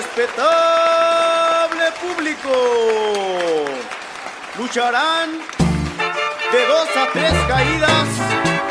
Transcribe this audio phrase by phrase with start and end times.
[0.00, 2.52] Respetable público,
[4.56, 5.28] lucharán
[6.52, 8.08] de dos a tres caídas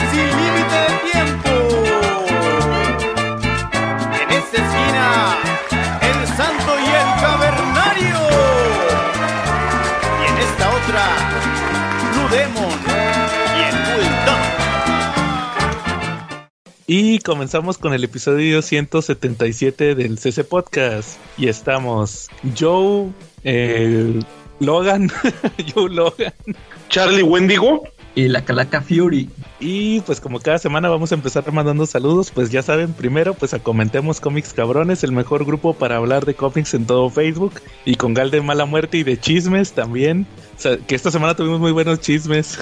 [0.09, 1.53] sin límite de tiempo.
[4.23, 5.07] En esta esquina,
[6.01, 8.19] el santo y el cavernario.
[10.19, 11.05] Y en esta otra,
[12.11, 12.29] Blue
[16.91, 21.19] Y comenzamos con el episodio 177 del CC Podcast.
[21.37, 23.09] Y estamos Joe,
[23.43, 24.19] eh,
[24.59, 25.11] Logan,
[25.75, 26.33] Joe Logan.
[26.89, 27.83] Charlie Wendigo.
[28.15, 29.29] Y la Calaca Fury.
[29.59, 33.53] Y pues como cada semana vamos a empezar mandando saludos, pues ya saben, primero pues
[33.53, 37.61] a Comentemos Cómics Cabrones, el mejor grupo para hablar de cómics en todo Facebook.
[37.85, 40.25] Y con Gal de Mala Muerte y de Chismes también.
[40.57, 42.57] O sea, que esta semana tuvimos muy buenos chismes.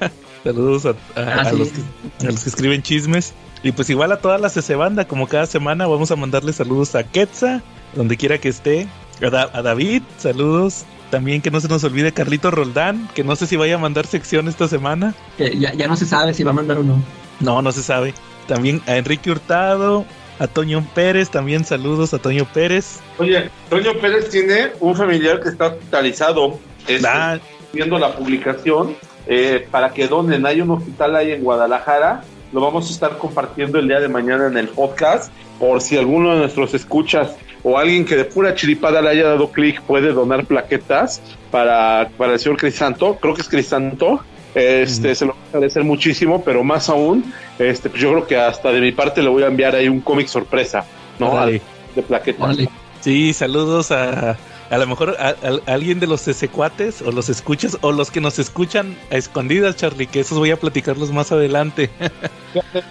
[0.44, 1.58] saludos a, a- Ah, a sí.
[1.58, 1.80] los que,
[2.26, 3.34] a los que escriben chismes.
[3.62, 6.94] Y pues igual a toda la CC Banda, como cada semana vamos a mandarle saludos
[6.94, 7.62] a Quetza,
[7.94, 8.86] donde quiera que esté.
[9.24, 10.84] A, Da- a David, saludos.
[11.10, 14.06] También que no se nos olvide Carlito Roldán, que no sé si vaya a mandar
[14.06, 15.14] sección esta semana.
[15.38, 17.02] Que ya, ya no se sabe si va a mandar o no.
[17.40, 18.12] No, no se sabe.
[18.48, 20.04] También a Enrique Hurtado,
[20.38, 22.98] a Toño Pérez, también saludos a Toño Pérez.
[23.18, 26.58] Oye, Toño Pérez tiene un familiar que está hospitalizado.
[26.88, 27.38] Este, Ah,
[27.72, 30.44] viendo la publicación eh, para que donen.
[30.44, 32.22] Hay un hospital ahí en Guadalajara.
[32.52, 35.32] Lo vamos a estar compartiendo el día de mañana en el podcast.
[35.58, 39.50] Por si alguno de nuestros escuchas o alguien que de pura chiripada le haya dado
[39.50, 43.16] clic puede donar plaquetas para, para el señor Crisanto.
[43.20, 44.20] Creo que es Crisanto.
[44.54, 48.38] Este, se lo va a agradecer muchísimo, pero más aún, este, pues yo creo que
[48.38, 50.86] hasta de mi parte le voy a enviar ahí un cómic sorpresa,
[51.18, 51.44] ¿no?
[51.44, 51.60] De
[52.06, 52.56] plaquetas.
[53.00, 54.38] Sí, saludos a
[54.70, 55.34] a lo mejor a,
[55.66, 60.06] alguien de los cuates o los escuchas o los que nos escuchan a escondidas, Charlie,
[60.06, 61.90] que esos voy a platicarlos más adelante.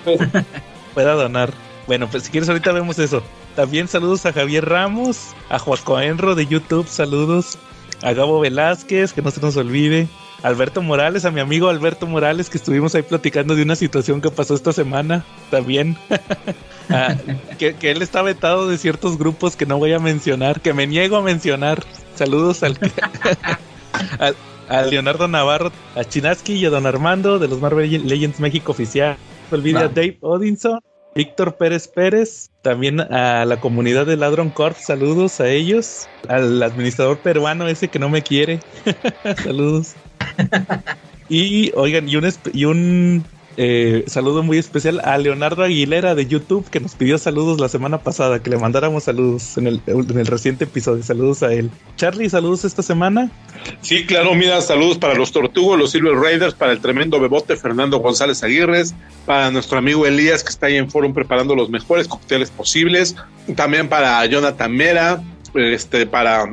[0.93, 1.53] Pueda donar.
[1.87, 3.21] Bueno, pues si quieres ahorita vemos eso.
[3.55, 7.57] También saludos a Javier Ramos, a Joaco Enro de YouTube, saludos.
[8.01, 10.07] A Gabo Velázquez, que no se nos olvide.
[10.45, 14.29] Alberto Morales, a mi amigo Alberto Morales, que estuvimos ahí platicando de una situación que
[14.29, 15.97] pasó esta semana, también.
[16.87, 17.15] Ah,
[17.57, 20.85] que, que él está vetado de ciertos grupos que no voy a mencionar, que me
[20.85, 21.83] niego a mencionar.
[22.13, 22.77] Saludos al,
[24.19, 24.35] al-
[24.69, 29.17] a Leonardo Navarro, a Chinaski y a Don Armando de los Marvel Legends México Oficial.
[29.49, 29.87] No olvide a.
[29.87, 30.79] Dave Odinson,
[31.15, 37.21] Víctor Pérez Pérez, también a la comunidad de Ladron Corp, saludos a ellos, al administrador
[37.21, 38.59] peruano ese que no me quiere,
[39.43, 39.95] saludos.
[41.27, 43.25] Y oigan, y un, y un
[43.57, 47.99] eh, saludo muy especial a Leonardo Aguilera de YouTube que nos pidió saludos la semana
[47.99, 51.03] pasada, que le mandáramos saludos en el, en el reciente episodio.
[51.03, 51.69] Saludos a él.
[51.95, 53.31] Charlie, saludos esta semana.
[53.81, 57.99] Sí, claro, mira, saludos para los Tortugos, los Silver Raiders, para el tremendo bebote Fernando
[57.99, 58.93] González Aguirres,
[59.25, 63.15] para nuestro amigo Elías que está ahí en Forum preparando los mejores cócteles posibles,
[63.55, 65.23] también para Jonathan Mera,
[65.53, 66.51] este, para,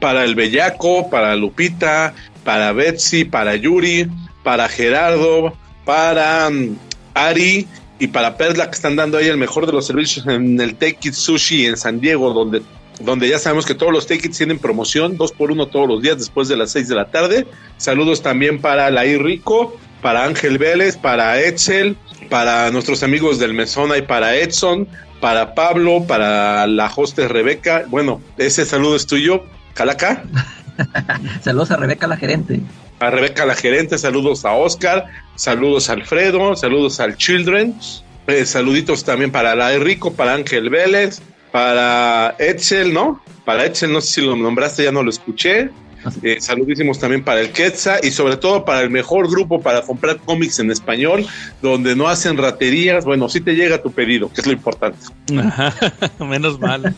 [0.00, 4.08] para el Bellaco, para Lupita, para Betsy, para Yuri,
[4.44, 6.76] para Gerardo, para mm,
[7.14, 7.66] Ari
[7.98, 10.98] y para Perla que están dando ahí el mejor de los servicios en el Take
[11.04, 12.62] It Sushi en San Diego, donde
[13.00, 16.18] donde ya sabemos que todos los tickets tienen promoción, dos por uno todos los días
[16.18, 17.46] después de las seis de la tarde.
[17.76, 21.96] Saludos también para Laí Rico, para Ángel Vélez, para Edsel,
[22.30, 24.86] para nuestros amigos del Mesona y para Edson,
[25.20, 27.84] para Pablo, para la hostess Rebeca.
[27.88, 29.44] Bueno, ese saludo es tuyo,
[29.74, 30.22] Calaca.
[31.42, 32.60] Saludos a Rebeca, la gerente.
[33.00, 37.74] A Rebeca la gerente, saludos a Oscar, saludos a Alfredo, saludos al Children,
[38.26, 43.20] eh, saluditos también para la Rico, para Ángel Vélez, para Edsel, ¿no?
[43.44, 45.70] Para Edsel, no sé si lo nombraste, ya no lo escuché.
[46.22, 50.18] Eh, saludísimos también para el Quetza y sobre todo para el mejor grupo para comprar
[50.18, 51.26] cómics en español,
[51.62, 53.04] donde no hacen raterías.
[53.04, 54.98] Bueno, sí te llega tu pedido, que es lo importante.
[55.38, 55.74] Ajá,
[56.24, 56.94] Menos mal.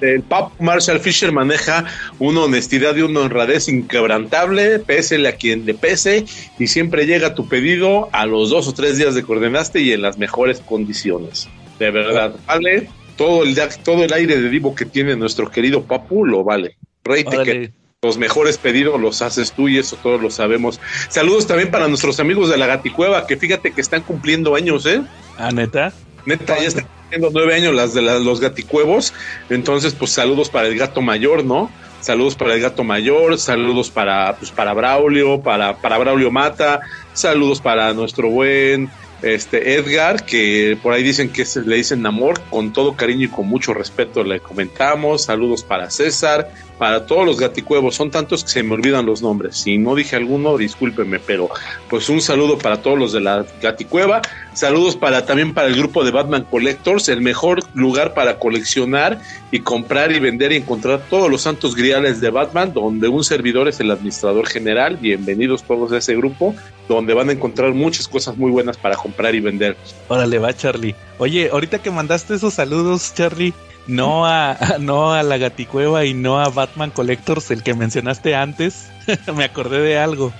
[0.00, 1.84] El Pap Marshall Fisher maneja
[2.18, 6.24] una honestidad y una honradez inquebrantable, pésele a quien le pese,
[6.58, 9.92] y siempre llega tu pedido a los dos o tres días de que ordenaste y
[9.92, 11.48] en las mejores condiciones.
[11.78, 12.88] De verdad, vale.
[13.16, 16.76] Todo el, todo el aire de divo que tiene nuestro querido Papu lo vale.
[17.02, 17.72] Reite que
[18.02, 20.80] los mejores pedidos los haces tú y eso todos lo sabemos.
[21.08, 25.02] Saludos también para nuestros amigos de la Gaticueva, que fíjate que están cumpliendo años, ¿eh?
[25.38, 25.92] Ah, neta.
[26.26, 29.14] Neta, ya están cumpliendo nueve años las de los gaticuevos.
[29.48, 31.70] Entonces, pues saludos para el gato mayor, ¿no?
[32.00, 36.80] Saludos para el gato mayor, saludos para, pues, para Braulio, para, para Braulio Mata,
[37.14, 38.90] saludos para nuestro buen
[39.22, 43.46] este Edgar, que por ahí dicen que le dicen amor, con todo cariño y con
[43.48, 45.24] mucho respeto le comentamos.
[45.24, 49.56] Saludos para César, para todos los gaticuevos, son tantos que se me olvidan los nombres.
[49.56, 51.48] Si no dije alguno, discúlpeme, pero
[51.88, 54.20] pues un saludo para todos los de la gaticueva.
[54.52, 59.20] Saludos para también para el grupo de Batman Collectors, el mejor lugar para coleccionar
[59.50, 63.68] y comprar y vender y encontrar todos los santos griales de Batman, donde un servidor
[63.68, 64.96] es el administrador general.
[64.96, 66.54] Bienvenidos todos a ese grupo,
[66.88, 69.76] donde van a encontrar muchas cosas muy buenas para comprar y vender.
[70.08, 70.94] Órale, va Charlie.
[71.18, 73.54] Oye, ahorita que mandaste esos saludos, Charlie,
[73.86, 78.88] no a, no a la Gaticueva y no a Batman Collectors, el que mencionaste antes,
[79.34, 80.32] me acordé de algo.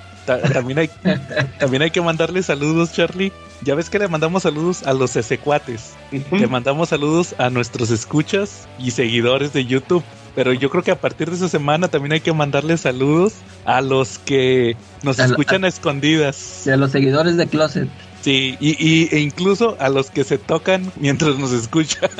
[0.52, 0.90] también, hay,
[1.58, 3.32] también hay que mandarle saludos, Charlie.
[3.62, 5.94] Ya ves que le mandamos saludos a los S-Cuates.
[6.30, 10.04] Le mandamos saludos a nuestros escuchas y seguidores de YouTube.
[10.34, 13.32] Pero yo creo que a partir de esa semana también hay que mandarle saludos
[13.64, 16.68] a los que nos escuchan a, escondidas.
[16.68, 17.88] a los seguidores de Closet.
[18.22, 22.10] Sí, y, e incluso a los que se tocan mientras nos escuchan.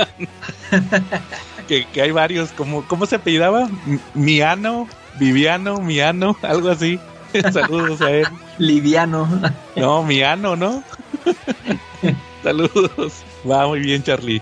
[1.69, 3.69] que, hay varios, como, ¿cómo se apellidaba?
[4.14, 4.88] Miano,
[5.19, 7.00] Viviano, Miano, algo así.
[7.52, 8.26] Saludos a él.
[8.58, 9.28] Liviano.
[9.75, 10.82] No, Miano, ¿no?
[12.43, 13.25] saludos.
[13.48, 14.40] Va muy bien, Charlie.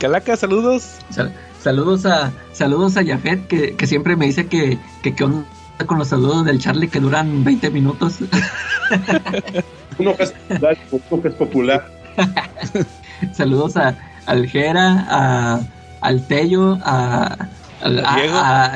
[0.00, 0.96] Calaca, saludos.
[1.60, 5.46] saludos a saludos a Jafet, que, que siempre me dice que, que, que onda
[5.86, 8.16] con los saludos del Charlie que duran 20 minutos.
[9.98, 11.86] uno que es popular, uno que es popular.
[13.32, 13.96] Saludos a
[14.26, 15.60] Aljera, a,
[16.00, 17.48] al Tello, a,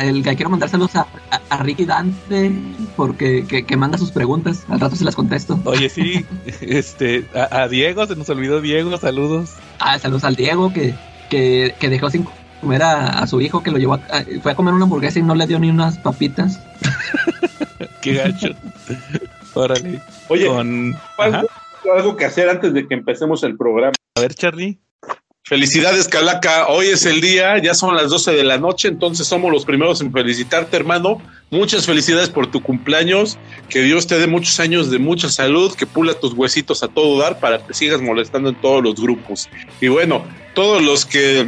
[0.01, 1.07] el que quiero mandar saludos a,
[1.51, 2.53] a, Ricky Dante
[2.97, 6.25] porque que, manda sus preguntas al rato se las contesto oye sí
[6.61, 10.95] este a, Diego se nos olvidó Diego saludos ah saludos al Diego que,
[11.31, 12.25] que, que dejó sin
[12.63, 13.99] comer a, su hijo que lo llevó
[14.43, 16.59] fue a comer una hamburguesa y no le dio ni unas papitas
[18.01, 18.55] qué gacho
[19.53, 20.49] órale Oye,
[21.91, 23.93] algo, que hacer antes de que empecemos el programa.
[24.15, 24.79] A ver, Charlie.
[25.45, 26.69] Felicidades, Calaca.
[26.69, 30.01] Hoy es el día, ya son las 12 de la noche, entonces somos los primeros
[30.01, 31.21] en felicitarte, hermano.
[31.51, 33.37] Muchas felicidades por tu cumpleaños.
[33.69, 37.19] Que Dios te dé muchos años de mucha salud, que pula tus huesitos a todo
[37.19, 39.51] dar para que sigas molestando en todos los grupos.
[39.81, 40.25] Y bueno,
[40.55, 41.47] todos los que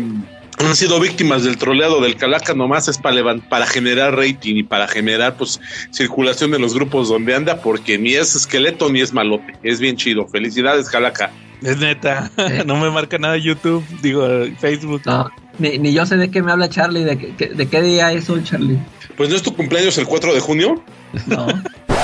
[0.59, 4.89] han sido víctimas del troleado del Calaca nomás es para, para generar rating y para
[4.89, 5.61] generar pues
[5.91, 9.97] circulación en los grupos donde anda porque ni es esqueleto ni es malote, es bien
[9.97, 10.27] chido.
[10.29, 11.33] Felicidades Calaca.
[11.63, 12.31] Es neta,
[12.67, 14.27] no me marca nada YouTube, digo
[14.59, 15.03] Facebook.
[15.07, 17.15] No, ni, yo sé de qué me habla Charlie, de,
[17.55, 18.79] de qué día es hoy Charlie.
[19.17, 20.85] Pues no es tu cumpleaños el 4 de junio.
[21.27, 21.47] No.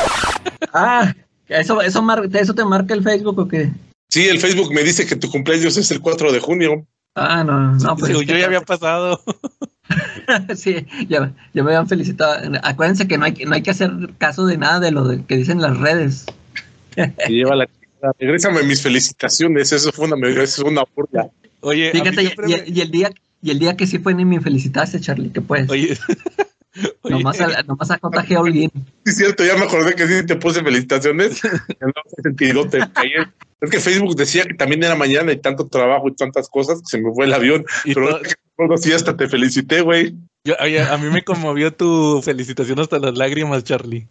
[0.72, 1.12] ah,
[1.48, 3.70] ¿eso, eso, ¿eso te marca el Facebook o qué?
[4.08, 6.86] Sí, el Facebook me dice que tu cumpleaños es el 4 de junio.
[7.14, 8.12] Ah, no, no, pues.
[8.12, 9.20] yo ya había pasado.
[10.54, 12.58] sí, ya, ya, me habían felicitado.
[12.62, 15.60] Acuérdense que no hay, no hay que hacer caso de nada de lo que dicen
[15.60, 16.26] las redes.
[17.28, 17.68] lleva la
[18.18, 21.28] Regrésame mis felicitaciones, eso fue una, eso fue una burla.
[21.60, 23.10] Oye, fíjate, y, el día,
[23.42, 25.68] y el día que sí fue ni me felicitaste, Charlie, que pues.
[25.68, 25.98] Oye.
[27.04, 28.70] Nomás, a, nomás a JG Holguín.
[29.04, 31.42] Sí, cierto, ya me acordé que sí te puse felicitaciones.
[31.80, 31.92] no.
[33.60, 36.86] Es que Facebook decía que también era mañana y tanto trabajo y tantas cosas que
[36.86, 37.64] se me fue el avión.
[37.84, 38.20] Y pero
[38.56, 40.14] todo, sí, hasta te felicité, güey.
[40.58, 44.08] A, mí me conmovió tu felicitación hasta las lágrimas, Charlie.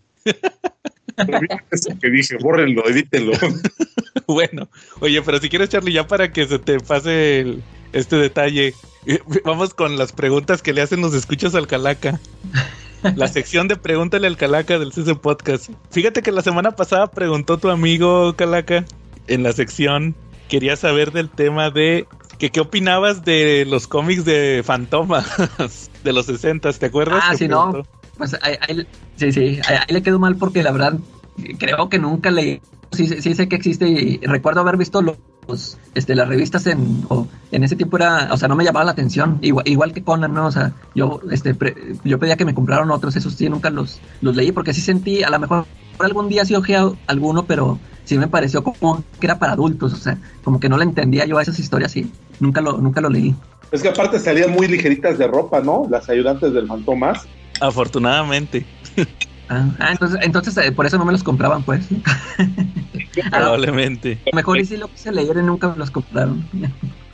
[1.72, 3.34] Eso que dije, bórrenlo, edítenlo.
[4.28, 4.70] bueno,
[5.00, 7.58] oye, pero si quieres, Charlie, ya para que se te pase
[7.92, 8.76] este detalle,
[9.46, 12.20] vamos con las preguntas que le hacen los escuchas al Calaca.
[13.16, 15.70] La sección de Pregúntale al Calaca del CC Podcast.
[15.92, 18.86] Fíjate que la semana pasada preguntó tu amigo Calaca
[19.28, 20.16] en la sección
[20.50, 22.08] quería saber del tema de
[22.38, 27.24] que qué opinabas de los cómics de Fantomas de los 60, ¿te acuerdas?
[27.26, 27.84] Ah, sí, no.
[28.18, 30.98] Pues ahí, sí, sí, ahí, le quedó mal porque la verdad
[31.58, 32.62] creo que nunca leí.
[32.92, 35.18] Sí, sí sé que existe y recuerdo haber visto los,
[35.96, 37.06] este, las revistas en,
[37.52, 40.34] en ese tiempo era, o sea, no me llamaba la atención, igual, igual que Conan,
[40.34, 40.48] ¿no?
[40.48, 41.56] O sea, yo, este,
[42.04, 45.24] yo pedía que me compraran otros, esos sí, nunca los, los leí porque sí sentí,
[45.24, 45.66] a lo mejor
[46.00, 49.98] algún día sí ojea alguno, pero sí me pareció como que era para adultos, o
[49.98, 53.10] sea, como que no le entendía yo a esas historias y nunca lo, nunca lo
[53.10, 53.36] leí.
[53.72, 55.86] Es que aparte salían muy ligeritas de ropa, ¿no?
[55.90, 57.28] Las ayudantes del Fantomas.
[57.62, 58.66] Afortunadamente.
[59.50, 61.88] Ah, ah, entonces, entonces eh, por eso no me los compraban, pues.
[63.32, 64.20] Probablemente.
[64.34, 66.46] mejor y si lo quise leer y nunca me los compraron.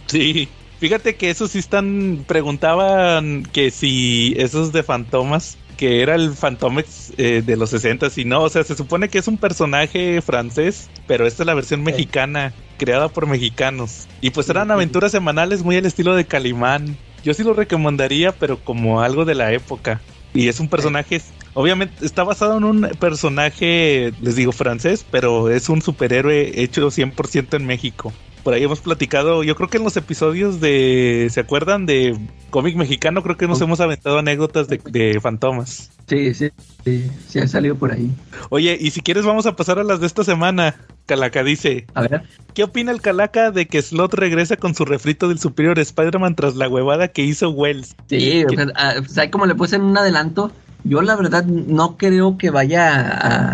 [0.07, 0.47] sí.
[0.77, 7.13] Fíjate que esos sí están, preguntaban que si esos de fantomas que era el Fantomex
[7.17, 10.89] eh, de los 60 y no, o sea, se supone que es un personaje francés,
[11.07, 14.07] pero esta es la versión mexicana, creada por mexicanos.
[14.21, 16.97] Y pues eran aventuras semanales muy al estilo de Calimán.
[17.23, 20.01] Yo sí lo recomendaría, pero como algo de la época.
[20.35, 21.21] Y es un personaje
[21.55, 27.55] Obviamente está basado en un personaje, les digo francés, pero es un superhéroe hecho 100%
[27.55, 28.11] en México.
[28.43, 32.75] Por ahí hemos platicado, yo creo que en los episodios de, ¿se acuerdan de cómic
[32.75, 33.23] mexicano?
[33.23, 35.91] Creo que nos hemos aventado anécdotas de, de fantomas.
[36.09, 36.49] Sí, sí,
[36.83, 38.11] sí, sí, ha salido por ahí.
[38.49, 40.75] Oye, y si quieres vamos a pasar a las de esta semana.
[41.05, 45.27] Calaca dice, A ver, ¿qué opina el Calaca de que Slot regresa con su refrito
[45.27, 47.95] del Superior Spider-Man tras la huevada que hizo Wells?
[48.09, 50.51] sí, o sea, ah, pues ahí como le puse en un adelanto,
[50.83, 52.91] yo la verdad no creo que vaya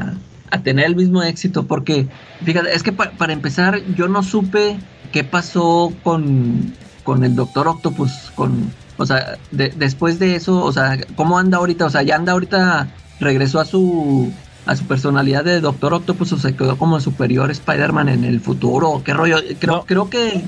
[0.09, 2.09] a, a tener el mismo éxito, porque,
[2.43, 7.67] fíjate, es que pa- para empezar, yo no supe qué pasó con, con el Doctor
[7.67, 11.85] Octopus, con, o sea, de- después de eso, o sea, ¿cómo anda ahorita?
[11.85, 16.37] O sea, ya anda ahorita, regresó a su a su personalidad de Doctor Octopus o
[16.37, 19.85] se quedó como superior Spider-Man en el futuro, qué rollo, creo, No.
[19.85, 20.43] creo que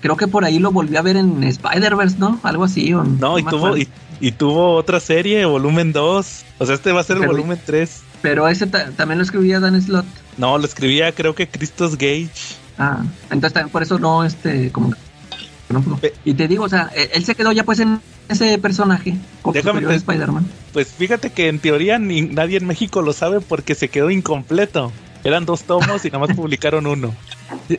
[0.00, 2.40] creo que por ahí lo volví a ver en Spider-Verse, ¿no?
[2.42, 2.92] Algo así.
[2.94, 3.88] o No, y tuvo, y,
[4.20, 6.44] y tuvo otra serie, volumen 2.
[6.58, 8.02] O sea, este va a ser el Pero- volumen 3.
[8.22, 10.04] Pero ese ta- también lo escribía Dan Slott.
[10.36, 12.28] No, lo escribía creo que Christos Gage.
[12.78, 14.94] Ah, entonces también por eso no, este, como
[15.70, 19.14] no Y te digo, o sea, él él se quedó ya pues en ese personaje
[19.42, 20.46] como Déjame superior te- Spider-Man.
[20.72, 24.92] Pues fíjate que en teoría ni, nadie en México lo sabe porque se quedó incompleto.
[25.24, 27.14] Eran dos tomos y nada más publicaron uno.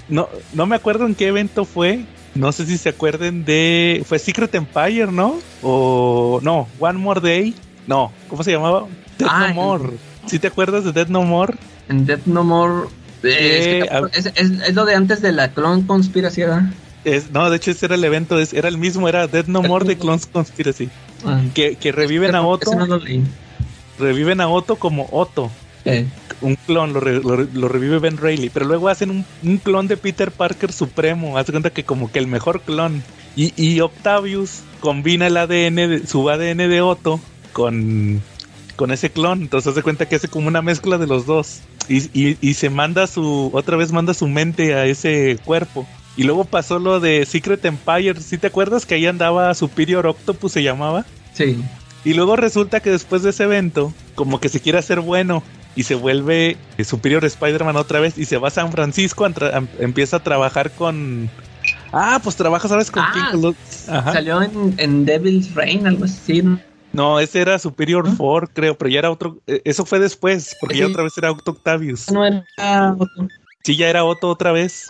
[0.10, 2.06] No, no me acuerdo en qué evento fue.
[2.36, 4.04] No sé si se acuerden de.
[4.08, 5.40] Fue Secret Empire, ¿no?
[5.62, 6.40] O.
[6.44, 7.54] No, One More Day.
[7.88, 8.86] No, ¿cómo se llamaba?
[9.18, 9.90] Dead Ah, No More.
[10.28, 11.56] ¿Sí te acuerdas de Dead No More?
[11.90, 12.88] En Death No More.
[13.24, 16.64] eh, es, que a- es, es- es lo de antes de la Clone Conspiracy, ¿verdad?
[17.04, 19.62] Es, no, de hecho ese era el evento, es- era el mismo, era Dead No
[19.64, 20.90] More de Clones Conspiracy.
[21.26, 23.00] Ah, Que, que reviven a Otto, no
[24.00, 25.52] reviven a Otto como Otto.
[25.86, 26.06] Eh,
[26.42, 29.58] un clon, lo, re- lo re- lo revive Ben Reilly, pero luego hacen un, un
[29.58, 33.04] clon de Peter Parker supremo, haz cuenta que como que el mejor clon.
[33.36, 37.20] Y, y Octavius combina el ADN, de, su ADN de Otto
[37.54, 38.22] con,
[38.76, 41.62] con ese clon, entonces haz de cuenta que hace como una mezcla de los dos.
[41.90, 45.88] Y, y, y se manda su, otra vez manda su mente a ese cuerpo.
[46.18, 50.52] Y luego pasó lo de Secret Empire, ¿sí te acuerdas que ahí andaba Superior Octopus
[50.52, 51.06] se llamaba?
[51.34, 51.62] sí.
[52.04, 55.44] Y luego resulta que después de ese evento, como que se quiere hacer bueno
[55.76, 59.32] y se vuelve eh, Superior Spider-Man otra vez y se va a San Francisco, a
[59.78, 61.30] empieza a trabajar con...
[61.94, 63.32] Ah, pues trabaja, ¿sabes con Ah,
[63.88, 64.14] Ajá.
[64.14, 66.42] Salió en, en Devil's Reign, algo así.
[66.42, 66.60] ¿no?
[66.92, 68.16] No, ese era Superior ¿Ah?
[68.18, 69.38] 4, creo, pero ya era otro...
[69.46, 72.12] eh, Eso fue después, porque ya otra vez era Otto Octavius.
[72.12, 72.44] No era
[72.98, 73.28] otro.
[73.64, 74.88] Sí, ya era Otto otra vez.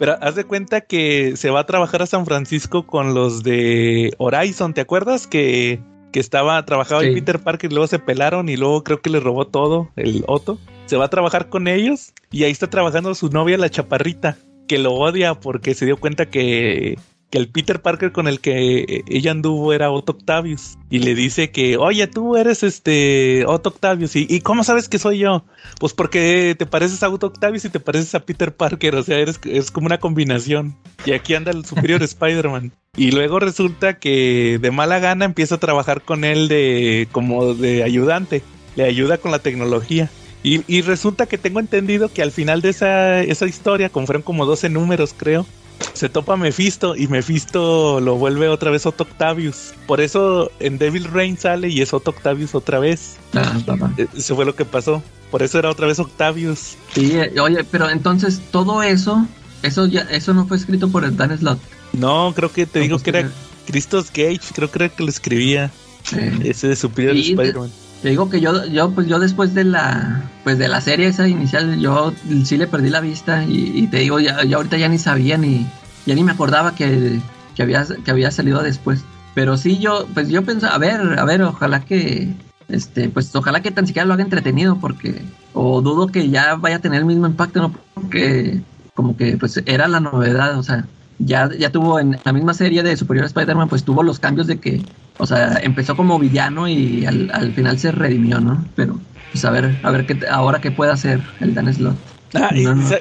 [0.00, 4.14] Pero haz de cuenta que se va a trabajar a San Francisco con los de
[4.16, 5.26] Horizon, ¿te acuerdas?
[5.26, 5.78] Que,
[6.10, 7.10] que estaba, trabajaba Sí.
[7.12, 10.58] Peter Parker y luego se pelaron y luego creo que le robó todo, el Otto.
[10.86, 14.78] Se va a trabajar con ellos y ahí está trabajando su novia, la chaparrita, que
[14.78, 16.98] lo odia porque se dio cuenta que,
[17.30, 20.76] que el Peter Parker con el que ella anduvo era Otto Octavius.
[20.90, 24.16] Y le dice que, oye, tú eres este Otto Octavius.
[24.16, 25.44] ¿Y, ¿y cómo sabes que soy yo?
[25.78, 29.18] Pues porque te pareces a Otto Octavius y te pareces a Peter Parker, o sea,
[29.18, 30.76] eres, es como una combinación.
[31.06, 32.72] Y aquí anda el superior Spider-Man.
[32.96, 37.84] Y luego resulta que de mala gana empieza a trabajar con él de como de
[37.84, 38.42] ayudante.
[38.74, 40.10] Le ayuda con la tecnología.
[40.42, 44.22] Y, y resulta que tengo entendido que al final de esa, esa historia, como fueron
[44.22, 45.46] como 12 números, creo,
[45.94, 49.72] se topa Mephisto y Mephisto lo vuelve otra vez Otto Octavius.
[49.86, 53.16] Por eso en Devil Reign sale y es Otto Octavius otra vez.
[53.34, 53.52] Ah.
[53.96, 55.02] Eh, Eso fue lo que pasó.
[55.30, 56.76] Por eso era otra vez Octavius.
[56.94, 59.26] Sí, eh, oye, pero entonces todo eso,
[59.62, 61.60] eso ya, eso no fue escrito por el Dan Slott.
[61.92, 63.30] No, creo que te No, digo pues, que era
[63.66, 65.70] Christos Gage, creo que era el que lo escribía.
[66.16, 67.70] Eh, Ese de Superior Sí, de- Spider-Man.
[68.02, 71.28] Te digo que yo, yo, pues yo después de la, pues de la serie esa
[71.28, 72.14] inicial, yo
[72.44, 75.66] sí le perdí la vista y, te digo, ya, ya ahorita ya ni sabía ni,
[76.06, 77.20] ya ni me acordaba que,
[77.54, 79.04] que había, que había salido después.
[79.34, 82.34] Pero sí, yo, pues yo pensaba, a ver, a ver, ojalá que,
[82.68, 86.76] este, pues ojalá que tan siquiera lo haga entretenido, porque, o dudo que ya vaya
[86.76, 87.74] a tener el mismo impacto, ¿no?
[87.94, 88.62] Porque,
[88.94, 90.86] como que, pues era la novedad, o sea,
[91.18, 94.58] ya, ya tuvo en la misma serie de Superior Spider-Man, pues tuvo los cambios de
[94.58, 94.82] que,
[95.20, 98.64] o sea, empezó como villano y al, al final se redimió, ¿no?
[98.74, 98.98] Pero,
[99.32, 101.96] pues a ver, a ver qué, ahora qué puede hacer el Dan Slott.
[102.34, 102.88] Ah, y, No, no.
[102.88, 102.98] sa-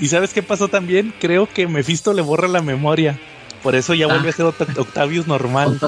[0.00, 1.12] ¿y sabes qué pasó también?
[1.20, 3.18] Creo que Mephisto le borra la memoria.
[3.62, 4.08] Por eso ya Ah.
[4.08, 5.78] vuelve a ser Oct- Octavius normal.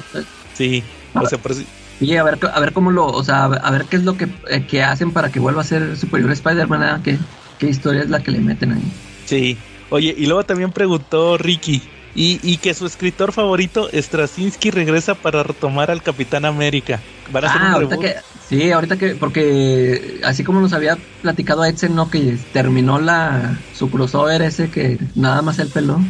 [0.55, 0.83] Sí.
[1.15, 1.63] O sea, por eso-
[2.01, 4.27] Y a ver, a ver cómo lo, o sea, a ver qué es lo que,
[4.49, 7.01] eh, que hacen para que vuelva a ser Superior Spider-Man, ¿ah?
[7.05, 7.19] ¿Qué,
[7.59, 8.83] qué historia es la que le meten ahí.
[9.27, 9.57] Sí.
[9.91, 11.83] Oye, y luego también preguntó Ricky.
[12.15, 17.01] Y, y que su escritor favorito, Straczynski, regresa para retomar al Capitán América.
[17.31, 18.17] Van a hacer Ah, un ahorita que,
[18.49, 22.11] sí, ahorita que, porque así como nos había platicado Edson, ¿no?
[22.11, 26.01] Que terminó la, su crossover ese que nada más el peló.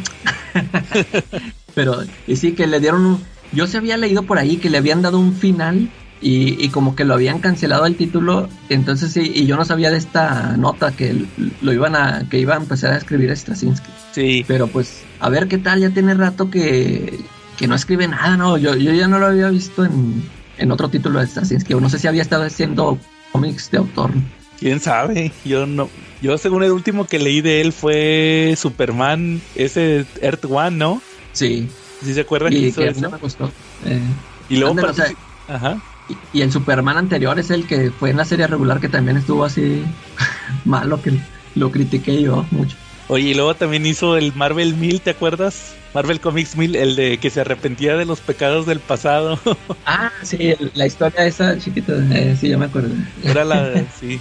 [1.75, 4.77] Pero, y sí, que le dieron un, yo se había leído por ahí que le
[4.77, 5.89] habían dado un final
[6.21, 9.89] y, y, como que lo habían cancelado el título, entonces sí, y yo no sabía
[9.89, 11.25] de esta nota que
[11.61, 13.89] lo iban a, que iba a empezar a escribir Straczynski.
[14.11, 14.45] Sí.
[14.47, 17.19] Pero pues, a ver qué tal, ya tiene rato que,
[17.57, 18.57] que no escribe nada, ¿no?
[18.57, 20.23] Yo, yo ya no lo había visto en,
[20.57, 22.97] en otro título de Straczynski, o no sé si había estado haciendo
[23.31, 24.11] cómics de autor.
[24.59, 25.89] Quién sabe, yo no,
[26.21, 31.01] yo según el último que leí de él fue Superman, ese Earth One, ¿no?
[31.33, 31.67] Sí.
[32.03, 33.09] ¿Sí se acuerdan y que hizo que eso?
[33.11, 33.51] me gustó.
[33.85, 33.99] Eh,
[34.49, 35.05] Y luego o sea,
[35.47, 35.79] Ajá.
[36.09, 39.17] y, y el Superman anterior es el que fue en la serie regular que también
[39.17, 39.83] estuvo así
[40.65, 41.13] malo, que
[41.55, 42.75] lo critiqué yo mucho.
[43.11, 45.75] Oye, y luego también hizo el Marvel 1000, ¿te acuerdas?
[45.93, 49.37] Marvel Comics 1000, el de que se arrepentía de los pecados del pasado.
[49.85, 52.95] Ah, sí, el- la historia esa chiquita, eh, sí, ya me acuerdo.
[53.25, 53.83] Era la.
[53.99, 54.17] Sí.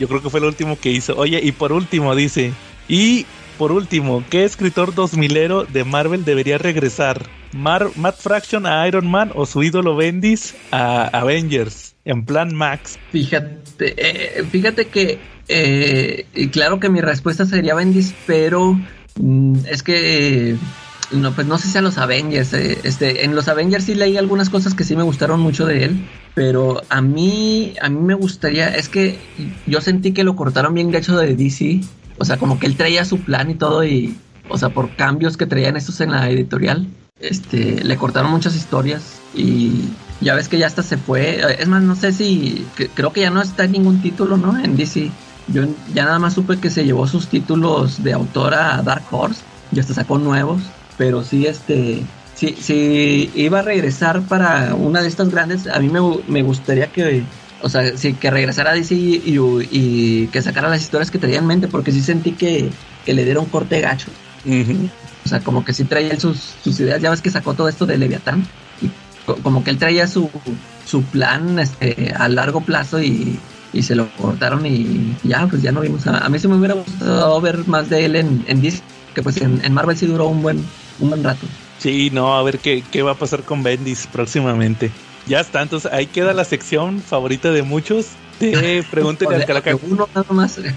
[0.00, 1.14] Yo creo que fue lo último que hizo.
[1.18, 2.54] Oye, y por último dice.
[2.88, 3.26] Y
[3.58, 7.28] por último, ¿qué escritor 2000ero de Marvel debería regresar?
[7.52, 11.94] Mar Matt Fraction a Iron Man o su ídolo Bendis a Avengers?
[12.06, 12.98] En plan Max.
[13.12, 18.78] Fíjate, eh, fíjate que, eh, y claro que mi respuesta sería Bendis, pero
[19.20, 20.56] mm, es que, eh,
[21.12, 24.16] no, pues no sé si a los Avengers, eh, este, en los Avengers sí leí
[24.16, 28.14] algunas cosas que sí me gustaron mucho de él, pero a mí, a mí me
[28.14, 29.18] gustaría, es que
[29.66, 31.80] yo sentí que lo cortaron bien gacho de DC,
[32.18, 34.16] o sea, como que él traía su plan y todo y,
[34.48, 36.86] o sea, por cambios que traían estos en la editorial,
[37.20, 39.88] este, le cortaron muchas historias y
[40.20, 41.40] ya ves que ya hasta se fue.
[41.58, 44.58] Es más, no sé si, creo que ya no está en ningún título, ¿no?
[44.58, 45.10] En DC.
[45.46, 49.46] Yo ya nada más supe que se llevó sus títulos de autora a Dark Horse
[49.70, 55.08] y hasta sacó nuevos, pero sí, este, si, si iba a regresar para una de
[55.08, 58.94] estas grandes, a mí me, me gustaría que, o sea, sí, que regresara a DC
[58.94, 62.78] y, y- y que sacara las historias que traía en mente, porque sí sentí que,
[63.04, 64.16] que le dieron corte gacho.
[65.24, 67.00] O sea, como que sí traía sus, sus ideas.
[67.02, 68.52] Ya ves que sacó todo esto de Leviatán.
[68.76, 70.30] Y co- como que él traía su,
[70.82, 75.72] su plan este, a largo plazo y, y se lo cortaron y ya, pues ya
[75.72, 76.06] no vimos.
[76.06, 78.80] A, a mí sí me hubiera gustado ver más de él en, en DC,
[79.14, 80.64] que pues en, en Marvel sí duró un buen,
[81.00, 81.46] un buen rato.
[81.78, 84.90] Sí, no, a ver qué, qué va a pasar con Bendis próximamente.
[85.26, 88.06] Ya está, entonces ahí queda la sección favorita de muchos.
[88.40, 89.76] De Pregúntenle al Calaca.
[89.82, 90.58] uno nada más.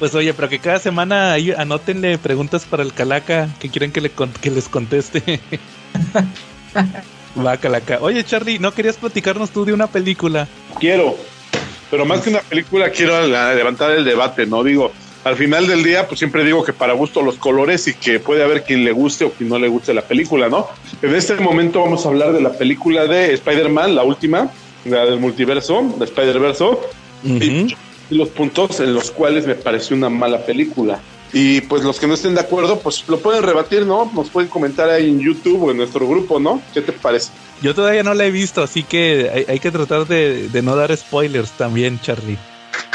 [0.00, 4.00] Pues oye, pero que cada semana ahí anótenle preguntas para el Calaca que quieren que,
[4.00, 5.38] le con- que les conteste.
[7.38, 7.98] Va, Calaca.
[8.00, 10.48] Oye, Charlie, ¿no querías platicarnos tú de una película?
[10.80, 11.16] Quiero,
[11.92, 14.64] pero más que una película, quiero levantar el debate, ¿no?
[14.64, 14.90] Digo,
[15.24, 18.42] al final del día, pues siempre digo que para gusto los colores y que puede
[18.42, 20.68] haber quien le guste o quien no le guste la película, ¿no?
[21.02, 24.50] En este momento vamos a hablar de la película de Spider-Man, la última,
[24.86, 26.80] la del multiverso, de Spider-Verso,
[27.24, 27.76] y
[28.08, 30.98] los puntos en los cuales me pareció una mala película.
[31.32, 34.10] Y pues los que no estén de acuerdo, pues lo pueden rebatir, ¿no?
[34.14, 36.60] Nos pueden comentar ahí en YouTube o en nuestro grupo, ¿no?
[36.74, 37.30] ¿Qué te parece?
[37.62, 40.76] Yo todavía no la he visto, así que hay, hay que tratar de, de no
[40.76, 42.36] dar spoilers también, Charlie.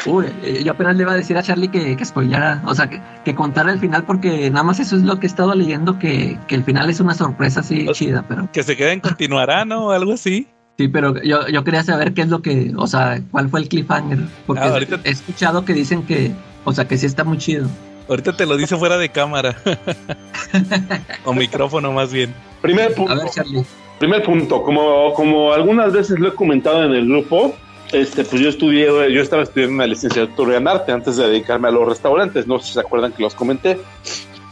[0.06, 2.89] Uy, eh, yo apenas le iba a decir a Charlie que, que spoilara, o sea,
[2.89, 5.97] que, que contara el final, porque nada más eso es lo que he estado leyendo,
[5.97, 9.88] que, que el final es una sorpresa así chida, pero Que se queden continuará, ¿no?
[9.88, 10.47] O algo así.
[10.78, 13.67] sí, pero yo, yo quería saber qué es lo que, o sea, cuál fue el
[13.67, 16.32] cliffhanger, porque Ah, ahorita- he escuchado que dicen que,
[16.63, 17.67] o sea, que sí está muy chido.
[18.08, 19.58] Ahorita te lo dice fuera de cámara.
[21.26, 22.34] o micrófono más bien.
[22.62, 23.12] Primer punto.
[23.12, 23.65] A ver, Charlie.
[24.00, 27.56] Primer punto, como, como algunas veces lo he comentado en el grupo,
[27.91, 31.72] este, pues yo estudié, yo estaba estudiando una licenciatura en arte antes de dedicarme a
[31.72, 33.80] los restaurantes, no sé si se acuerdan que los comenté.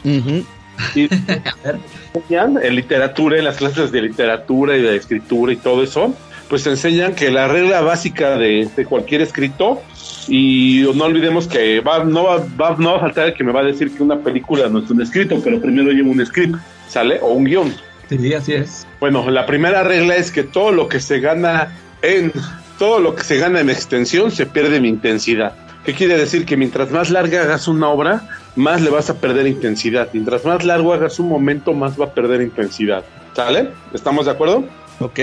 [0.03, 1.79] Y A ver,
[2.13, 6.13] enseñan en literatura, en las clases de literatura y de escritura y todo eso,
[6.49, 9.81] pues enseñan que la regla básica de, de cualquier escrito,
[10.27, 13.51] y no olvidemos que va, no, va, va- no va a faltar el que me
[13.51, 16.55] va a decir que una película no es un escrito, pero primero lleva un script,
[16.87, 17.19] ¿sale?
[17.21, 17.73] O un guion.
[18.09, 18.87] sí, así es.
[18.99, 22.31] Bueno, la primera regla es que todo lo que se gana en
[22.79, 25.53] todo lo que se gana en extensión se pierde en intensidad.
[25.85, 26.45] ¿Qué quiere decir?
[26.45, 30.09] Que mientras más larga hagas una obra, más le vas a perder intensidad.
[30.13, 33.03] Mientras más largo hagas un momento, más va a perder intensidad.
[33.35, 33.69] ¿Sale?
[33.93, 34.65] ¿Estamos de acuerdo?
[34.99, 35.19] Ok.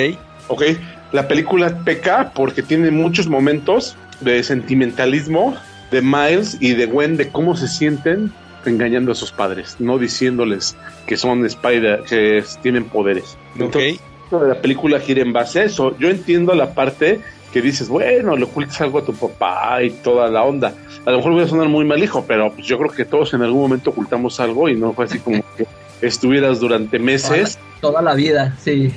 [0.49, 0.63] Ok.
[1.13, 5.57] La película peca porque tiene muchos momentos de sentimentalismo
[5.91, 8.33] de Miles y de Gwen de cómo se sienten
[8.65, 13.37] engañando a sus padres, no diciéndoles que son Spider, que tienen poderes.
[13.61, 13.77] Ok.
[13.77, 15.97] Entonces, la película gira en base a eso.
[15.99, 17.21] Yo entiendo la parte
[17.53, 20.73] que dices, bueno, le ocultas algo a tu papá y toda la onda.
[21.05, 23.35] A lo mejor voy a sonar muy mal hijo, pero pues yo creo que todos
[23.35, 25.67] en algún momento ocultamos algo y no fue así como que
[26.01, 28.93] estuvieras durante meses Toda la vida, sí.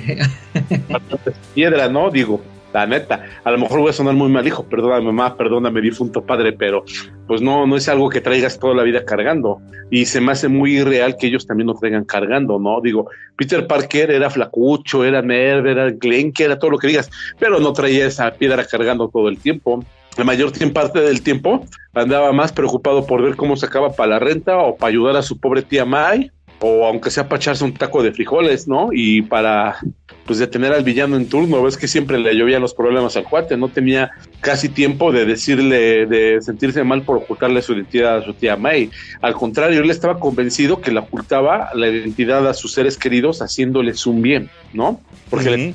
[1.54, 2.10] piedra, ¿no?
[2.10, 2.40] Digo,
[2.72, 6.24] La neta, a lo mejor voy a sonar muy mal, hijo, perdóname mamá, perdóname difunto
[6.24, 6.84] padre, pero
[7.26, 9.60] pues no, no es algo que traigas toda la vida cargando.
[9.90, 12.80] Y se me hace muy irreal que ellos también lo traigan cargando, ¿no?
[12.80, 17.60] Digo, Peter Parker era flacucho, era nerd, era que era todo lo que digas, pero
[17.60, 19.84] no traía esa piedra cargando todo el tiempo.
[20.16, 24.56] La mayor parte del tiempo andaba más preocupado por ver cómo sacaba para la renta
[24.58, 28.02] o para ayudar a su pobre tía May o aunque sea para echarse un taco
[28.02, 28.88] de frijoles, ¿no?
[28.92, 29.78] Y para
[30.24, 33.56] pues detener al villano en turno, ves que siempre le llovían los problemas al cuate,
[33.56, 38.34] no tenía casi tiempo de decirle, de sentirse mal por ocultarle su identidad a su
[38.34, 38.90] tía May.
[39.22, 44.04] Al contrario, él estaba convencido que le ocultaba la identidad a sus seres queridos haciéndoles
[44.06, 45.00] un bien, ¿no?
[45.30, 45.74] Porque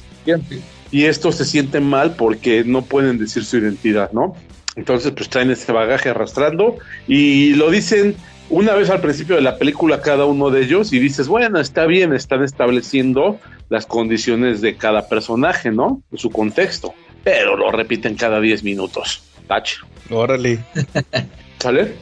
[0.91, 4.35] y estos se sienten mal porque no pueden decir su identidad, ¿no?
[4.75, 8.15] Entonces, pues traen ese bagaje arrastrando y lo dicen
[8.51, 11.85] una vez al principio de la película cada uno de ellos y dices, bueno, está
[11.85, 16.03] bien, están estableciendo las condiciones de cada personaje, ¿no?
[16.13, 19.23] Su contexto, pero lo repiten cada 10 minutos.
[19.47, 19.83] Touch.
[20.09, 20.59] Órale.
[21.59, 21.95] ¿Sale?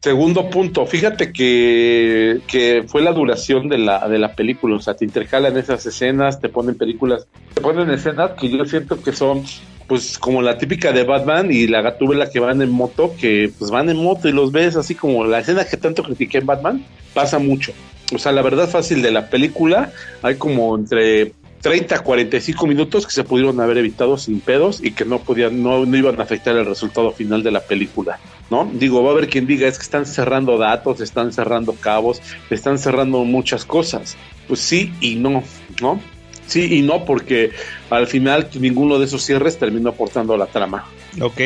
[0.00, 4.94] Segundo punto, fíjate que, que, fue la duración de la, de la película, o sea,
[4.94, 9.44] te intercalan esas escenas, te ponen películas, te ponen escenas que yo siento que son
[9.86, 13.70] pues como la típica de Batman y la gatúbela que van en moto, que pues
[13.70, 16.84] van en moto y los ves así como la escena que tanto critiqué en Batman,
[17.12, 17.72] pasa mucho.
[18.14, 19.92] O sea, la verdad fácil de la película,
[20.22, 21.32] hay como entre
[21.64, 25.62] 30 a 45 minutos que se pudieron haber evitado sin pedos y que no podían,
[25.62, 28.18] no, no iban a afectar el resultado final de la película,
[28.50, 28.70] ¿no?
[28.74, 32.20] Digo, va a haber quien diga es que están cerrando datos, están cerrando cabos,
[32.50, 34.16] están cerrando muchas cosas.
[34.46, 35.42] Pues sí y no,
[35.80, 36.00] ¿no?
[36.46, 37.50] Sí y no, porque
[37.90, 40.84] al final ninguno de esos cierres terminó aportando a la trama.
[41.20, 41.40] Ok.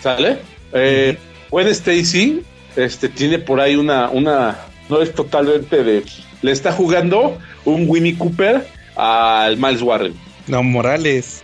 [0.00, 0.38] ¿Sale?
[0.72, 1.16] Eh,
[1.50, 2.42] Gwen Stacy
[2.76, 6.02] este, tiene por ahí una, una, no es totalmente de,
[6.40, 10.14] le está jugando un Winnie Cooper al Miles Warren.
[10.46, 11.42] No, Morales.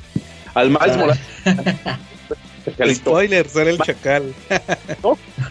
[0.54, 1.20] Al Miles Morales.
[2.94, 4.34] Spoiler, sale el chacal.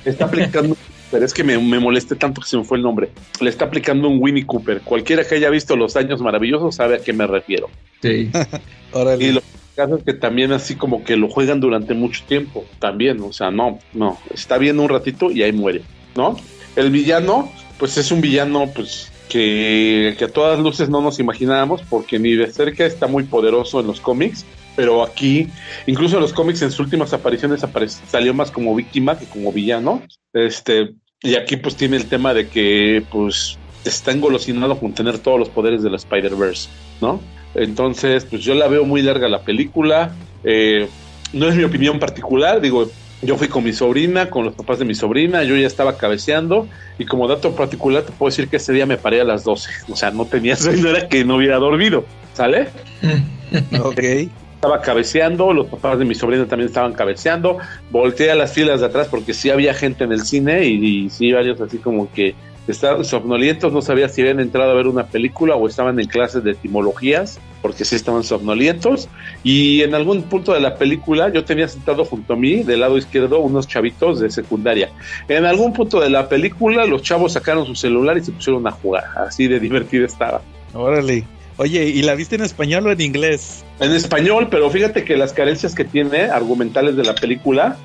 [0.05, 0.77] Está aplicando
[1.11, 3.09] pero es que me, me, molesté tanto que se me fue el nombre.
[3.39, 4.81] Le está aplicando un Winnie Cooper.
[4.81, 7.69] Cualquiera que haya visto Los Años Maravillosos sabe a qué me refiero.
[8.01, 8.29] Sí.
[9.19, 9.47] y lo que
[9.83, 12.65] es que también así como que lo juegan durante mucho tiempo.
[12.79, 14.17] También, o sea, no, no.
[14.33, 15.81] Está bien un ratito y ahí muere,
[16.15, 16.37] ¿no?
[16.75, 21.81] El villano, pues es un villano, pues que, que a todas luces no nos imaginábamos,
[21.89, 24.45] porque ni de cerca está muy poderoso en los cómics,
[24.77, 25.49] pero aquí,
[25.87, 27.65] incluso en los cómics, en sus últimas apariciones
[28.07, 30.03] salió más como víctima que como villano.
[30.33, 35.39] Este, y aquí pues tiene el tema de que pues está engolosinado con tener todos
[35.39, 36.69] los poderes de la Spider-Verse,
[37.01, 37.19] ¿no?
[37.55, 40.13] Entonces, pues yo la veo muy larga la película.
[40.43, 40.87] Eh,
[41.33, 42.87] no es mi opinión particular, digo,
[43.23, 46.67] yo fui con mi sobrina, con los papás de mi sobrina, yo ya estaba cabeceando
[46.99, 49.71] y como dato particular te puedo decir que ese día me paré a las 12,
[49.89, 52.67] o sea, no tenía sueño, era que no hubiera dormido, ¿sale?
[53.81, 57.59] ok estaba cabeceando, los papás de mi sobrina también estaban cabeceando,
[57.91, 61.31] volteé a las filas de atrás porque sí había gente en el cine y, sí
[61.31, 62.33] varios así como que
[62.67, 66.43] estaban somnolientos, no sabía si habían entrado a ver una película o estaban en clases
[66.43, 69.07] de etimologías, porque sí estaban somnolientos,
[69.43, 72.97] y en algún punto de la película yo tenía sentado junto a mí, del lado
[72.97, 74.89] izquierdo, unos chavitos de secundaria.
[75.29, 78.71] En algún punto de la película los chavos sacaron su celular y se pusieron a
[78.71, 80.41] jugar, así de divertido estaba.
[80.73, 81.36] Órale.
[81.57, 83.65] Oye, ¿y la viste en español o en inglés?
[83.79, 87.77] En español, pero fíjate que las carencias que tiene argumentales de la película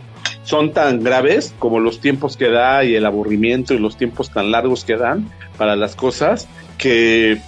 [0.45, 4.51] son tan graves como los tiempos que da y el aburrimiento y los tiempos tan
[4.51, 7.41] largos que dan para las cosas que,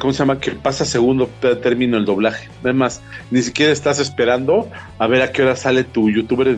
[0.00, 0.40] ¿cómo se llama?
[0.40, 1.28] Que pasa segundo
[1.62, 2.48] término el doblaje.
[2.64, 6.56] Además, ni siquiera estás esperando a ver a qué hora sale tu youtuber,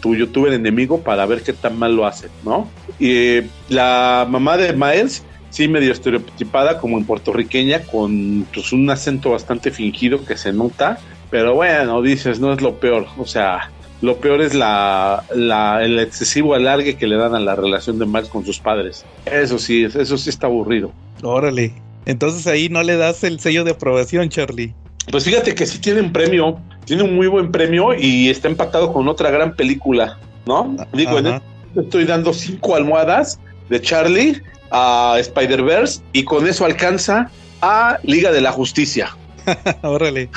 [0.00, 2.66] tu youtuber enemigo para ver qué tan mal lo hace, ¿no?
[2.98, 8.88] Y eh, la mamá de Miles sí medio estereotipada como en puertorriqueña con pues, un
[8.90, 10.98] acento bastante fingido que se nota,
[11.30, 15.98] pero bueno, dices, no es lo peor, o sea, lo peor es la, la, el
[15.98, 19.04] excesivo alargue que le dan a la relación de Max con sus padres.
[19.26, 20.92] Eso sí, eso sí está aburrido.
[21.22, 21.72] Órale.
[22.06, 24.74] Entonces ahí no le das el sello de aprobación, Charlie.
[25.10, 28.92] Pues fíjate que sí tiene un premio, tiene un muy buen premio y está empatado
[28.92, 30.76] con otra gran película, ¿no?
[30.92, 31.40] Digo, este
[31.76, 38.40] estoy dando cinco almohadas de Charlie a Spider-Verse y con eso alcanza a Liga de
[38.40, 39.16] la Justicia.
[39.82, 40.28] Órale.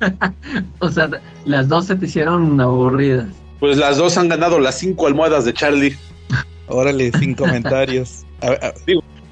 [0.78, 1.10] o sea,
[1.44, 3.26] las dos se te hicieron aburridas.
[3.60, 5.96] Pues las dos han ganado las cinco almohadas de Charlie.
[6.68, 8.24] Órale, sin comentarios.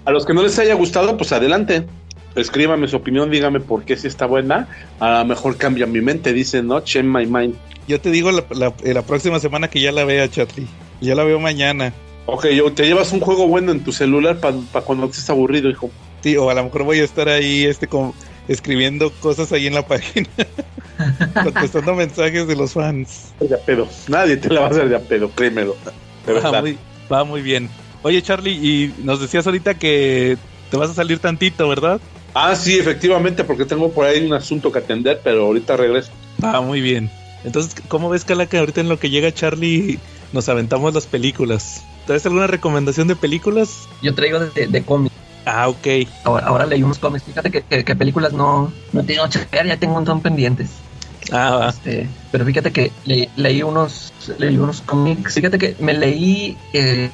[0.04, 1.84] A, los que no les haya gustado, pues adelante.
[2.36, 4.68] Escríbame su opinión, dígame por qué si está buena.
[5.00, 6.80] A lo mejor cambia mi mente, dice, ¿no?
[6.80, 7.56] Change my mind.
[7.88, 8.44] Yo te digo la,
[8.84, 10.66] la próxima semana que ya la vea, Charlie.
[11.00, 11.92] Ya la veo mañana.
[12.26, 15.90] Ok, yo, te llevas un juego bueno en tu celular para cuando estés aburrido, hijo.
[16.22, 18.12] Sí, o a lo mejor voy a estar ahí este con,
[18.48, 20.28] escribiendo cosas ahí en la página,
[21.42, 23.32] contestando mensajes de los fans.
[23.38, 23.88] De a pedo.
[24.08, 25.76] Nadie te la va a hacer de a pedo, créemelo.
[26.28, 26.78] Va muy,
[27.12, 27.70] va muy bien.
[28.02, 30.36] Oye, Charlie, y nos decías ahorita que
[30.70, 32.00] te vas a salir tantito, ¿verdad?
[32.34, 36.10] Ah, sí, efectivamente, porque tengo por ahí un asunto que atender, pero ahorita regreso.
[36.42, 37.08] Ah, muy bien.
[37.44, 39.98] Entonces, ¿cómo ves, Cala, que ahorita en lo que llega Charlie
[40.32, 41.84] nos aventamos las películas?
[42.06, 43.88] ¿Traes alguna recomendación de películas?
[44.02, 45.14] Yo traigo de, de cómics.
[45.44, 45.86] Ah, ok.
[46.24, 47.24] Ahora, ahora leí unos cómics.
[47.24, 50.70] Fíjate que, que- que películas no, no tengo checar, ya tengo un montón pendientes.
[51.32, 51.68] Ah, va.
[51.68, 55.34] Este, pero fíjate que le- leí unos leí unos cómics.
[55.34, 57.10] Fíjate que me leí eh,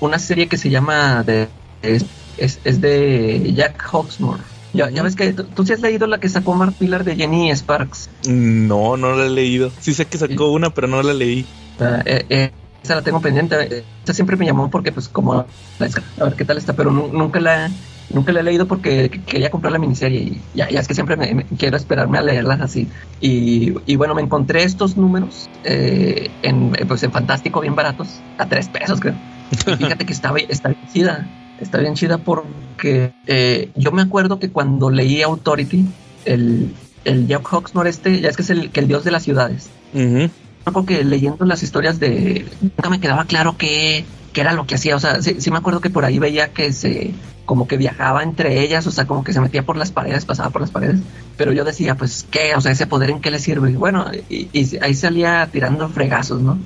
[0.00, 1.48] una serie que se llama de
[1.82, 2.04] es,
[2.36, 4.42] es, es de Jack Hawksmore.
[4.72, 7.50] Ya, ya ves que tú, sí has leído la que sacó Mark Pillar de Jenny
[7.50, 8.08] Sparks.
[8.28, 9.72] No, no la he leído.
[9.80, 11.46] Sí sé que sacó una, pero no la leí.
[11.76, 13.84] Sea, eh, eh, esa la tengo pendiente.
[14.04, 15.34] Esa siempre me llamó porque, pues, como.
[15.34, 15.46] A
[15.78, 17.70] ver qué tal está, pero nu- nunca la.
[18.12, 21.16] Nunca la he leído porque quería comprar la miniserie y ya, ya es que siempre
[21.16, 22.88] me, quiero esperarme a leerlas así.
[23.20, 28.20] Y, y bueno, me encontré estos números eh, en, eh, pues en Fantástico, bien baratos,
[28.36, 29.14] a tres pesos creo.
[29.78, 31.28] Fíjate que está, bien- está bien chida,
[31.60, 35.84] está bien chida porque eh, yo me acuerdo que cuando leí Authority,
[36.24, 39.22] el, el Jack Hawksmore este, ya es que es el, que el dios de las
[39.22, 39.70] ciudades
[40.66, 40.72] Ujú.
[40.72, 44.96] porque leyendo las historias de nunca me quedaba claro qué, qué era lo que hacía
[44.96, 47.12] o sea sí, sí me acuerdo que por ahí veía que se
[47.44, 50.50] como que viajaba entre ellas o sea como que se metía por las paredes pasaba
[50.50, 51.00] por las paredes
[51.36, 54.06] pero yo decía pues qué o sea ese poder en qué le sirve y bueno
[54.28, 56.58] y, ahí salía tirando fregazos no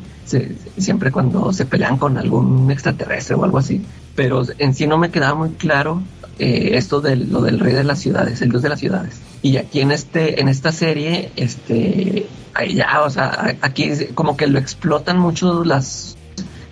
[0.76, 5.10] siempre cuando se pelean con algún extraterrestre o algo así pero en sí no me
[5.10, 6.02] quedaba muy claro
[6.38, 9.20] eh, esto de lo del rey de las ciudades, el dios de las ciudades.
[9.44, 14.46] Y aquí en este, en esta serie, este, ahí ya, o sea, aquí como que
[14.46, 16.16] lo explotan mucho las.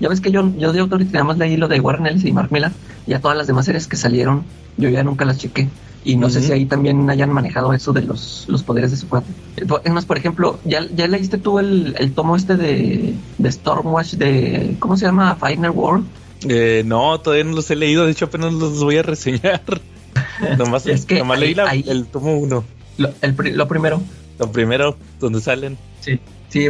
[0.00, 2.32] Ya ves que yo, yo de Authority nada más leí lo de Warren Ellis y
[2.32, 2.72] Mark Millar,
[3.06, 4.44] y a todas las demás series que salieron,
[4.78, 5.68] yo ya nunca las chequé.
[6.02, 9.06] Y no sé si ahí también hayan manejado eso de los, los poderes de su
[9.06, 9.30] cuate.
[9.58, 13.52] Eh, Es más, por ejemplo, ¿ya, ya leíste tú el, el tomo este de, de
[13.52, 14.76] Stormwatch de.
[14.78, 15.36] ¿Cómo se llama?
[15.36, 16.06] Final World.
[16.48, 18.06] Eh, no, todavía no los he leído.
[18.06, 19.60] De hecho, apenas los voy a reseñar.
[20.58, 22.64] nomás Es que nomás ahí- leí la- ahí- el tomo uno.
[22.98, 24.02] Lo, el lo primero.
[24.38, 25.78] Lo primero, donde salen.
[26.00, 26.68] Sí, sí.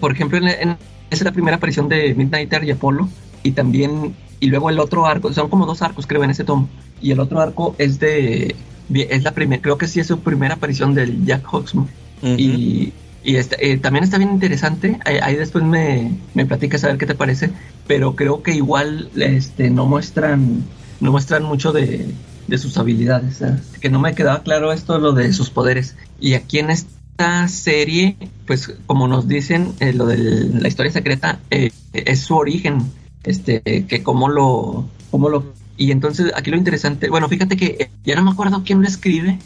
[0.00, 0.78] Por ejemplo, en, en- esa
[1.10, 3.08] es la primera aparición de Midnighter y Apolo.
[3.42, 6.68] Y también, y luego el otro arco, son como dos arcos, creo, en ese tomo.
[7.00, 8.56] Y el otro arco es de.
[8.92, 11.90] Es la primera, creo que sí es su primera aparición del Jack Hawksmore.
[12.22, 12.92] Y,
[13.24, 14.98] y este, eh, también está bien interesante.
[15.04, 17.50] Ahí, ahí después me, me platicas a ver qué te parece.
[17.86, 20.64] Pero creo que igual este, no muestran
[21.00, 22.06] no muestran mucho de,
[22.46, 23.40] de sus habilidades.
[23.42, 23.56] ¿eh?
[23.80, 25.96] Que no me quedaba claro esto, lo de sus poderes.
[26.20, 31.40] Y aquí en esta serie, pues como nos dicen, eh, lo de la historia secreta
[31.50, 32.78] eh, es su origen.
[33.24, 37.90] Este, que cómo lo, cómo lo y entonces aquí lo interesante, bueno, fíjate que eh,
[38.04, 39.40] ya no me acuerdo quién lo escribe,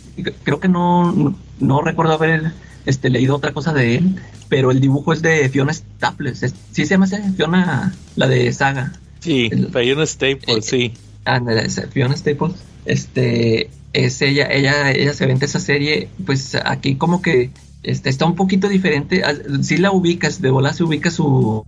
[0.44, 2.52] creo que no, no, no recuerdo haber
[2.84, 4.16] este, leído otra cosa de él,
[4.50, 7.06] pero el dibujo es de Fiona Staples, es- sí se llama?
[7.06, 10.92] Fiona, la de Saga, Sí, el- hay un staple, eh, sí.
[11.36, 17.22] Es Fiona Staples, este, es ella, ella, ella se vende esa serie, pues aquí como
[17.22, 17.50] que
[17.82, 19.22] este, está un poquito diferente,
[19.62, 21.64] sí la ubicas, de bola se ubica su,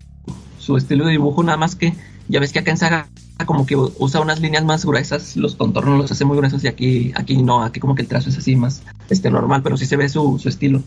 [0.58, 1.94] su estilo de dibujo, nada más que
[2.28, 3.08] ya ves que acá en Saga
[3.46, 7.12] como que usa unas líneas más gruesas, los contornos los hace muy gruesos y aquí,
[7.16, 9.96] aquí no, aquí como que el trazo es así más este normal, pero sí se
[9.96, 10.82] ve su, su estilo.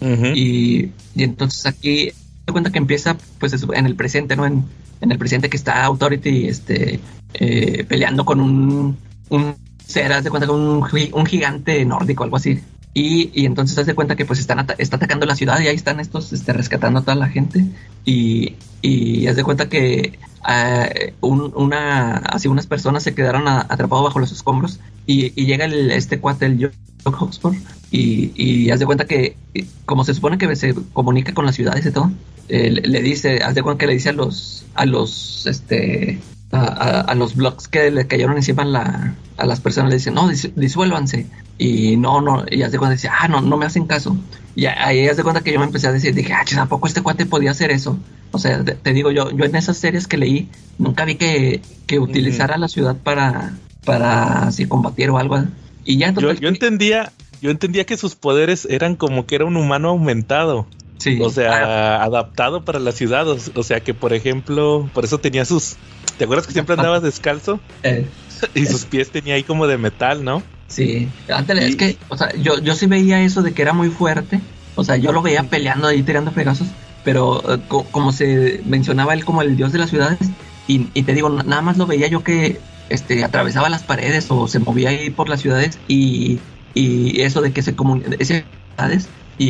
[0.00, 0.26] Ujú.
[0.34, 2.10] Y, y entonces aquí
[2.44, 4.46] te cuenta que empieza pues en el presente, ¿no?
[4.46, 4.64] En,
[5.02, 7.00] en el presente que está Authority este,
[7.34, 8.96] eh, peleando con un,
[9.28, 12.62] un ser, de cuenta con un, un gigante nórdico, algo así.
[12.94, 15.66] Y, y entonces haz de cuenta que pues están ata- está atacando la ciudad y
[15.68, 17.64] ahí están estos este, rescatando a toda la gente.
[18.04, 20.88] Y, y haz de cuenta que ah,
[21.22, 25.90] un- una, así unas personas se quedaron atrapados bajo los escombros y, y llega el,
[25.90, 26.60] este cuate, el
[27.04, 27.58] Jock Hawksmore,
[27.90, 31.56] y, y haz de cuenta que, eh, como se supone que se comunica con las
[31.56, 32.12] ciudades y todo,
[32.48, 36.20] eh, le, le dice, haz de cuenta que le dice a los, a los, este,
[36.52, 39.96] a, a- a los blogs que le cayeron encima a, la- a las personas, le
[39.96, 41.26] dicen, no, dis- disuélvanse.
[41.58, 44.16] Y no, no, y haz de cuenta, dice, ah, no, no me hacen caso.
[44.54, 47.02] Y ahí haz de cuenta que yo me empecé a decir, dije, ah, tampoco este
[47.02, 47.98] cuate podía hacer eso.
[48.32, 51.60] O sea, te, te digo, yo, yo en esas series que leí, nunca vi que,
[51.86, 53.52] que utilizara la ciudad para,
[53.84, 55.42] para así combatir o algo.
[55.84, 59.34] Y ya Yo, total yo que- entendía, yo entendía que sus poderes eran como que
[59.36, 60.66] era un humano aumentado.
[61.02, 63.28] Sí, O sea, adaptado para la ciudad.
[63.28, 65.76] O, o sea que, por ejemplo, por eso tenía sus.
[66.16, 67.60] ¿Te acuerdas que siempre andaba descalzo?
[67.82, 68.08] eh,
[68.54, 70.42] Y sus pies tenía ahí como de metal, ¿no?
[70.68, 73.88] Sí, Y- es que, o sea, yo, yo sí veía eso de que era muy
[73.90, 74.40] fuerte,
[74.74, 76.68] o sea, yo lo veía peleando ahí, tirando fregazos,
[77.04, 80.18] pero eh, co- como se mencionaba él como el dios de las ciudades,
[80.66, 84.26] y, y te digo, na- nada más lo veía yo que este, atravesaba las paredes
[84.30, 86.40] o se movía ahí por las ciudades y,
[86.74, 88.16] y eso de que se comunican,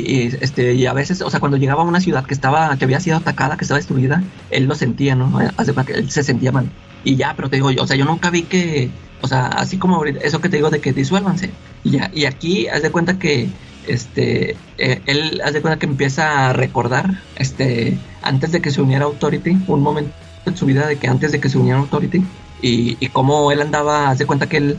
[0.00, 2.84] y, este y a veces, o sea, cuando llegaba a una ciudad que estaba que
[2.84, 5.38] había sido atacada, que estaba destruida, él lo sentía, ¿no?
[5.86, 6.70] Que él se sentía mal.
[7.04, 10.04] Y ya, pero te digo, o sea, yo nunca vi que, o sea, así como
[10.04, 11.50] eso que te digo de que disuélvanse.
[11.84, 13.48] Y ya, y aquí haz de cuenta que
[13.88, 18.80] este eh, él haz de cuenta que empieza a recordar este antes de que se
[18.80, 20.12] uniera Authority, un momento
[20.46, 22.24] en su vida de que antes de que se uniera Authority
[22.62, 24.78] y, y cómo él andaba, haz de cuenta que él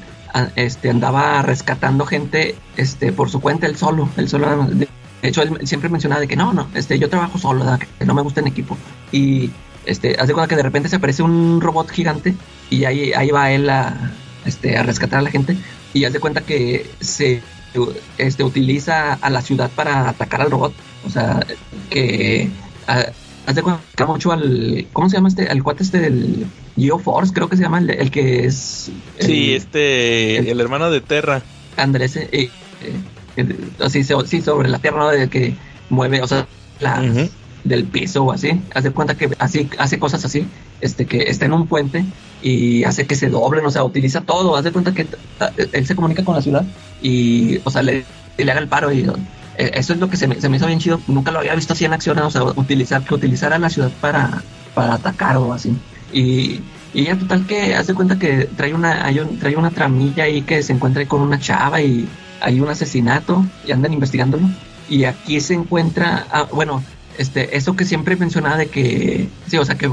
[0.56, 4.68] este, andaba rescatando gente este, por su cuenta, él solo, él solo.
[5.30, 7.66] Hecho, él siempre mencionaba de que no, no, este, yo trabajo solo,
[8.00, 8.78] que no me gusta en equipo.
[9.12, 9.52] Y
[9.86, 12.36] este, hace cuenta que de repente se aparece un robot gigante
[12.70, 14.12] y ahí, ahí va él a,
[14.46, 15.58] este, a rescatar a la gente.
[15.94, 17.42] Y hace cuenta que se
[18.18, 20.74] este, utiliza a la ciudad para atacar al robot.
[21.06, 21.46] O sea,
[21.90, 22.50] que
[22.88, 24.88] haz de cuenta mucho al.
[24.94, 25.48] ¿Cómo se llama este?
[25.48, 28.92] Al cuate este del GeoForce, creo que se llama, el, que es.
[29.20, 30.52] sí, este.
[30.52, 31.42] El, hermano de Terra.
[31.78, 32.50] Andrés, eh, eh,
[33.80, 35.56] así, sí, sobre la Tierra, de que
[35.90, 36.48] mueve, o sea,
[36.80, 37.02] la,
[37.64, 38.62] del piso o así.
[38.74, 40.46] Haz de cuenta que así hace cosas así,
[40.82, 42.06] este, que está en un puente
[42.42, 44.56] y hace que se doblen, o sea, utiliza todo.
[44.56, 45.08] Haz de cuenta que
[45.72, 46.66] él se comunica con la ciudad
[47.02, 48.06] y, o sea, le,
[48.38, 49.08] le haga el paro y
[49.58, 51.00] eh, eso es lo que se me, se me, hizo bien chido.
[51.08, 54.44] Nunca lo había visto así en acción, o sea, utilizar, que utilizara la ciudad para,
[54.74, 55.76] para atacar o así.
[56.12, 56.60] Y,
[56.94, 60.62] y ya total que hace cuenta que trae una, hay trae una tramilla ahí que
[60.62, 62.08] se encuentra con una chava y
[62.44, 64.48] hay un asesinato y andan investigándolo.
[64.90, 66.84] Y aquí se encuentra, ah, bueno,
[67.18, 69.90] este, eso que siempre mencionaba de que, sí, o sea, que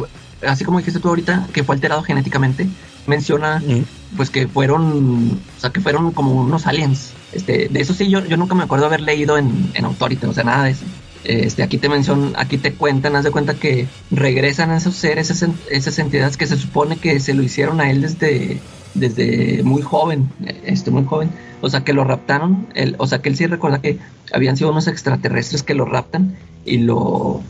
[0.47, 2.69] así como dijiste tú ahorita, que fue alterado genéticamente,
[3.07, 3.63] menciona
[4.17, 7.13] pues que fueron, o sea, que fueron como unos aliens.
[7.33, 10.33] Este, de eso sí, yo, yo nunca me acuerdo haber leído en, en Authority, o
[10.33, 10.85] sea, nada de eso.
[11.23, 15.31] Este, aquí te mencionan, aquí te cuentan, haz de cuenta que regresan a esos seres,
[15.31, 18.59] esas, esas entidades que se supone que se lo hicieron a él desde,
[18.95, 20.29] desde muy joven,
[20.65, 21.31] este, muy joven.
[21.61, 23.99] O sea, que lo raptaron, el, o sea, que él sí recuerda que
[24.33, 27.43] habían sido unos extraterrestres que lo raptan y lo,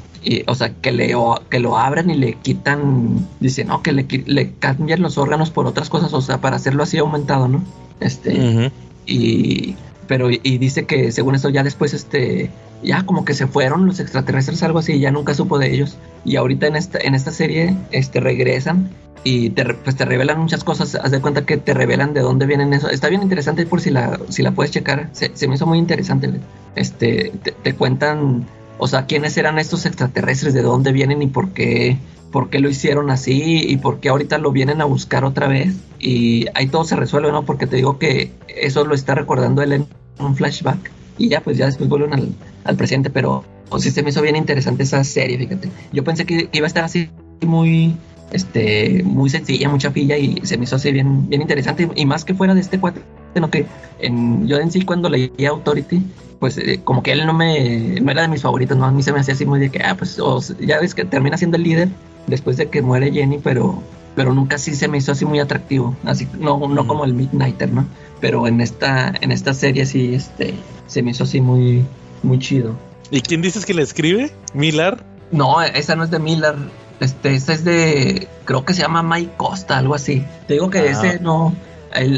[0.47, 1.15] o sea, que, le,
[1.49, 5.67] que lo abran y le quitan, dice, no, que le, le cambian los órganos por
[5.67, 7.63] otras cosas, o sea, para hacerlo así aumentado, ¿no?
[8.01, 8.73] Este,
[9.07, 9.77] y,
[10.11, 12.51] pero, y dice que según esto ya después, este,
[12.83, 15.99] ya como que se fueron los extraterrestres, algo así, ya nunca supo de ellos.
[16.25, 18.91] Y ahorita en esta, en esta serie, este, regresan
[19.23, 20.97] y te, pues te revelan muchas cosas.
[20.97, 22.91] Haz de cuenta que te revelan de dónde vienen eso.
[22.91, 25.11] Está bien interesante por si la, si la puedes checar.
[25.13, 26.29] Se, se me hizo muy interesante.
[26.75, 27.31] Este,
[27.63, 28.49] te, cuentan,
[28.81, 31.99] o sea, quiénes eran estos extraterrestres, de dónde vienen y por qué,
[32.33, 35.77] por qué lo hicieron así y por qué ahorita lo vienen a buscar otra vez.
[35.99, 37.45] Y ahí todo se resuelve, ¿no?
[37.45, 39.87] Porque te digo que eso lo está recordando él en
[40.19, 40.91] un flashback.
[41.19, 42.29] Y ya, pues ya después vuelven al,
[42.65, 45.71] al presente, pero o sí se me hizo bien interesante esa serie, fíjate.
[45.93, 47.11] Yo pensé que iba a estar así
[47.43, 47.95] muy
[48.33, 52.25] este, muy sencilla, mucha pilla y se me hizo así bien, bien interesante y más
[52.25, 53.03] que fuera de este cuate,
[53.35, 53.67] sino que
[53.99, 56.03] en, yo en sí cuando leí Authority,
[56.39, 58.87] pues eh, como que él no me, no era de mis favoritos, ¿no?
[58.87, 60.19] A mí se me hacía así muy de que, ah, pues
[60.61, 61.89] ya ves que termina siendo el líder
[62.27, 63.83] después de que muere Jenny, pero,
[64.17, 67.73] pero nunca sí se me hizo así muy atractivo, así, no, no como el Midnighter,
[67.73, 67.87] ¿no?
[68.21, 70.55] Pero en esta, en esta serie sí, este,
[70.87, 71.85] se me hizo así muy,
[72.23, 72.75] muy chido.
[73.11, 74.33] ¿Y quién dices que le escribe?
[74.55, 75.03] ¿Miller?
[75.33, 76.55] No, esa no es de Miller.
[77.01, 80.25] Este, ese es de, creo que se llama Mike Costa, algo así.
[80.47, 80.85] Te digo que ah.
[80.85, 81.55] ese no,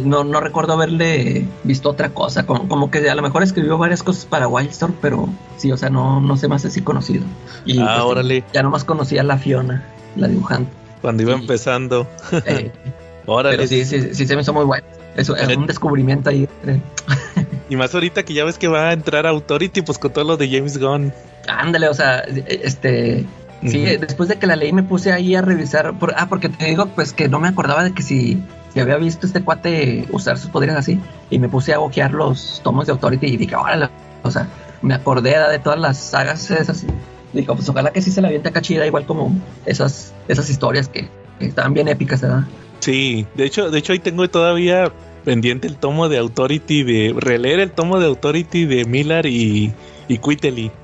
[0.04, 4.02] no, no recuerdo haberle visto otra cosa, como, como, que a lo mejor escribió varias
[4.02, 7.24] cosas para Wildstorm, pero sí, o sea, no, no sé más así conocido.
[7.64, 8.44] Y ah, pues, órale.
[8.52, 9.84] Ya nomás conocía a la Fiona,
[10.16, 10.70] la dibujante.
[11.00, 12.06] Cuando iba empezando.
[12.44, 12.70] Eh,
[13.26, 13.56] órale.
[13.56, 14.86] Pero sí, sí, sí, se me hizo muy bueno.
[15.16, 16.48] Eso es un descubrimiento ahí.
[17.68, 20.36] y más ahorita que ya ves que va a entrar Authority, pues con todo lo
[20.36, 21.12] de James Gunn.
[21.48, 23.26] Ándale, o sea, este,
[23.66, 25.96] Sí, después de que la leí me puse ahí a revisar.
[25.98, 28.96] Por, ah, porque te digo, pues que no me acordaba de que si, si había
[28.96, 30.98] visto este cuate usar sus poderes así.
[31.30, 33.88] Y me puse a bojear los tomos de Authority y dije, órale,
[34.22, 34.48] o sea,
[34.80, 36.84] me acordé de todas las sagas esas.
[37.32, 39.34] Dijo, pues ojalá que sí se la aviente acá chida, igual como
[39.66, 41.08] esas, esas historias que,
[41.40, 42.44] estaban bien épicas, ¿verdad?
[42.80, 44.92] Sí, de hecho, de hecho ahí tengo todavía
[45.24, 49.72] pendiente el tomo de Authority de releer el tomo de Authority de Miller y,
[50.08, 50.20] y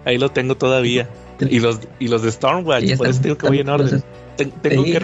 [0.05, 1.09] Ahí lo tengo todavía.
[1.40, 4.03] Y los, y los de Stormwatch, por eso tengo que voy en orden.
[4.37, 4.98] tengo, que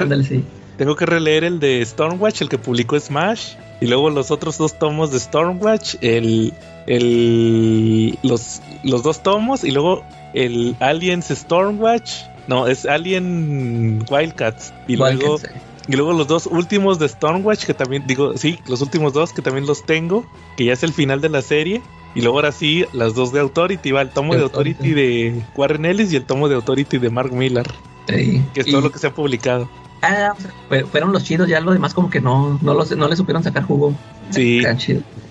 [0.77, 4.79] tengo que releer el de Stormwatch, el que publicó Smash, y luego los otros dos
[4.79, 6.53] tomos de Stormwatch, el,
[6.87, 12.11] el, los, los dos tomos, y luego el Aliens Stormwatch,
[12.47, 15.39] no, es Alien Wildcats, y luego...
[15.87, 19.43] Y luego los dos últimos de Stormwatch, que también digo, sí, los últimos dos que
[19.43, 20.25] también los tengo,
[20.57, 21.83] que ya es el final de la serie.
[22.15, 25.85] Y luego ahora sí, las dos de Authority, va el tomo de Authority de Warren
[25.85, 27.66] Ellis y el tomo de Authority de Mark Miller.
[28.07, 29.68] Que es todo lo que se ha publicado.
[30.02, 30.34] Ah,
[30.90, 33.62] fueron los chidos, ya lo demás como que no, no, los, no le supieron sacar
[33.64, 33.94] jugo.
[34.30, 34.62] Sí.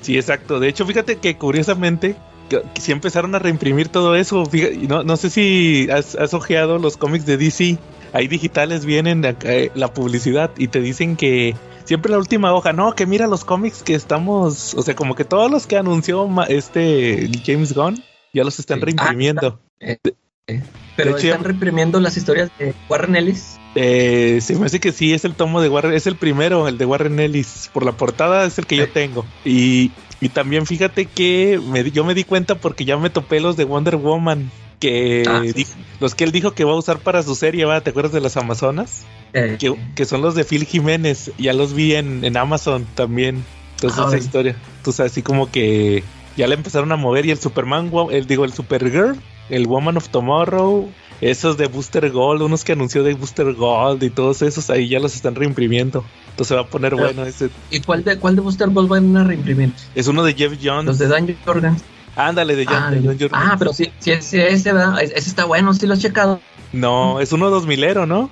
[0.01, 0.59] Sí, exacto.
[0.59, 2.15] De hecho, fíjate que curiosamente
[2.49, 4.45] que, que sí empezaron a reimprimir todo eso.
[4.45, 7.77] Fíjate, no, no sé si has, has ojeado los cómics de DC.
[8.13, 11.55] Ahí digitales vienen acá, eh, la publicidad y te dicen que
[11.85, 15.25] siempre la última hoja, no, que mira los cómics que estamos, o sea, como que
[15.25, 18.03] todos los que anunció este James Gunn
[18.33, 18.85] ya los están Sí.
[18.85, 19.59] reimprimiendo.
[19.79, 19.97] Eh,
[20.45, 23.59] Pero De hecho, están reprimiendo las historias de Warren Ellis.
[23.75, 26.77] Eh, se me hace que sí, es el tomo de Warren, es el primero, el
[26.77, 27.69] de Warren Ellis.
[27.73, 29.25] Por la portada es el que yo tengo.
[29.45, 29.91] Y,
[30.21, 33.63] y también fíjate que me yo me di cuenta porque ya me topé los de
[33.63, 34.51] Wonder Woman.
[34.79, 35.73] Que Ah, sí, di- sí.
[36.01, 37.79] los que él dijo que va a usar para su serie, ¿va?
[37.79, 39.03] ¿te acuerdas de las Amazonas?
[39.31, 41.31] Eh, Que, que son los de Phil Jiménez.
[41.37, 43.45] Ya los vi en, en Amazon también.
[43.75, 44.57] Entonces, Ah, esa historia.
[44.79, 46.03] Entonces, así como que
[46.35, 47.25] ya le empezaron a mover.
[47.25, 49.15] Y el Superman, el, digo, el Supergirl,
[49.49, 50.89] el Woman of Tomorrow,
[51.21, 54.99] esos de Booster Gold, unos que anunció de Booster Gold y todos esos, ahí ya
[54.99, 56.03] los están reimprimiendo.
[56.31, 57.25] Entonces va a poner Pero- bueno.
[57.25, 59.71] Ese, ¿Y cuál de, cuál de Booster Gold van a reimprimir?
[59.95, 60.85] es uno de Jeff Jones.
[60.85, 61.77] Los de Dan Jordan.
[62.15, 63.41] Ándale, de John, Ah, de de- John Jordan.
[63.51, 65.01] ah, pero sí, sí, sí, ese, ¿verdad?
[65.01, 66.39] Ese ese está bueno, sí lo he checado.
[66.71, 68.29] No, es uno dos milero, ¿no?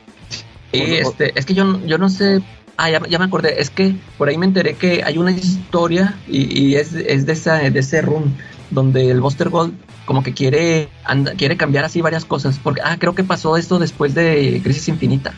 [0.72, 2.42] Y este, es que yo, no- yo no sé.
[2.78, 3.60] Ah, ya, ya me acordé.
[3.62, 7.34] Es que por ahí me enteré que hay una historia y, y es, es de,
[7.34, 8.36] esa, de ese run
[8.72, 9.74] donde el Buster Gold
[10.06, 12.60] como que quiere anda- quiere cambiar así varias cosas.
[12.62, 15.34] Porque, ah, creo que pasó esto después de Crisis Infinita.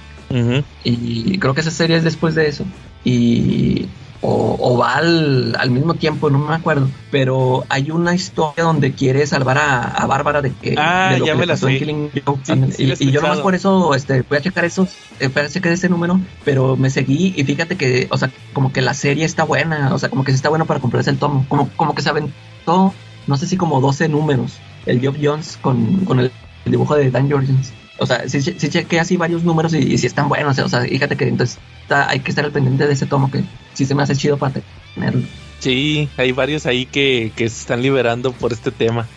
[0.83, 2.65] Y creo que esa serie es después de eso.
[3.03, 3.87] Y.
[4.25, 6.87] O, o va al, al mismo tiempo, no me acuerdo.
[7.11, 10.75] Pero hay una historia donde quiere salvar a, a Bárbara de que.
[10.77, 11.77] Ah, de lo ya que me la sé.
[11.77, 12.39] Killing Joke.
[12.45, 12.71] Sí, Ándale.
[12.71, 14.95] sí la he y, y yo nomás por eso este, voy a checar esos.
[15.19, 16.21] eh, voy a checar ese número.
[16.45, 19.93] Pero me seguí y fíjate que, o sea, como que la serie está buena.
[19.93, 21.45] O sea, como que sí está bueno para comprarse el tomo.
[21.49, 22.93] Como, como que se aventó,
[23.27, 24.57] no sé si como 12 números.
[24.85, 26.31] El Geoff Jones con, con el,
[26.65, 27.71] el dibujo de Dan Jorgens.
[27.99, 30.57] O sea, sí, sí chequé así varios números y, y sí están buenos.
[30.59, 33.43] O sea, fíjate que entonces está- hay que estar al pendiente de ese tomo que
[33.73, 34.53] sí se me hace chido para
[34.95, 35.21] tenerlo.
[35.59, 39.07] Sí, hay varios ahí que, que se están liberando por este tema.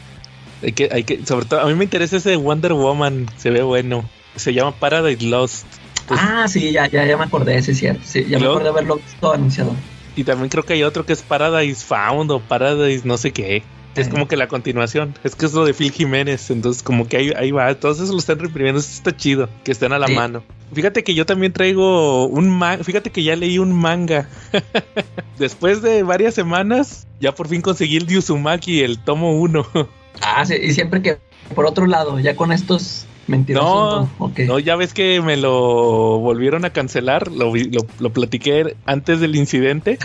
[0.63, 3.51] Hay que, hay que, sobre todo, a mí me interesa ese de Wonder Woman, se
[3.51, 4.09] ve bueno.
[4.37, 5.67] Se llama Paradise Lost.
[6.07, 8.03] Pues- ah, sí, ya, ya, ya me acordé, sí, cierto.
[8.05, 9.75] Sí, ya ¿Y me acordé de haberlo visto anunciado.
[10.15, 13.65] Y también creo que hay otro que es Paradise Found o Paradise no sé qué.
[14.01, 15.15] Es como que la continuación.
[15.25, 16.51] Es que es lo de Phil Jiménez.
[16.51, 17.75] Entonces, como que ahí, ahí va.
[17.75, 18.81] Todos esos lo están reprimiendo.
[18.81, 19.49] Eso está chido.
[19.65, 20.15] Que estén a la Sí.
[20.15, 20.43] mano.
[20.73, 22.83] Fíjate que yo también traigo un manga.
[22.85, 24.29] Fíjate que ya leí un manga.
[25.39, 29.67] Después de varias semanas, ya por fin conseguí el de Uzumaki, el tomo 1.
[30.23, 31.19] Ah, sí, y siempre que
[31.55, 33.69] por otro lado, ya con estos mentirosos.
[33.69, 34.39] No, No, ok.
[34.47, 37.31] No, ya ves que me lo volvieron a cancelar.
[37.31, 39.99] Lo, lo, lo platiqué antes del incidente.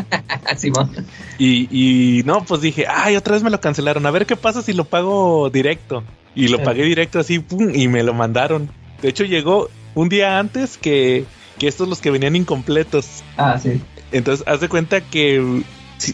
[0.56, 0.90] Simón.
[1.38, 4.06] Y, y no, pues dije, ay, otra vez me lo cancelaron.
[4.06, 6.04] A ver qué pasa si lo pago directo.
[6.34, 8.70] Y lo pagué directo así, pum, y me lo mandaron.
[9.02, 11.26] De hecho, llegó un día antes que,
[11.58, 13.22] que estos los que venían incompletos.
[13.36, 13.80] Ah, sí.
[14.12, 15.62] Entonces, haz de cuenta que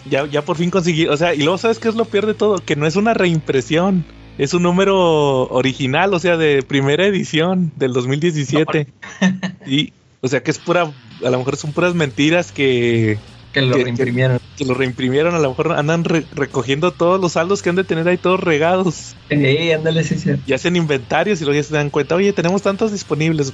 [0.08, 1.06] ya, ya por fin conseguí.
[1.06, 2.58] O sea, y luego, ¿sabes qué es lo peor de todo?
[2.58, 4.04] Que no es una reimpresión.
[4.38, 8.88] Es un número original, o sea, de primera edición del 2017.
[9.66, 10.90] Y, o sea, que es pura.
[11.24, 13.18] A lo mejor son puras mentiras que,
[13.60, 14.40] Que lo Que- reimprimieron.
[14.56, 17.84] que lo reimprimieron, a lo mejor andan re- recogiendo todos los saldos que han de
[17.84, 19.14] tener ahí todos regados.
[19.28, 20.30] Sí, ándale, sí, sí.
[20.46, 23.52] Y hacen inventarios y luego ya se dan cuenta, oye, tenemos tantos disponibles,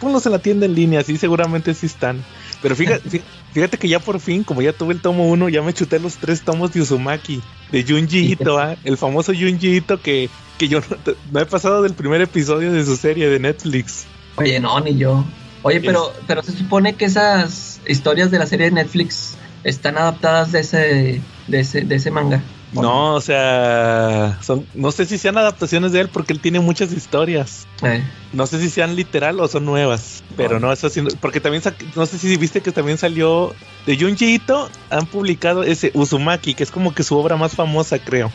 [0.00, 2.24] ponlos en la tienda en línea, así seguramente sí están.
[2.62, 3.22] Pero fíjate, fí-
[3.52, 6.16] fíjate que ya por fin, como ya tuve el tomo uno, ya me chuté los
[6.16, 7.40] tres tomos de Uzumaki,
[7.72, 8.76] de Junji Ito, ¿ah?
[8.84, 10.86] el famoso Junji Ito que, que yo no,
[11.32, 14.04] no he pasado del primer episodio de su serie de Netflix.
[14.36, 15.24] Oye, no, ni yo.
[15.66, 20.52] Oye, pero, pero se supone que esas historias de la serie de Netflix están adaptadas
[20.52, 22.40] de ese, de ese, de ese manga.
[22.74, 26.60] ¿o No, o sea, son, no sé si sean adaptaciones de él porque él tiene
[26.60, 27.66] muchas historias.
[27.82, 28.02] Eh,
[28.32, 31.62] No sé si sean literal o son nuevas, pero no, eso sí, porque también,
[31.94, 33.54] no sé si viste que también salió
[33.86, 37.98] de Junji Ito, han publicado ese Uzumaki, que es como que su obra más famosa,
[37.98, 38.30] creo.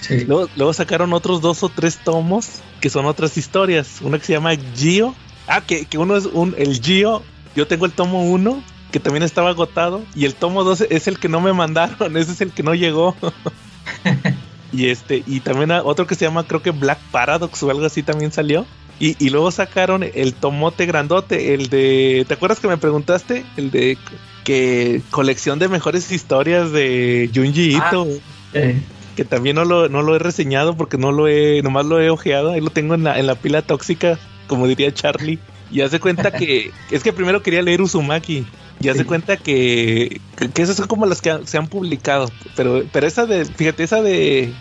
[0.00, 0.24] sí.
[0.24, 2.48] Luego, luego sacaron otros dos o tres tomos
[2.80, 4.00] que son otras historias.
[4.00, 5.14] Una que se llama Gio.
[5.46, 7.22] Ah, que, que uno es un, el Gio.
[7.54, 10.02] Yo tengo el tomo uno, que también estaba agotado.
[10.14, 12.16] Y el tomo dos es el que no me mandaron.
[12.16, 13.16] Ese es el que no llegó.
[14.72, 18.02] y este, y también otro que se llama, creo que Black Paradox o algo así
[18.02, 18.66] también salió.
[18.98, 22.24] Y, y luego sacaron el tomote grandote, el de.
[22.26, 23.44] ¿Te acuerdas que me preguntaste?
[23.56, 23.98] El de
[24.42, 27.88] que colección de mejores historias de Junji Ah.
[27.88, 28.06] Ito
[28.54, 28.80] Eh,
[29.16, 32.10] que también no lo, no lo he reseñado porque no lo he, nomás lo he
[32.10, 35.38] ojeado, ahí lo tengo en la, en la pila tóxica, como diría Charlie.
[35.70, 38.46] Y hace cuenta que, es que primero quería leer Uzumaki,
[38.80, 39.04] y hace Sí.
[39.06, 43.26] cuenta que, que, que esas son como las que se han publicado, pero, pero esa
[43.26, 44.52] de, fíjate, esa de,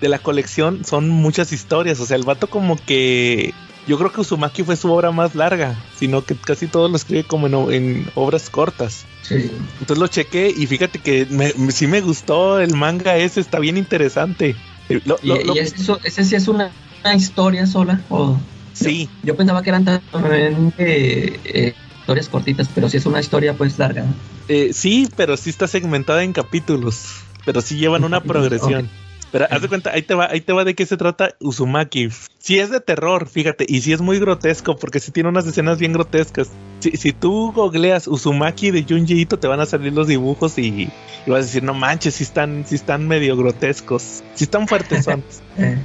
[0.00, 3.54] de la colección son muchas historias, o sea, el vato como que
[3.88, 7.24] yo creo que Uzumaki fue su obra más larga, sino que casi todo lo escribe
[7.24, 9.04] como en, en obras cortas.
[9.22, 9.50] Sí.
[9.80, 13.58] Entonces lo chequé y fíjate que me, me- sí me gustó el manga ese, está
[13.60, 14.54] bien interesante.
[14.88, 16.72] Eh, lo- ¿Y, lo- lo- y ese, sí es una,
[17.04, 18.02] una historia sola?
[18.10, 18.38] O,
[18.76, 23.54] sí, yo pensaba que eran también eh, eh, historias cortitas, pero sí es una historia
[23.54, 24.04] pues larga.
[24.48, 27.06] eh, sí, pero sí está segmentada en capítulos,
[27.44, 28.88] pero sí llevan una progresión.
[29.32, 32.10] Pero haz de cuenta, ahí te va, ahí te va de qué se trata Uzumaki.
[32.38, 35.78] Sí es de terror, fíjate, y sí es muy grotesco, porque sí tiene unas escenas
[35.78, 36.48] bien grotescas.
[36.78, 40.88] Si, si tú googleas Uzumaki de Junji Ito, te van a salir los dibujos y,
[41.26, 45.04] y vas a decir, no manches, sí están, sí están medio grotescos, sí están fuertes
[45.04, 45.24] son.
[45.58, 45.78] Eh,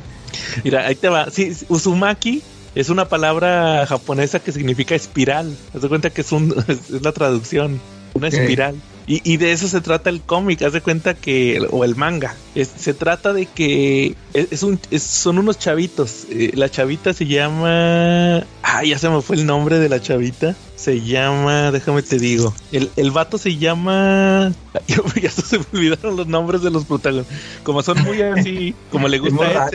[0.63, 1.29] Mira, ahí te va.
[1.29, 2.41] Sí, Uzumaki
[2.75, 5.55] es una palabra japonesa que significa espiral.
[5.75, 7.79] Haz de cuenta que es, un, es la traducción,
[8.13, 8.75] una espiral.
[9.07, 12.35] Y, y de eso se trata el cómic, haz de cuenta que, o el manga.
[12.55, 16.25] Es- se trata de que es, es un, es- son unos chavitos.
[16.29, 18.45] Eh, la chavita se llama.
[18.63, 20.55] Ah, ya se me fue el nombre de la chavita.
[20.75, 22.53] Se llama, déjame te digo.
[22.71, 24.53] El, el vato se llama.
[25.21, 27.35] Ya se me olvidaron los nombres de los protagonistas.
[27.63, 29.69] Como son muy así, como le gusta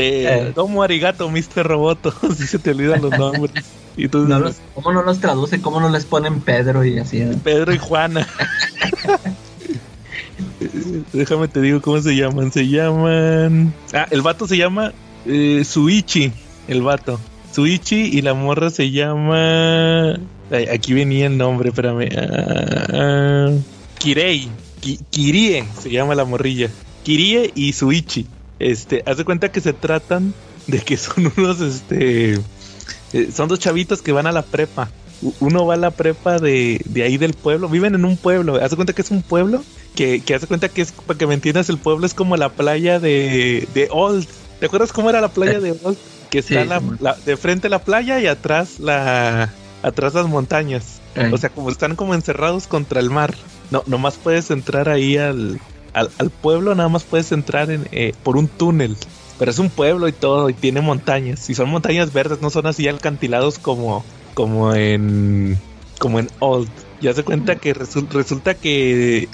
[0.00, 0.52] Eh.
[0.54, 1.66] Domo Arigato, Mr.
[1.66, 2.12] Roboto.
[2.36, 3.64] Si se te olvidan los nombres.
[3.96, 5.60] Y entonces, no los- ¿Cómo no los traducen?
[5.60, 7.24] ¿Cómo no les ponen Pedro y así?
[7.42, 8.26] Pedro y Juana.
[11.12, 12.52] Déjame te digo cómo se llaman.
[12.52, 13.72] Se llaman.
[13.92, 14.92] Ah, el vato se llama
[15.26, 16.32] eh, Suichi.
[16.68, 17.18] El vato.
[17.52, 20.14] Suichi y la morra se llama.
[20.50, 22.08] Ay, aquí venía el nombre, espérame.
[22.16, 23.50] Ah, ah,
[23.98, 24.48] Kirei.
[24.80, 26.70] Ki- Kirie se llama la morrilla.
[27.02, 28.26] Kirie y Suichi.
[28.58, 30.34] Este, haz de cuenta que se tratan
[30.66, 32.34] de que son unos, este.
[33.12, 34.88] eh, son dos chavitos que van a la prepa.
[35.40, 37.68] Uno va a la prepa de, de ahí del pueblo.
[37.68, 38.56] Viven en un pueblo.
[38.62, 39.62] Haz de cuenta que es un pueblo.
[39.96, 42.36] Que, que haz de cuenta que es, para que me entiendas, el pueblo es como
[42.36, 44.28] la playa de, de Old.
[44.60, 45.96] ¿Te acuerdas cómo era la playa de Old?
[46.30, 46.68] Que está Sí,
[47.00, 49.50] la- de frente la playa y atrás la
[49.82, 51.00] atrás las montañas.
[51.16, 53.34] Eh, O sea, como están como encerrados contra el mar.
[53.72, 55.58] No, nomás puedes entrar ahí al,
[55.98, 58.96] al, al pueblo, nada más puedes entrar en, eh, por un túnel.
[59.38, 61.48] Pero es un pueblo y todo, y tiene montañas.
[61.48, 65.56] Y son montañas verdes, no son así alcantilados como, como en
[66.00, 66.68] como en Old.
[67.00, 69.28] Ya se cuenta que resul- resulta que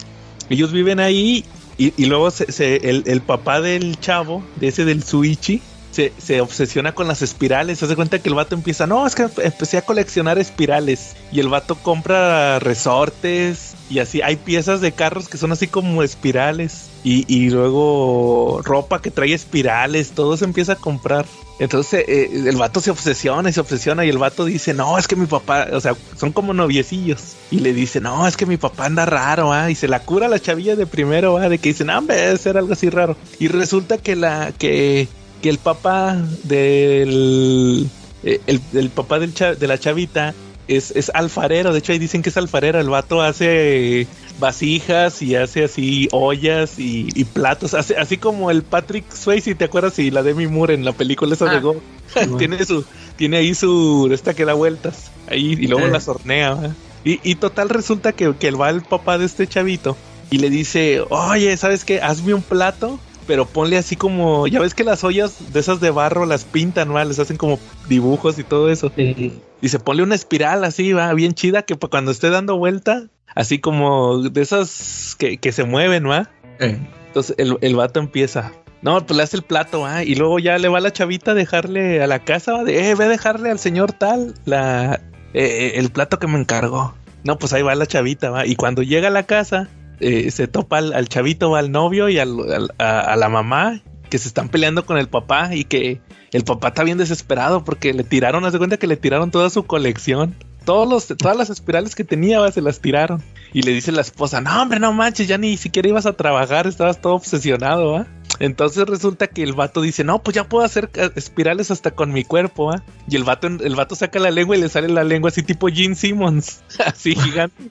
[0.50, 1.44] ellos viven ahí
[1.78, 5.62] y, y luego se, se- el, el papá del chavo, de ese del Suichi,
[5.94, 7.78] se, se obsesiona con las espirales.
[7.78, 11.14] Se hace cuenta que el vato empieza, no, es que empecé a coleccionar espirales.
[11.30, 14.20] Y el vato compra resortes y así.
[14.20, 16.88] Hay piezas de carros que son así como espirales.
[17.06, 20.12] Y, luego ropa que trae espirales.
[20.12, 21.26] Todo se empieza a comprar.
[21.60, 24.04] Entonces eh, el vato se obsesiona y se obsesiona.
[24.04, 27.36] Y el vato dice, no, es que mi papá, o sea, son como noviecillos.
[27.50, 29.70] Y le dice, no, es que mi papá anda raro, ¿ah?
[29.70, 31.48] Y se la cura la chavilla de primero, ¿ah?
[31.48, 33.16] De que dicen, no, hombre, debe ser algo así raro.
[33.38, 35.06] Y resulta que la, que
[35.44, 37.86] que el papá del
[38.22, 40.34] eh, el, el papá del cha- de la chavita
[40.68, 44.06] es, es alfarero, de hecho ahí dicen que es alfarero, el vato hace
[44.40, 49.66] vasijas y hace así ollas y, y platos, hace, así como el Patrick Swayze, ¿te
[49.66, 49.98] acuerdas?
[49.98, 51.76] Y la Demi Moore en la película esa de Ah, Go,
[52.14, 52.36] bueno.
[52.38, 52.82] tiene su,
[53.16, 55.92] tiene ahí su, esta que da vueltas, ahí y luego Sí.
[55.92, 56.74] las hornea,
[57.04, 59.94] y, y total resulta que, que va el papá de este chavito
[60.30, 62.00] y le dice, oye, ¿sabes qué?
[62.00, 65.90] Hazme un plato, pero ponle así como, ya ves que las ollas de esas de
[65.90, 67.04] barro las pintan, ¿va?
[67.04, 67.58] Les hacen como
[67.88, 68.92] dibujos y todo eso.
[68.94, 69.40] sí.
[69.60, 73.04] Dice, ponle una espiral así, va, bien chida, que cuando esté dando vuelta,
[73.34, 76.30] así como de esas que, que se mueven, ¿va?
[76.60, 78.52] Eh, Entonces el, el vato empieza.
[78.82, 80.04] No, pues le hace el plato, ¿va?
[80.04, 82.64] Y luego ya le va la chavita a dejarle a la casa, ¿va?
[82.64, 85.00] De, eh, ve a dejarle al señor tal la,
[85.32, 86.94] eh, el plato que me encargó.
[87.22, 88.46] No, pues ahí va la chavita, ¿va?
[88.46, 89.70] Y cuando llega a la casa,
[90.04, 93.80] eh, se topa al, chavito, al novio y al- a, la mamá,
[94.10, 96.00] que se están peleando con el papá y que
[96.32, 99.50] el papá está bien desesperado porque le tiraron, haz de cuenta que le tiraron toda
[99.50, 100.34] su colección.
[100.64, 103.22] Todos los, todas las espirales que tenía, se las tiraron.
[103.52, 106.66] Y le dice la esposa, no hombre, no manches, ya ni siquiera ibas a trabajar,
[106.66, 108.06] estabas todo obsesionado, ¿va?
[108.40, 112.12] Entonces resulta que el vato dice, no, pues ya puedo hacer eh, espirales hasta con
[112.12, 112.82] mi cuerpo, ¿va?
[113.08, 115.68] Y el vato, el vato saca la lengua y le sale la lengua así tipo
[115.68, 117.70] Gene Simmons, así gigante.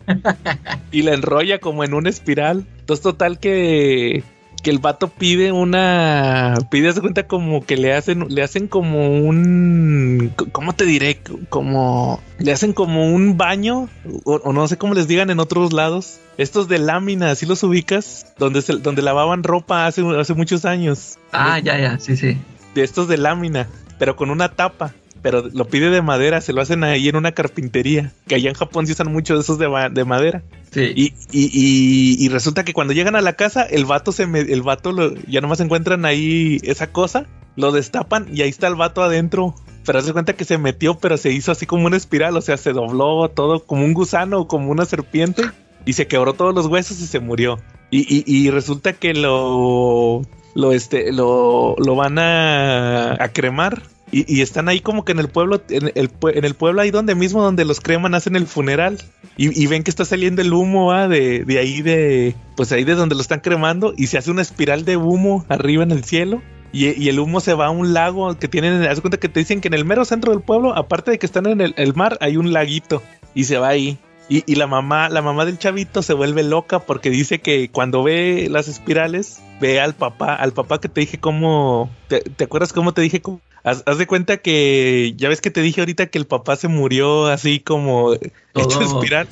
[0.92, 2.66] y la enrolla como en una espiral.
[2.80, 4.24] Entonces total que
[4.64, 9.10] que el vato pide una pide de cuenta como que le hacen le hacen como
[9.20, 13.90] un cómo te diré como le hacen como un baño
[14.24, 17.62] o, o no sé cómo les digan en otros lados estos de lámina así los
[17.62, 21.20] ubicas donde se, donde lavaban ropa hace hace muchos años.
[21.32, 22.38] Ah, ya, ya, sí, sí.
[22.74, 23.68] de estos de lámina
[24.00, 24.94] pero con una tapa
[25.24, 28.56] pero lo pide de madera, se lo hacen ahí en una carpintería, que allá en
[28.56, 30.44] Japón se usan mucho de esos de, ma- de madera.
[30.72, 30.92] Sí.
[30.96, 34.42] Y, y, y, y resulta que cuando llegan a la casa, el vato se me,
[34.42, 38.76] el vato lo- ya nomás encuentran ahí esa cosa, lo destapan y ahí está el
[38.76, 39.56] vato adentro,
[39.86, 42.58] pero hace cuenta que se metió, pero se hizo así como una espiral, o sea,
[42.58, 45.44] se dobló todo como un gusano o como una serpiente
[45.86, 47.60] y se quebró todos los huesos y se murió.
[47.92, 50.22] Y, y, y resulta que lo,
[50.56, 53.84] lo, este, lo, lo van a, a cremar.
[54.14, 56.92] Y, y, están ahí como que en el pueblo, en el, en el, pueblo ahí
[56.92, 59.00] donde mismo donde los creman hacen el funeral.
[59.38, 61.08] Y, y ven que está saliendo el humo ¿va?
[61.08, 63.96] de, de ahí de, pues ahí de donde lo están cremando.
[63.98, 66.44] Y se hace una espiral de humo arriba en el cielo.
[66.72, 68.84] Y, el humo se va a un lago que tienen.
[68.84, 71.26] Haz cuenta que te dicen que en el mero centro del pueblo, aparte de que
[71.26, 73.02] están en el, el mar, hay un laguito.
[73.34, 73.98] Y se va ahí.
[74.30, 78.04] Y, y, la mamá, la mamá del chavito se vuelve loca porque dice que cuando
[78.04, 81.90] ve las espirales, ve al papá, al papá que te dije cómo.
[82.08, 83.42] ¿Te, te acuerdas cómo te dije cómo?
[83.64, 86.68] Haz, haz, de cuenta que ya ves que te dije ahorita que el papá se
[86.68, 88.14] murió así como
[88.54, 88.66] Todo.
[88.66, 89.28] hecho espiral.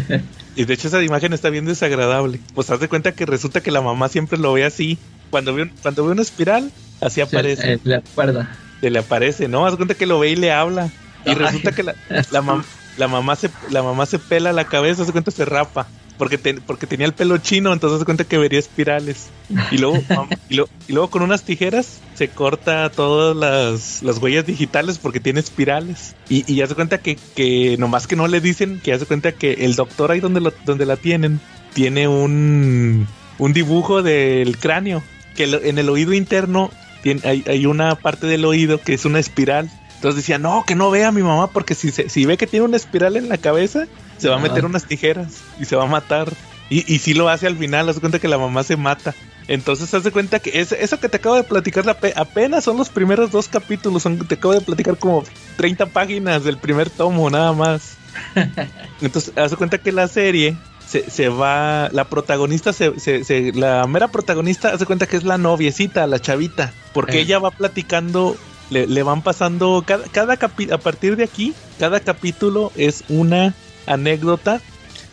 [0.56, 2.40] y de hecho esa imagen está bien desagradable.
[2.54, 4.98] Pues haz de cuenta que resulta que la mamá siempre lo ve así.
[5.30, 6.70] Cuando ve, cuando ve una espiral,
[7.00, 7.62] así aparece.
[7.62, 8.56] Se, eh, le acuerda.
[8.80, 9.66] Se le aparece, ¿no?
[9.66, 10.90] Haz de cuenta que lo ve y le habla.
[11.24, 11.34] Y Ay.
[11.34, 11.94] resulta que la,
[12.30, 12.62] la, mam
[12.96, 15.88] la, mamá se, la mamá se pela la cabeza, haz de cuenta se rapa.
[16.16, 19.28] Porque, te, porque tenía el pelo chino, entonces se cuenta que vería espirales.
[19.70, 19.98] Y luego,
[20.48, 25.20] y, lo, y, luego con unas tijeras se corta todas las, las huellas digitales porque
[25.20, 26.14] tiene espirales.
[26.28, 29.06] Y, y ya se cuenta que, que nomás que no le dicen, que ya se
[29.06, 31.40] cuenta que el doctor ahí donde, lo, donde la tienen,
[31.72, 33.08] tiene un,
[33.38, 35.02] un dibujo del cráneo.
[35.34, 36.70] Que lo, en el oído interno
[37.02, 39.68] tiene, hay, hay una parte del oído que es una espiral.
[39.96, 42.46] Entonces decía, no, que no vea a mi mamá porque si, se, si ve que
[42.46, 43.86] tiene una espiral en la cabeza,
[44.18, 46.32] se va a meter unas tijeras y se va a matar.
[46.70, 49.14] Y, y si lo hace al final, haz cuenta que la mamá se mata.
[49.46, 51.84] Entonces, haz de cuenta que es, eso que te acabo de platicar
[52.16, 54.02] apenas son los primeros dos capítulos.
[54.02, 55.24] Son, te acabo de platicar como
[55.56, 57.96] 30 páginas del primer tomo, nada más.
[59.02, 60.56] Entonces, haz de cuenta que la serie
[60.86, 61.90] se, se va.
[61.92, 66.20] La protagonista, se, se, se, la mera protagonista, hace cuenta que es la noviecita, la
[66.20, 66.72] chavita.
[66.94, 67.22] Porque eh.
[67.22, 68.36] ella va platicando
[68.70, 73.54] le, le, van pasando cada, cada a partir de aquí, cada capítulo es una
[73.86, 74.60] anécdota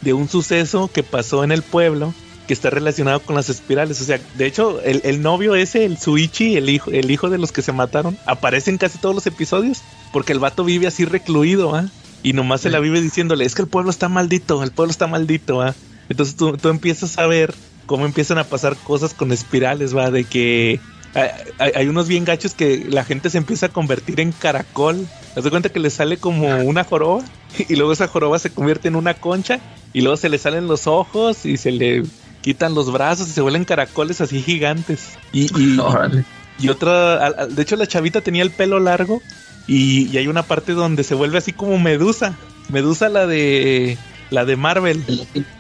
[0.02, 2.14] de un suceso que pasó en el pueblo
[2.48, 4.02] que está relacionado con las espirales.
[4.02, 7.38] O sea, de hecho, el, el novio ese, el Suichi, el hijo, el hijo de
[7.38, 11.06] los que se mataron, aparece en casi todos los episodios porque el vato vive así
[11.06, 11.88] recluido, ¿ah?
[12.24, 12.64] Y nomás sí.
[12.64, 15.76] se la vive diciéndole, es que el pueblo está maldito, el pueblo está maldito, ¿ah?
[16.10, 17.54] Entonces tú, tú empiezas a ver
[17.86, 20.80] cómo empiezan a pasar cosas con espirales, va, de que
[21.14, 25.08] hay, hay, unos bien gachos que la gente se empieza a convertir en caracol.
[25.34, 27.24] Te das cuenta que le sale como una joroba
[27.70, 29.60] y luego esa joroba se convierte en una concha
[29.94, 32.04] y luego se le salen los ojos y se le
[32.42, 35.10] quitan los brazos y se vuelven caracoles así gigantes.
[35.32, 35.80] Y, y,
[36.60, 39.22] y otra, de hecho la chavita tenía el pelo largo
[39.68, 42.36] y, y hay una parte donde se vuelve así como Medusa.
[42.70, 43.98] Medusa la de
[44.30, 45.04] la de Marvel.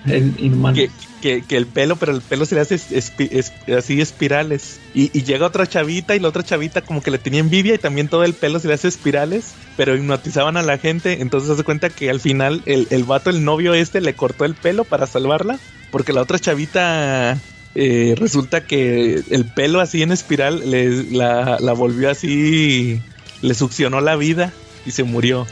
[0.06, 0.89] El, el que,
[1.22, 4.80] que, el pelo, pero el pelo se le hace así espirales.
[4.93, 7.78] Y, y, llega otra chavita y la otra chavita como que le tenía envidia y
[7.78, 11.22] también todo el pelo se le hace espirales, pero hipnotizaban a la gente.
[11.22, 14.43] Entonces se hace cuenta que al final el, el vato, el novio este, le cortó
[14.43, 15.59] el pelo para salvarla,
[15.91, 17.39] porque la otra chavita
[17.74, 23.01] eh, resulta que el pelo así en espiral le, la, la volvió así,
[23.41, 24.51] le succionó la vida
[24.86, 25.47] y se murió.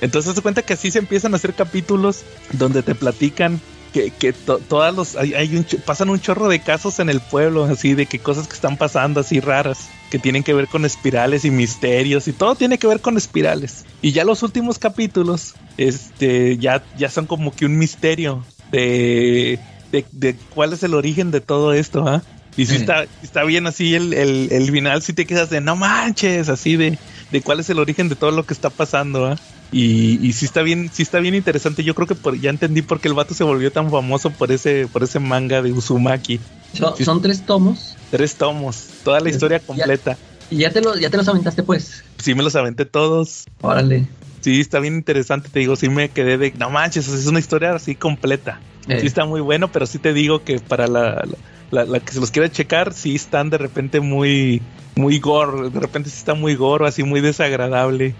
[0.00, 2.22] Entonces se cuenta que así se empiezan a hacer capítulos
[2.52, 3.60] donde te platican
[3.92, 7.20] que, que to, todas los hay, hay un, pasan un chorro de casos en el
[7.20, 10.84] pueblo, así de que cosas que están pasando así raras, que tienen que ver con
[10.84, 13.84] espirales y misterios y todo tiene que ver con espirales.
[14.00, 19.58] Y ya los últimos capítulos, este, ya, ya son como que un misterio de,
[19.92, 22.22] de, de cuál es el origen de todo esto, ¿ah?
[22.56, 25.62] Y si sí está, está bien así el, el, el final, si te quedas de
[25.62, 26.98] no manches, así de,
[27.30, 29.38] de cuál es el origen de todo lo que está pasando, ¿ah?
[29.72, 31.82] Y, y sí está bien, sí está bien interesante.
[31.82, 34.52] Yo creo que por, ya entendí por qué el vato se volvió tan famoso por
[34.52, 36.40] ese, por ese manga de Uzumaki.
[36.74, 37.96] ¿Son, sí, ¿son tres tomos?
[38.10, 40.18] Tres tomos, toda la historia completa.
[40.50, 42.04] ¿Y ya te, lo, ya te los aventaste pues?
[42.18, 43.44] Sí, me los aventé todos.
[43.62, 44.06] Órale.
[44.42, 47.74] Sí, está bien interesante, te digo, sí me quedé de, no manches, es una historia
[47.74, 48.60] así completa.
[48.88, 49.00] Eh.
[49.00, 51.24] Sí está muy bueno, pero sí te digo que para la,
[51.70, 54.60] la, la, que se los quiera checar, sí están de repente muy,
[54.96, 58.14] muy gore, de repente sí está muy gore, así muy desagradable.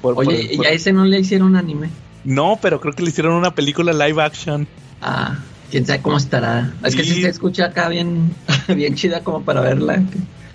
[0.00, 0.66] Por, Oye, por, por...
[0.66, 1.90] ¿y a ese no le hicieron anime?
[2.24, 4.66] No, pero creo que le hicieron una película live action.
[5.00, 5.38] Ah,
[5.70, 6.74] quién sabe cómo estará.
[6.84, 6.98] Es sí.
[6.98, 8.34] que si se escucha acá bien,
[8.74, 10.02] bien chida como para verla.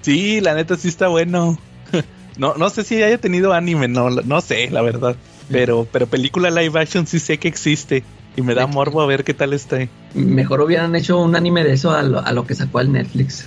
[0.01, 1.57] Sí, la neta sí está bueno.
[2.35, 5.15] No, no sé si haya tenido anime, no, no sé, la verdad.
[5.51, 8.03] Pero, pero película live action sí sé que existe.
[8.35, 9.77] Y me da morbo a ver qué tal está.
[10.13, 13.45] Mejor hubieran hecho un anime de eso a lo, a lo que sacó el Netflix.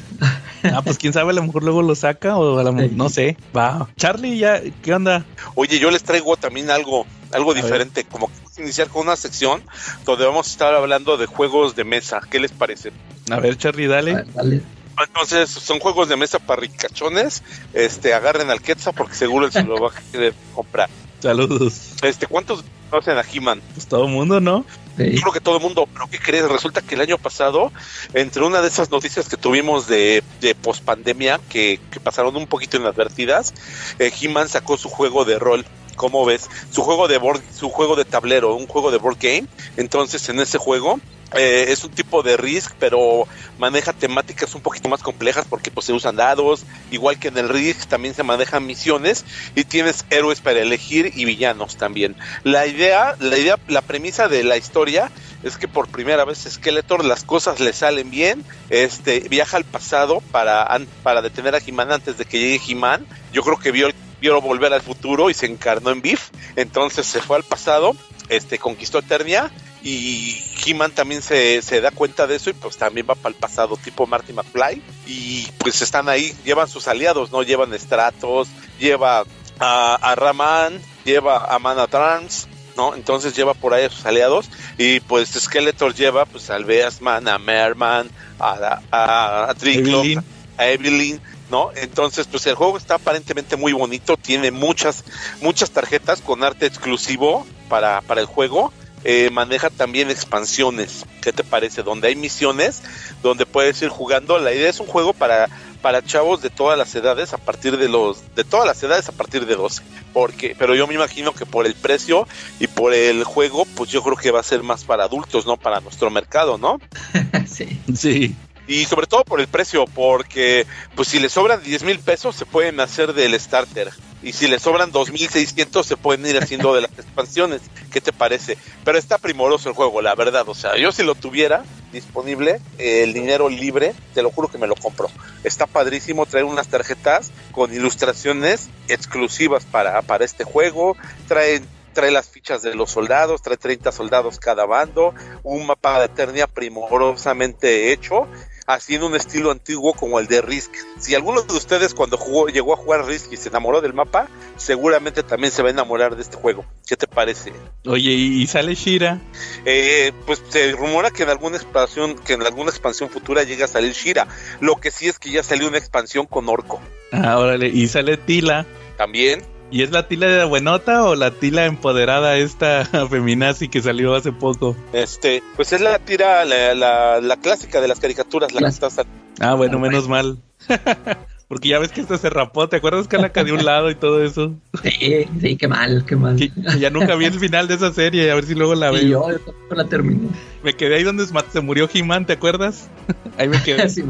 [0.63, 3.09] Ah, pues quién sabe, a lo mejor luego lo saca o a lo mejor, no
[3.09, 3.37] sé.
[3.57, 3.89] Va.
[3.97, 5.25] Charlie, ya, ¿qué onda?
[5.55, 8.11] Oye, yo les traigo también algo, algo diferente, ver.
[8.11, 9.63] como que iniciar con una sección
[10.05, 12.21] donde vamos a estar hablando de juegos de mesa.
[12.29, 12.93] ¿Qué les parece?
[13.31, 14.13] A ver, Charlie, dale.
[14.13, 14.63] A ver, dale.
[15.05, 17.43] Entonces, son juegos de mesa para ricachones.
[17.75, 20.89] Este, agarren al Quetzal porque seguro él se lo va a querer comprar.
[21.21, 21.93] Saludos.
[22.03, 23.63] Este, ¿cuántos conocen a He-Man?
[23.75, 24.65] Pues todo el mundo, ¿no?
[24.99, 26.49] Yo creo que todo el mundo, pero ¿qué crees?
[26.49, 27.71] Resulta que el año pasado,
[28.15, 32.79] entre una de esas noticias que tuvimos de, de pospandemia, que, que pasaron un poquito
[32.79, 33.53] inadvertidas,
[33.99, 35.67] eh, He-Man sacó su juego de rol.
[35.97, 36.49] ¿Cómo ves?
[36.71, 39.47] Su juego de board, su juego de tablero, un juego de board game.
[39.77, 41.01] Entonces, en ese juego
[41.35, 43.27] eh, es un tipo de Risk, pero
[43.59, 47.49] maneja temáticas un poquito más complejas porque pues se usan dados, igual que en el
[47.49, 49.25] Risk también se manejan misiones
[49.57, 52.15] y tienes héroes para elegir y villanos también.
[52.45, 55.11] La idea, la idea, la premisa de la historia
[55.43, 60.23] es que por primera vez Skeletor las cosas le salen bien, este viaja al pasado
[60.31, 60.69] para,
[61.03, 63.05] para detener a He-Man antes de que llegue He-Man.
[63.33, 63.91] Yo creo que vio,
[64.21, 67.95] vio volver al futuro y se encarnó en Beef, entonces se fue al pasado,
[68.29, 69.51] este conquistó Eternia
[69.83, 73.41] y He-Man también se, se da cuenta de eso y pues también va para el
[73.41, 77.43] pasado tipo Marty McFly y pues están ahí, llevan sus aliados, ¿no?
[77.43, 78.49] Llevan Stratos,
[78.81, 79.25] lleva
[79.61, 82.95] a, a Raman, lleva a Mana Trans, ¿no?
[82.95, 87.39] Entonces lleva por ahí a sus aliados y pues Skeletor lleva pues al Beastman, a
[87.39, 90.25] Merman, a, a, a Triclops, Evelyn.
[90.59, 91.21] a Evelyn,
[91.51, 91.71] ¿no?
[91.75, 95.05] Entonces, pues el juego está aparentemente muy bonito, tiene muchas,
[95.41, 98.73] muchas tarjetas con arte exclusivo para, para el juego.
[99.09, 101.85] Eh, maneja también expansiones, ¿qué te parece?
[101.85, 102.83] Donde hay misiones,
[103.23, 104.39] donde puedes ir jugando.
[104.39, 105.49] La idea es un juego para,
[105.81, 109.13] para chavos de todas las edades, a partir de los, de todas las edades a
[109.13, 109.83] partir de 12.
[110.13, 112.27] Porque, pero yo me imagino que por el precio
[112.59, 115.57] y por el juego, pues yo creo que va a ser más para adultos, ¿no?
[115.57, 116.81] Para nuestro mercado, ¿no?
[117.47, 117.81] sí.
[117.95, 118.35] Sí.
[118.69, 122.47] Y sobre todo por el precio, porque pues si le sobran 10 mil pesos se
[122.47, 123.91] pueden hacer del starter.
[124.23, 127.63] Y si le sobran 2.600 se pueden ir haciendo de las expansiones.
[127.93, 128.59] ¿Qué te parece?
[128.85, 130.49] Pero está primoroso el juego, la verdad.
[130.49, 134.67] O sea, yo si lo tuviera disponible, el dinero libre, te lo juro que me
[134.67, 135.09] lo compro.
[135.45, 140.97] Está padrísimo traer unas tarjetas con ilustraciones exclusivas para, para este juego.
[141.29, 141.63] Trae
[141.97, 146.47] trae las fichas de los soldados, trae 30 soldados cada bando, un mapa de Eternia
[146.47, 148.29] primorosamente hecho,
[148.67, 150.73] así en un estilo antiguo como el de Risk.
[150.99, 154.29] Si alguno de ustedes cuando jugó, llegó a jugar Risk y se enamoró del mapa,
[154.57, 156.65] seguramente también se va a enamorar de este juego.
[156.87, 157.53] ¿Qué te parece?
[157.87, 159.21] Oye, ¿y y sale Shira?
[159.65, 163.69] Eh, pues se rumora que en alguna expansión, que en alguna expansión futura llega a
[163.69, 164.29] salir Shira.
[164.61, 166.81] Lo que sí es que ya salió una expansión con Orco.
[167.13, 167.69] Ah, órale.
[167.69, 168.67] Y sale Tila.
[168.97, 169.56] También.
[169.71, 174.15] ¿Y es la Tila de la buenota o la Tila empoderada esta feminazi que salió
[174.15, 174.77] hace poco?
[174.93, 178.91] Este, pues es la tira, la, la, la clásica de las caricaturas, la que está
[178.91, 179.07] sal-
[179.41, 180.39] Ah, bueno, menos mal.
[181.49, 184.25] Porque ya ves que esta se rapó, ¿te acuerdas Calaca de un lado y todo
[184.25, 184.53] eso?
[184.83, 186.35] Sí, sí, qué mal, qué mal.
[186.37, 188.91] Que, que ya nunca vi el final de esa serie, a ver si luego la
[188.91, 189.07] y veo.
[189.09, 190.29] yo, yo tampoco la terminé.
[190.65, 192.89] Me quedé ahí donde se murió He-Man, ¿te acuerdas?
[193.39, 193.89] ahí me quedé.
[193.89, 194.03] Sí.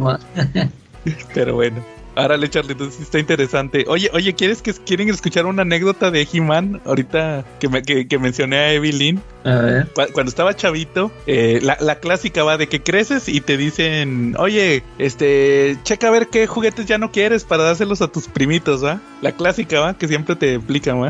[1.35, 1.85] Pero bueno.
[2.17, 3.85] Árale, Charlitos, sí está interesante.
[3.89, 6.81] Oye, oye, ¿quieres que quieren escuchar una anécdota de He-Man?
[6.87, 9.21] Ahorita que, me- que, que mencioné a Evelyn.
[9.45, 9.87] A ver.
[9.93, 14.35] Cu- Cuando estaba chavito, eh, la, la clásica va de que creces y te dicen,
[14.39, 18.83] oye, este, checa a ver qué juguetes ya no quieres para dárselos a tus primitos,
[18.83, 19.01] ¿va?
[19.21, 19.95] La clásica, ¿va?
[19.99, 21.09] Que siempre te explican, ¿va?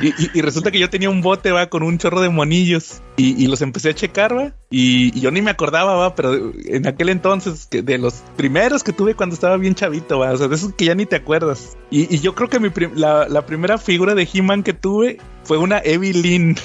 [0.00, 3.02] Y, resulta que yo tenía un bote, va, con un chorro de monillos.
[3.16, 4.52] Y, los empecé a checar, va.
[4.70, 9.14] Y, yo ni me acordaba, va, pero en aquel entonces, de los primeros que tuve
[9.14, 10.32] cuando estaba bien chavito, va.
[10.32, 11.76] O sea, de esos que ya ni te acuerdas.
[11.90, 16.56] Y, yo creo que mi la, primera figura de He-Man que tuve fue una Evelyn.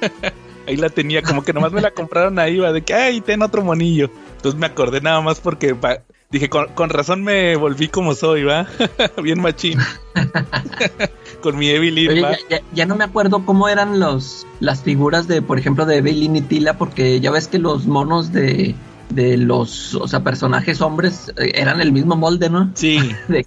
[0.66, 3.40] Ahí la tenía, como que nomás me la compraron ahí, va, de que, ay, ten
[3.42, 4.10] otro monillo.
[4.34, 5.76] Entonces me acordé nada más porque
[6.28, 8.66] dije, con, con razón me volví como soy, va.
[9.22, 9.78] bien machín.
[11.40, 15.28] con mi Evelyn, Oye, ya, ya- ya no me acuerdo cómo eran los las figuras
[15.28, 18.74] de, por ejemplo, de Evelyn y Tila, porque ya ves que los monos de,
[19.10, 22.70] de los, o sea, personajes hombres eh, eran el mismo molde, ¿no?
[22.74, 23.46] Sí, De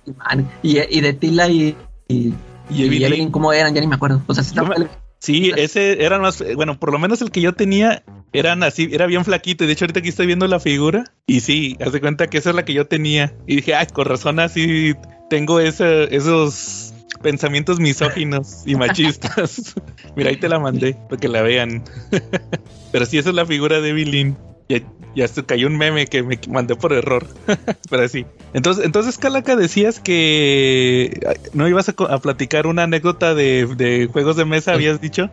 [0.63, 1.75] y, y de Tila y,
[2.07, 2.33] y,
[2.69, 3.31] y y Evelyn.
[3.31, 3.73] ¿cómo eran?
[3.73, 4.21] Ya ni me acuerdo.
[4.27, 4.89] O sea, sí Yo estaba-
[5.21, 8.87] Sí, ese eran más, eh, bueno, por lo menos el que yo tenía eran así,
[8.89, 9.65] era bien flaquito.
[9.65, 11.03] Y de hecho, ahorita aquí estoy viendo la figura.
[11.27, 13.33] Y sí, haz de cuenta que esa es la que yo tenía.
[13.45, 14.93] Y dije, ay, con razón así
[15.29, 19.75] tengo ese, esos pensamientos misóginos y machistas.
[20.15, 21.83] Mira, ahí te la mandé para que la vean.
[22.91, 24.37] Pero sí, esa es la figura de Evelyn.
[24.69, 24.81] Ya,
[25.15, 27.27] ya se cayó un meme que me mandé por error.
[27.89, 28.25] Pero sí.
[28.53, 31.19] Entonces, entonces Calaca, decías que
[31.53, 35.29] no ibas a, platicar una anécdota de, de juegos de mesa, habías dicho.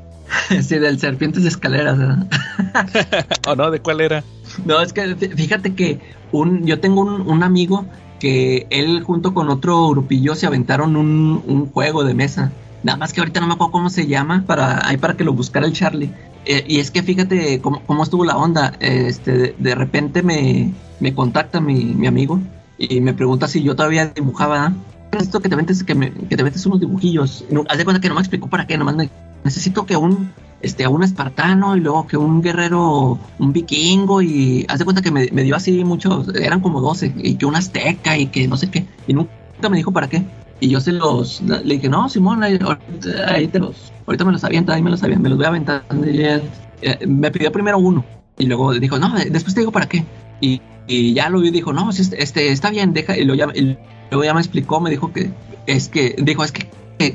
[0.62, 1.98] sí, del Serpientes de Escaleras.
[3.46, 3.70] ¿O no?
[3.70, 4.24] ¿De cuál era?
[4.64, 6.00] No, es que fí- fíjate que
[6.32, 7.86] un, yo tengo un, un amigo
[8.18, 12.52] que él junto con otro grupillo se aventaron un, un juego de mesa.
[12.82, 15.32] Nada más que ahorita no me acuerdo cómo se llama, para, ahí para que lo
[15.32, 16.12] buscara el Charlie.
[16.44, 18.74] Eh, y es que fíjate cómo, cómo estuvo la onda.
[18.80, 22.40] Este, de, repente me, me contacta mi, mi amigo
[22.78, 24.72] y me pregunta si yo todavía dibujaba.
[25.12, 27.44] Esto que te metes, que, me, te metes unos dibujillos.
[27.68, 29.08] Haz de cuenta que no me explicó para qué, nomás me,
[29.46, 30.32] necesito que un
[30.62, 35.10] este, un espartano y luego que un guerrero, un vikingo y haz de cuenta que
[35.10, 38.70] me, dio así muchos, eran como 12 y que un azteca y que no sé
[38.70, 39.30] qué y nunca
[39.70, 40.24] me dijo para qué.
[40.58, 42.58] Y yo se los, le dije, no, Simón, ahí,
[43.28, 46.10] ahí te los, ahorita me los avienta, ahí me los avienta, me los voy aventando
[46.10, 46.40] y eh,
[47.06, 48.04] me pidió primero uno
[48.38, 50.04] y luego dijo, no, después te digo para qué
[50.40, 53.52] y, y ya lo vi y dijo, no, este, este, está bien, deja, y luego
[53.52, 53.76] ya, y
[54.10, 55.30] luego ya me explicó, me dijo que
[55.66, 56.66] es que, dijo, es que,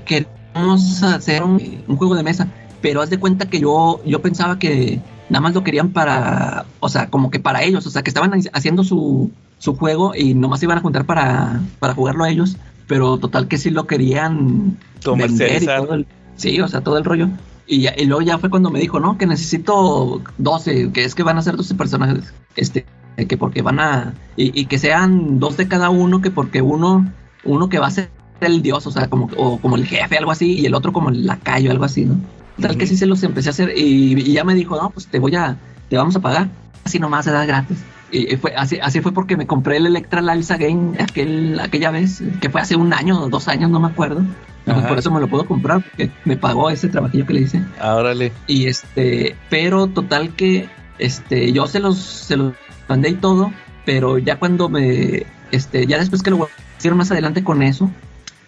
[0.05, 2.47] que vamos a hacer un, un juego de mesa
[2.81, 4.99] pero haz de cuenta que yo, yo pensaba que
[5.29, 8.33] nada más lo querían para, o sea, como que para ellos, o sea, que estaban
[8.53, 13.17] haciendo su, su juego y nomás iban a juntar para, para jugarlo a ellos, pero
[13.17, 17.29] total que sí lo querían vender y todo el, sí, o sea, todo el rollo.
[17.67, 21.15] Y, ya, y, luego ya fue cuando me dijo, no, que necesito 12, que es
[21.15, 22.85] que van a ser 12 personajes, este,
[23.29, 27.09] que porque van a, y, y que sean dos de cada uno, que porque uno,
[27.45, 28.09] uno que va a ser
[28.47, 31.09] el dios, o sea, como, o como el jefe, algo así, y el otro como
[31.09, 32.15] el lacayo, algo así, ¿no?
[32.59, 35.07] Tal que sí se los empecé a hacer y, y, ya me dijo, no, pues
[35.07, 35.57] te voy a,
[35.89, 36.49] te vamos a pagar.
[36.83, 37.77] Así nomás se da gratis.
[38.11, 42.21] Y fue, así, así fue porque me compré el Electra Lives Again aquel, aquella vez,
[42.41, 44.21] que fue hace un año o dos años, no me acuerdo.
[44.65, 47.63] Pues por eso me lo puedo comprar, porque me pagó ese trabajillo que le hice.
[47.79, 48.31] Árale.
[48.47, 50.69] Y este, pero total que
[50.99, 52.53] este, yo se los, se los
[52.87, 53.51] mandé y todo,
[53.85, 57.89] pero ya cuando me, este, ya después que lo hicieron más adelante con eso,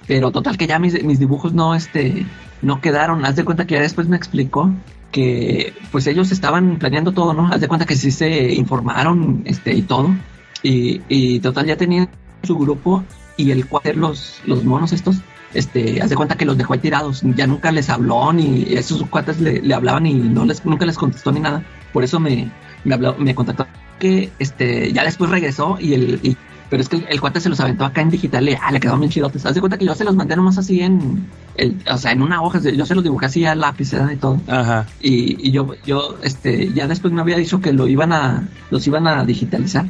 [0.08, 2.26] pero total que ya mis, mis dibujos no, este,
[2.62, 3.26] no quedaron.
[3.26, 4.72] Haz de cuenta que ya después me explicó
[5.12, 7.48] que pues ellos estaban planeando todo, ¿no?
[7.48, 10.16] Haz de cuenta que sí se informaron este, y todo.
[10.64, 12.10] Y, y total ya tenían
[12.44, 13.04] su grupo
[13.38, 15.18] y el cuater los, los monos estos,
[15.54, 17.22] este, haz de cuenta que los dejó ahí tirados.
[17.36, 20.98] Ya nunca les habló ni esos cuates le, le hablaban y no les, nunca les
[20.98, 21.64] contestó ni nada.
[21.92, 22.52] Por eso me,
[22.84, 23.68] me, habló, me contactó
[24.00, 26.36] que este, ya después regresó y el, y
[26.74, 28.80] pero es que el, el, cuate se los aventó acá en digital y ah, le
[28.80, 29.46] quedaron bien chidotes.
[29.46, 32.24] Haz de cuenta que yo se los mandé nomás así en, el, o sea, en
[32.24, 34.42] una hoja, yo se los dibujé así a lápiz y todo.
[34.48, 34.88] Ajá.
[35.00, 38.88] Y, y, yo, yo, este, ya después me había dicho que lo iban a, los
[38.88, 39.86] iban a digitalizar,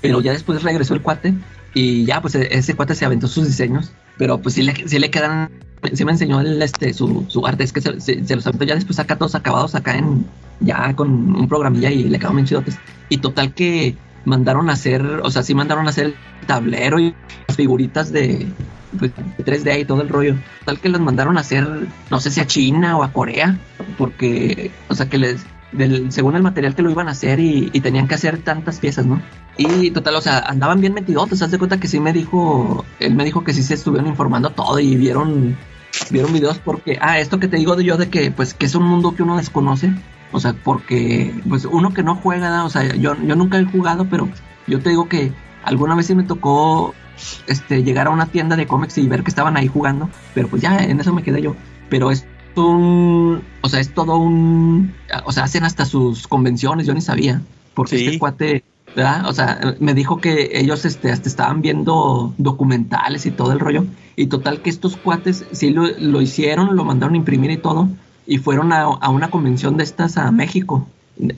[0.00, 1.34] pero ya después regresó el cuate
[1.72, 5.12] y ya, pues ese cuate se aventó sus diseños, pero pues sí le, sí le
[5.12, 5.52] quedan,
[5.92, 8.64] sí me enseñó el, este, su, su arte, es que se, se, se los aventó
[8.64, 10.26] ya después acá todos acabados acá en,
[10.58, 12.76] ya con un programilla y le quedaron bien chidotes.
[13.08, 16.16] Y total que mandaron a hacer, o sea, sí mandaron a hacer el
[16.46, 17.14] tablero y
[17.46, 18.46] las figuritas de,
[18.98, 20.36] pues, de 3D y todo el rollo.
[20.64, 21.66] Tal que las mandaron a hacer,
[22.10, 23.58] no sé si a China o a Corea,
[23.98, 27.70] porque, o sea, que les, del, según el material que lo iban a hacer y,
[27.72, 29.20] y, tenían que hacer tantas piezas, ¿no?
[29.56, 33.14] Y total, o sea, andaban bien metidos, te das cuenta que sí me dijo, él
[33.14, 35.56] me dijo que sí se estuvieron informando todo y vieron,
[36.10, 38.74] vieron videos porque, ah, esto que te digo de yo de que, pues, que es
[38.74, 39.92] un mundo que uno desconoce,
[40.34, 44.06] o sea, porque pues uno que no juega, o sea, yo, yo nunca he jugado,
[44.10, 44.28] pero
[44.66, 45.32] yo te digo que
[45.62, 46.92] alguna vez sí me tocó
[47.46, 50.60] este llegar a una tienda de cómics y ver que estaban ahí jugando, pero pues
[50.60, 51.54] ya en eso me quedé yo.
[51.88, 52.26] Pero es
[52.56, 54.92] un, o sea, es todo un,
[55.24, 57.40] o sea, hacen hasta sus convenciones, yo ni sabía,
[57.74, 58.06] porque sí.
[58.06, 58.64] este cuate,
[58.96, 59.28] ¿verdad?
[59.28, 63.84] O sea, me dijo que ellos este, hasta estaban viendo documentales y todo el rollo,
[64.16, 67.88] y total que estos cuates sí lo, lo hicieron, lo mandaron a imprimir y todo,
[68.26, 70.86] y fueron a, a, una convención de estas a México.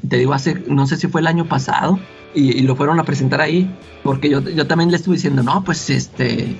[0.08, 1.98] Te digo, hace, no sé si fue el año pasado,
[2.34, 3.70] y, y lo fueron a presentar ahí,
[4.02, 6.56] porque yo, yo también le estuve diciendo, no, pues este,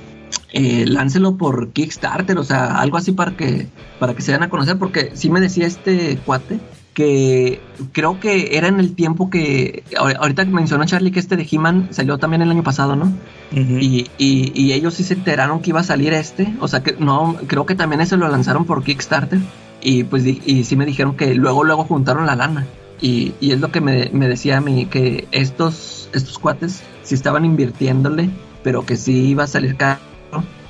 [0.53, 3.69] eh, láncelo por Kickstarter, o sea, algo así para que,
[3.99, 6.59] para que se den a conocer, porque sí me decía este cuate
[6.95, 7.61] que
[7.93, 9.85] creo que era en el tiempo que
[10.19, 13.05] ahorita mencionó Charlie que este de He-Man salió también el año pasado, ¿no?
[13.53, 13.83] Uh -huh.
[13.83, 16.97] y, y, y, ellos sí se enteraron que iba a salir este, o sea que
[16.99, 19.41] no, creo que también ese lo lanzaron por Kickstarter
[19.87, 22.67] y pues y sí me dijeron que luego luego juntaron la lana
[23.01, 27.15] y, y es lo que me, me, decía a mí que estos estos cuates sí
[27.15, 28.29] estaban invirtiéndole
[28.65, 30.01] pero que sí iba a salir caro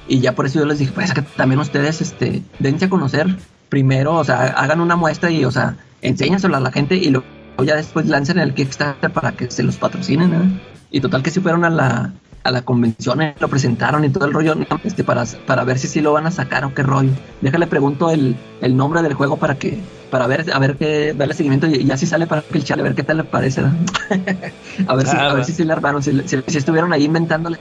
[0.06, 3.34] y ya por eso yo les dije pues que también ustedes este dense a conocer
[3.70, 7.24] primero o sea hagan una muestra y o sea enséñaselo a la gente y luego
[7.64, 10.60] ya después lancen el Kickstarter para que se los patrocinen ¿eh?
[10.90, 12.12] y total que si fueron a la
[12.46, 16.00] a la convención lo presentaron y todo el rollo este, para, para ver si sí
[16.00, 17.10] lo van a sacar o qué rollo.
[17.40, 19.78] Déjale pregunto el, el nombre del juego para que
[20.10, 22.82] para ver a ver qué darle seguimiento y, y así sale para que el chale
[22.82, 23.62] a ver qué tal le parece.
[23.62, 23.74] ¿no?
[24.86, 27.58] a ver si a ver si se le armaron, si, si, si, estuvieron ahí inventándole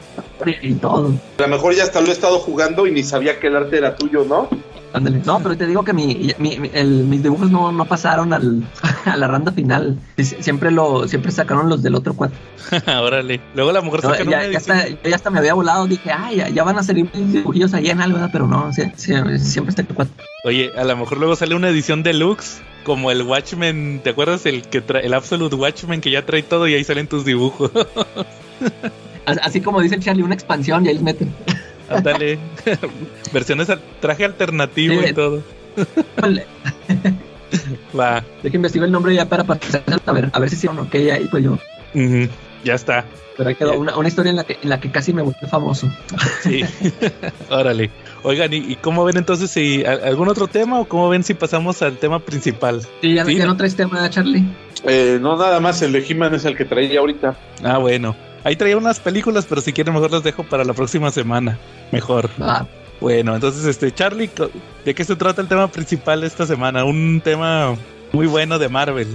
[0.61, 1.13] y todo.
[1.39, 3.77] A lo mejor ya hasta lo he estado jugando y ni sabía que el arte
[3.77, 4.49] era tuyo, ¿no?
[4.95, 5.21] Ándale.
[5.25, 8.63] No, pero te digo que mi, mi, el, mis dibujos no, no pasaron al,
[9.05, 9.99] a la ronda final.
[10.17, 12.37] Siempre lo siempre sacaron los del otro cuatro.
[12.87, 13.41] Órale.
[13.53, 15.87] Luego la mujer no, ya, ya, hasta, ya hasta me había volado.
[15.87, 18.83] Dije, ay, ya, ya, van a salir mis dibujillos ahí en algo, pero no, sí,
[18.95, 20.13] siempre está el cuatro.
[20.43, 24.61] Oye, a lo mejor luego sale una edición deluxe como el Watchmen, ¿te acuerdas el
[24.61, 27.71] que trae el Absolute Watchmen que ya trae todo y ahí salen tus dibujos?
[29.25, 31.33] Así como dice Charlie, una expansión y ahí meten.
[31.89, 32.39] Ándale.
[33.33, 35.09] Versiones al traje alternativo Sí.
[35.09, 35.41] y todo.
[37.97, 38.23] Va.
[38.43, 40.89] Deje investigar el nombre ya para pasar a ver, a ver si sí o no,
[40.89, 41.53] que ahí pues yo.
[41.93, 42.27] Ujú,
[42.63, 43.05] Ya está.
[43.37, 45.35] Pero ahí quedó una, una historia en la que en la que casi me volví
[45.49, 45.89] famoso.
[46.41, 46.61] Sí.
[47.49, 47.89] Órale.
[48.23, 51.33] Oigan, ¿y, y cómo ven entonces si a- algún otro tema o cómo ven si
[51.33, 52.81] pasamos al tema principal?
[53.01, 53.35] Sí, ya, Sí.
[53.35, 54.43] ya no traes tema, Charlie.
[54.85, 57.35] Eh, no, nada más el de He-Man es el que traía ahorita.
[57.63, 58.15] Ah, bueno.
[58.45, 61.57] Ahí traía unas películas, pero si quieren mejor las dejo para la próxima semana.
[61.91, 62.29] Mejor.
[63.01, 64.29] Bueno, entonces, este, Charlie,
[64.85, 66.85] ¿de qué se trata el tema principal esta semana?
[66.85, 67.75] Un tema
[68.13, 69.07] muy bueno de Marvel.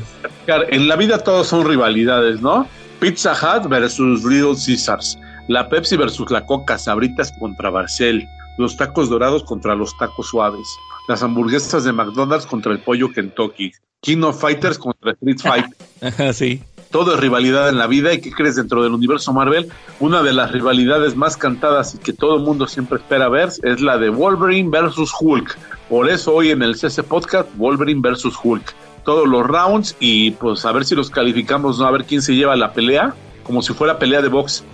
[0.49, 2.67] En la vida todos son rivalidades, ¿no?
[2.99, 5.17] Pizza Hut versus Little Caesars.
[5.47, 8.27] La Pepsi versus la Coca, Sabritas contra Barcel.
[8.59, 10.67] Los tacos dorados contra los tacos suaves.
[11.07, 13.71] Las hamburguesas de McDonald's contra el pollo Kentucky.
[14.01, 15.77] King of Fighters contra Street Fighter.
[16.03, 16.63] Ajá, sí.
[16.91, 18.13] Todo es rivalidad en la vida.
[18.13, 19.69] ¿Y qué crees dentro del universo Marvel?
[20.01, 23.81] Una de las rivalidades más cantadas y que todo el mundo siempre espera ver es
[23.81, 25.57] la de Wolverine versus Hulk.
[25.89, 28.75] Por eso hoy en el CC Podcast, Wolverine versus Hulk.
[29.05, 31.87] Todos los rounds y pues a ver si los calificamos, ¿no?
[31.87, 33.15] A ver quién se lleva la pelea,
[33.45, 34.65] como si fuera pelea de box.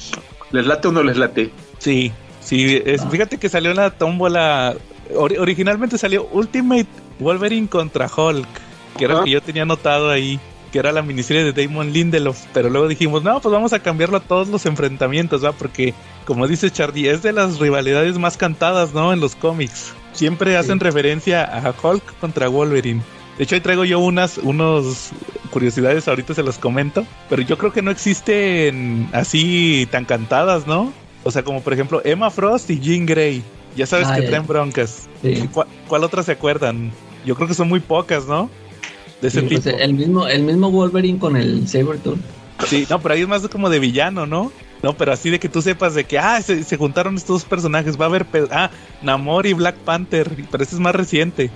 [0.52, 1.50] ¿Les late o no les late?
[1.78, 2.80] Sí, sí.
[2.84, 4.74] es- fíjate que salió la tómbola.
[5.14, 6.86] ori- originalmente salió Ultimate
[7.20, 8.46] Wolverine contra Hulk,
[8.98, 10.40] que era lo que yo tenía anotado ahí,
[10.72, 12.38] que era la miniserie de Damon Lindelof.
[12.52, 15.52] Pero luego dijimos, no, pues vamos a cambiarlo a todos los enfrentamientos, ¿va?
[15.52, 15.94] Porque,
[16.24, 19.12] como dice Charlie, es de las rivalidades más cantadas, ¿no?
[19.12, 19.92] En los cómics.
[20.12, 23.02] Siempre hacen referencia a Hulk contra Wolverine.
[23.36, 25.10] De hecho, ahí traigo yo unas unos
[25.50, 30.92] curiosidades, ahorita se los comento, pero yo creo que no existen así tan cantadas, ¿no?
[31.22, 33.42] O sea, como por ejemplo Emma Frost y Jean Grey.
[33.76, 35.06] Ya sabes Ah, que traen broncas.
[35.20, 35.48] Sí.
[35.52, 36.90] ¿Cuál, cuál otra se acuerdan?
[37.26, 38.48] Yo creo que son muy pocas, ¿no?
[39.20, 42.18] De ese Sí, pues, el mismo, el mismo Wolverine con el Sabertooth.
[42.66, 44.52] Sí, no, pero ahí es más como de villano, ¿no?
[44.82, 47.44] No, pero así de que tú sepas de que, ah, se, se juntaron estos dos
[47.44, 48.70] personajes, va a haber, ah,
[49.02, 51.50] Namor y Black Panther, pero este es más reciente.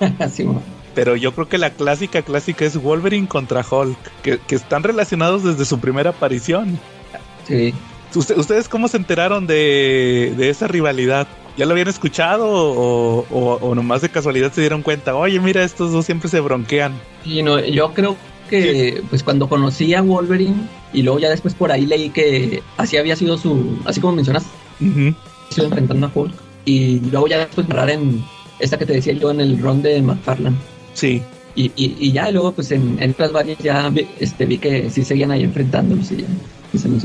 [0.94, 5.42] Pero yo creo que la clásica, clásica es Wolverine contra Hulk, que, que están relacionados
[5.42, 6.78] desde su primera aparición.
[7.48, 7.72] sí.
[8.14, 11.26] ¿Usted- ¿Ustedes cómo se enteraron de, de esa rivalidad?
[11.56, 15.14] ¿Ya lo habían escuchado o, o- o nomás de casualidad se dieron cuenta?
[15.14, 16.92] Oye, mira, estos dos siempre se bronquean.
[17.24, 18.16] Y no, yo creo
[18.48, 20.56] que pues cuando conocí a Wolverine
[20.92, 24.44] y luego ya después por ahí leí que así había sido su, así como mencionas,
[25.50, 26.34] sido enfrentando a Hulk
[26.64, 28.22] y luego ya después entrar en
[28.58, 30.56] esta que te decía yo en el ron de McFarlane
[30.94, 31.22] Sí.
[31.54, 34.90] y, y, y ya luego pues en, en otras varias ya vi, este, vi que
[34.90, 36.26] sí seguían ahí enfrentándolos y ya
[36.74, 36.98] y se me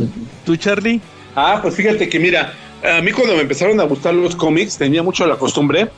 [0.46, 1.02] ¿Tú, Charlie?
[1.36, 2.54] Ah, pues fíjate que mira,
[2.84, 5.90] a mí cuando me empezaron a gustar los cómics tenía mucho la costumbre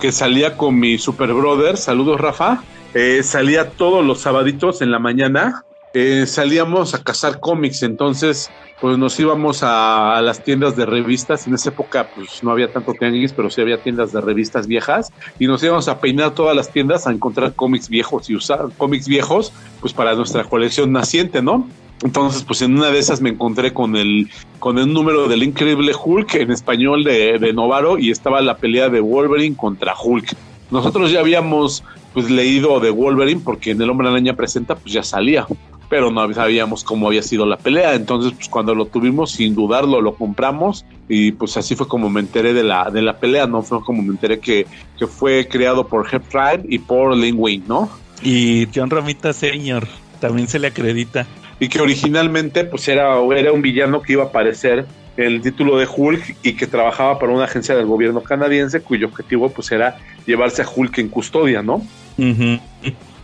[0.00, 2.62] que salía con mi super brother, saludos Rafa,
[2.94, 5.64] eh, salía todos los sabaditos en la mañana,
[5.94, 11.46] eh, salíamos a cazar cómics, entonces pues nos íbamos a, a las tiendas de revistas,
[11.46, 15.12] en esa época pues no había tanto tianguis, pero sí había tiendas de revistas viejas
[15.38, 19.06] y nos íbamos a peinar todas las tiendas a encontrar cómics viejos y usar cómics
[19.06, 21.68] viejos pues para nuestra colección naciente, ¿no?
[22.04, 24.28] Entonces, pues en una de esas me encontré con el
[24.58, 28.90] con el número del Increíble Hulk en español de, de Novaro y estaba la pelea
[28.90, 30.36] de Wolverine contra Hulk.
[30.70, 31.82] Nosotros ya habíamos
[32.12, 35.46] pues leído de Wolverine porque en el Hombre Araña presenta pues ya salía,
[35.88, 37.94] pero no sabíamos cómo había sido la pelea.
[37.94, 42.20] Entonces, pues cuando lo tuvimos, sin dudarlo, lo compramos y pues así fue como me
[42.20, 44.66] enteré de la de la pelea, no fue como me enteré que,
[44.98, 47.88] que fue creado por Hep Tribe y por Lin Wayne, ¿no?
[48.22, 49.88] Y John Romita Senior
[50.20, 51.26] también se le acredita.
[51.60, 54.86] Y que originalmente pues era, era un villano que iba a aparecer
[55.16, 59.06] en el título de Hulk y que trabajaba para una agencia del gobierno canadiense cuyo
[59.06, 61.86] objetivo pues era llevarse a Hulk en custodia, ¿no?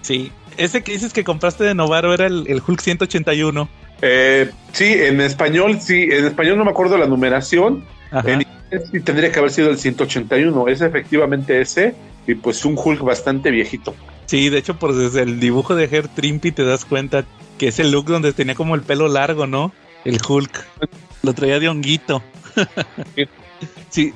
[0.02, 0.30] Sí.
[0.56, 3.68] Ese que dices que compraste de Novaro era el, el Hulk 181.
[4.02, 8.30] Eh, sí, en español, sí, en español no me acuerdo la numeración, Ajá.
[8.30, 11.94] en inglés sí tendría que haber sido el 181, es efectivamente ese
[12.26, 13.94] y pues un Hulk bastante viejito.
[14.26, 17.24] Sí, de hecho, por desde el dibujo de Her Trimpy te das cuenta
[17.60, 19.70] que es el look donde tenía como el pelo largo, ¿no?
[20.06, 20.64] El Hulk.
[21.22, 22.22] Lo traía de honguito.
[23.90, 24.14] sí.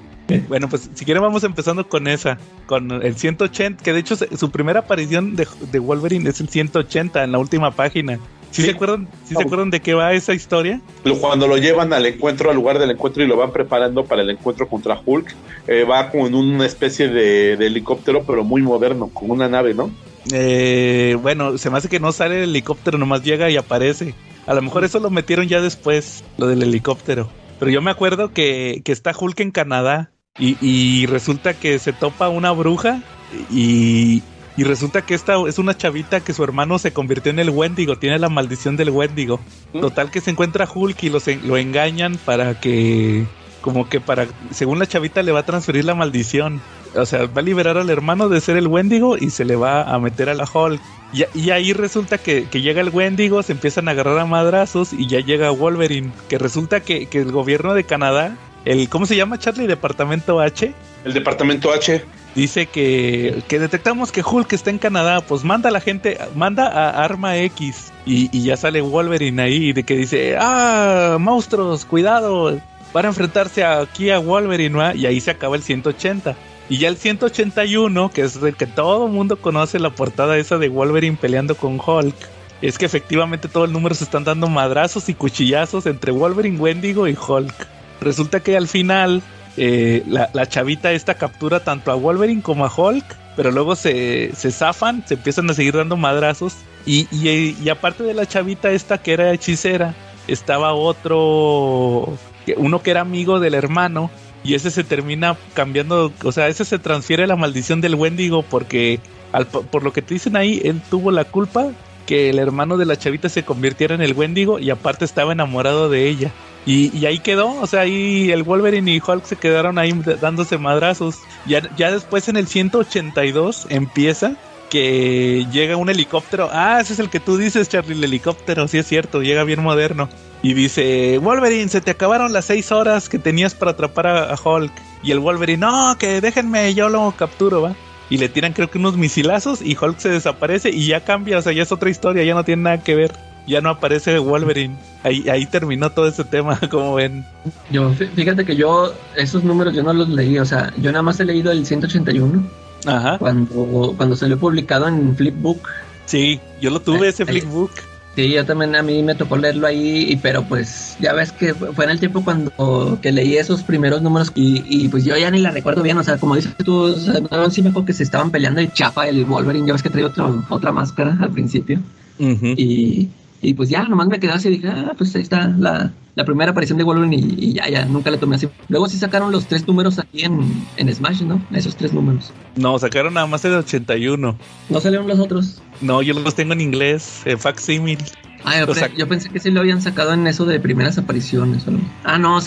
[0.49, 4.51] Bueno, pues si quieren vamos empezando con esa, con el 180, que de hecho su
[4.51, 8.19] primera aparición de, de Wolverine es el 180 en la última página.
[8.51, 8.69] ¿Sí, Sí.
[8.69, 9.09] se acuerdan?
[9.27, 10.81] ¿Sí se acuerdan de qué va esa historia?
[11.21, 14.31] Cuando lo llevan al encuentro, al lugar del encuentro y lo van preparando para el
[14.31, 15.35] encuentro contra Hulk,
[15.67, 19.75] eh, va como en una especie de, de helicóptero, pero muy moderno, con una nave,
[19.75, 19.91] ¿no?
[20.33, 24.15] Eh, bueno, se me hace que no sale el helicóptero, nomás llega y aparece.
[24.47, 27.31] A lo mejor eso lo metieron ya después, lo del helicóptero.
[27.59, 31.93] Pero yo me acuerdo que, que está Hulk en Canadá y, y resulta que se
[31.93, 33.03] topa una bruja
[33.51, 34.23] y,
[34.57, 37.97] Y resulta que esta es una chavita que su hermano se convirtió en el Wendigo,
[37.97, 39.41] tiene la maldición del Wendigo.
[39.73, 43.27] Total que se encuentra Hulk y los lo engañan para que,
[43.61, 46.61] como que para, según la chavita le va a transferir la maldición.
[46.97, 49.83] O sea, va a liberar al hermano de ser el Wendigo y se le va
[49.83, 50.81] a meter a la Hulk.
[51.13, 54.93] Y, y ahí resulta que, que llega el Wendigo, se empiezan a agarrar a madrazos
[54.93, 56.13] y ya llega Wolverine.
[56.29, 59.67] Que resulta que, que el gobierno de Canadá, el, ¿cómo se llama Charlie?
[59.67, 60.73] Departamento H,
[61.05, 62.05] El departamento H.
[62.35, 66.67] Dice que, que detectamos que Hulk está en Canadá, pues manda a la gente, manda
[66.67, 72.59] a Arma X y, y ya sale Wolverine ahí de que dice, ah, monstruos, cuidado,
[72.93, 74.95] van a enfrentarse aquí a Wolverine, ¿va?
[74.97, 76.35] y ahí se acaba el 180.
[76.69, 80.59] Y ya el 181, que es el que todo el mundo conoce, la portada esa
[80.59, 82.15] de Wolverine peleando con Hulk,
[82.63, 87.07] es que efectivamente todo el número se están dando madrazos y cuchillazos entre Wolverine, Wendigo
[87.07, 87.55] y Hulk.
[88.01, 89.23] Resulta que al final
[89.57, 93.05] eh, la, la chavita esta captura tanto a Wolverine como a Hulk,
[93.37, 96.55] pero luego se, se zafan, se empiezan a seguir dando madrazos.
[96.87, 99.95] Y, y, y aparte de la chavita esta que era hechicera,
[100.29, 102.17] estaba otro,
[102.57, 104.11] uno que era amigo del hermano.
[104.45, 109.01] Y ese se termina cambiando, o sea, ese se transfiere la maldición del Wendigo porque,
[109.33, 111.73] al- por lo que te dicen ahí, él tuvo la culpa
[112.07, 115.89] que el hermano de la chavita se convirtiera en el Wendigo y aparte estaba enamorado
[115.89, 116.31] de ella.
[116.67, 120.59] Y, y ahí quedó, o sea, ahí el Wolverine y Hulk se quedaron ahí dándose
[120.59, 121.17] madrazos.
[121.47, 124.37] Ya, ya después en el 182 empieza
[124.71, 126.49] que llega un helicóptero.
[126.53, 129.63] Ah, ese es el que tú dices, Charlie, el helicóptero, sí es cierto, llega bien
[129.63, 130.09] moderno.
[130.43, 134.37] Y dice, Wolverine, se te acabaron las seis horas que tenías para atrapar a, a
[134.43, 134.73] Hulk.
[135.03, 137.75] Y el Wolverine, no, que déjenme, yo lo capturo, va.
[138.11, 141.43] Y le tiran creo que unos misilazos y Hulk se desaparece y ya cambia, o
[141.43, 143.13] sea, ya es otra historia, ya no tiene nada que ver.
[143.47, 144.77] Ya no aparece Wolverine.
[145.03, 147.25] Ahí, ahí terminó todo ese tema, como ven.
[147.71, 151.03] Yo, fí- fíjate que yo, esos números yo no los leí, o sea, yo nada
[151.03, 152.43] más he leído el 181
[152.87, 153.19] Ajá.
[153.19, 155.69] cuando, cuando salió publicado en Flipbook.
[156.07, 157.71] Sí, yo lo tuve, ese flipbook.
[158.15, 161.53] Sí, yo también a mí me tocó leerlo ahí, y, pero pues ya ves que
[161.53, 165.33] fue en el tiempo cuando que leí esos primeros números y, y pues yo ya
[165.33, 167.87] ni la recuerdo bien, o sea, como dices tú, o sea, no, sí me acuerdo
[167.87, 170.13] que se estaban peleando y chafa el Wolverine, ya ves que traía
[170.49, 171.81] otra máscara al principio.
[172.19, 173.09] Y,
[173.45, 176.25] y pues ya, nomás me quedé así y dije, ah, pues ahí está la, la
[176.25, 178.49] primera aparición de Wolverine y, y ya, ya, nunca le tomé así.
[178.69, 180.41] Luego sí sacaron los tres números aquí en,
[180.77, 181.41] en Smash, ¿no?
[181.53, 182.33] Esos tres números.
[182.57, 184.37] No, sacaron nada más el 81.
[184.71, 185.61] ¿No salieron los otros?
[185.81, 187.99] No, yo los tengo en inglés, en facsimil.
[188.47, 191.67] Ah, yo, pre- pensé que sí lo habían sacado en eso de primeras apariciones.
[191.67, 191.81] ¿o no?
[192.05, 192.41] Ah, no,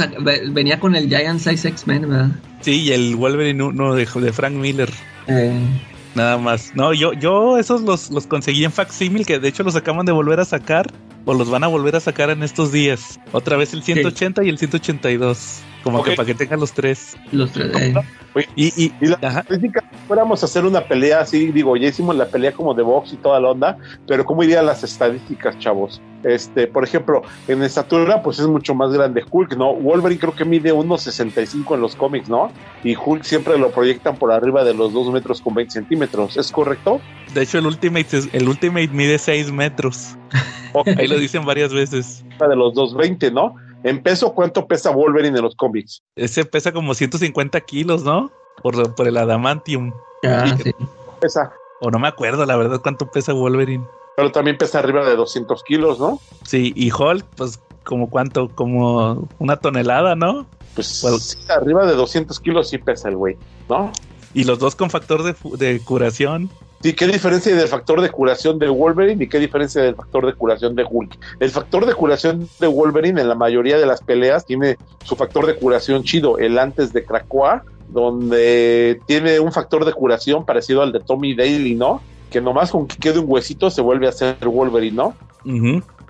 [0.51, 2.29] venía con el Giant Size X-Men, ¿verdad?
[2.61, 4.89] Sí, y el Wolverine uno de, de Frank Miller.
[5.27, 5.59] Eh,
[6.17, 6.71] Nada más.
[6.73, 10.11] No, yo, yo esos los, los conseguí en facsimil, que de hecho los acaban de
[10.11, 10.87] volver a sacar,
[11.25, 13.19] o los van a volver a sacar en estos días.
[13.31, 15.61] Otra vez el 180 y el 182.
[15.83, 17.15] Como que para que tengan los tres.
[17.31, 17.71] los tres.
[17.75, 17.93] eh.
[18.55, 19.43] Y, y, Y la ajá.
[19.43, 22.83] crítica, si fuéramos a hacer una pelea así, digo, ya hicimos la pelea como de
[22.83, 26.01] box y toda la onda, pero ¿cómo irían las estadísticas, chavos?
[26.23, 29.73] Este, por ejemplo, en estatura, pues es mucho más grande Hulk, ¿no?
[29.75, 32.51] Wolverine creo que mide 1.65 en los cómics, ¿no?
[32.83, 36.51] Y Hulk siempre lo proyectan por arriba de los 2 metros con 20 centímetros, ¿es
[36.51, 36.99] correcto?
[37.33, 40.15] De hecho, el Ultimate, es- el Ultimate mide 6 metros.
[40.97, 42.23] Ahí lo dicen varias veces.
[42.39, 43.55] de los 2.20, ¿no?
[43.83, 46.01] En peso, ¿cuánto pesa Wolverine en los cómics?
[46.15, 48.31] Ese pesa como 150 kilos, ¿no?
[48.61, 49.93] Por, por el adamantium.
[50.23, 50.71] Ah, sí.
[51.21, 51.51] Pesa,
[51.81, 53.83] O no me acuerdo, la verdad, cuánto pesa Wolverine.
[54.15, 56.19] pero también pesa arriba de 200 kilos, ¿no?
[56.43, 60.47] Sí, y Hulk, pues, como cuánto, como una tonelada, ¿no?
[60.75, 63.37] Pues Well- sí, arriba de 200 kilos sí pesa el güey,
[63.69, 63.91] ¿no?
[64.33, 66.49] Y los dos con factor de, de curación.
[66.81, 70.25] Sí, ¿qué diferencia hay del factor de curación de Wolverine y qué diferencia del factor
[70.25, 71.17] de curación de Hulk?
[71.39, 75.47] El factor de curación de Wolverine en la mayoría de las peleas tiene su factor
[75.47, 80.91] de curación chido, el antes de Krakoa, donde tiene un factor de curación parecido al
[80.91, 82.01] de Tommy Daly, ¿no?
[82.29, 85.15] Que nomás con que quede un huesito se vuelve a hacer Wolverine, ¿no?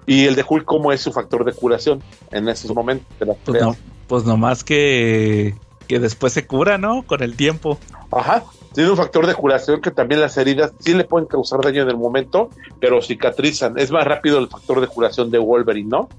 [0.05, 2.01] Y el de Hulk, ¿cómo es su factor de curación
[2.31, 3.75] en esos momentos de las Pues, no,
[4.07, 5.55] pues nomás que,
[5.87, 7.03] que después se cura, ¿no?
[7.03, 7.77] Con el tiempo.
[8.11, 8.43] Ajá.
[8.77, 11.89] Tiene un factor de curación que también las heridas sí le pueden causar daño en
[11.89, 13.75] el momento, pero cicatrizan.
[13.79, 16.09] Es más rápido el factor de curación de Wolverine, ¿no?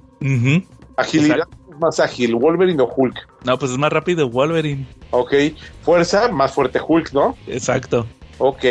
[0.96, 3.14] Agilidad es más ágil, Wolverine o Hulk.
[3.44, 4.88] No, pues es más rápido Wolverine.
[5.12, 5.34] Ok.
[5.82, 7.36] Fuerza, más fuerte Hulk, ¿no?
[7.46, 8.08] Exacto.
[8.38, 8.64] Ok.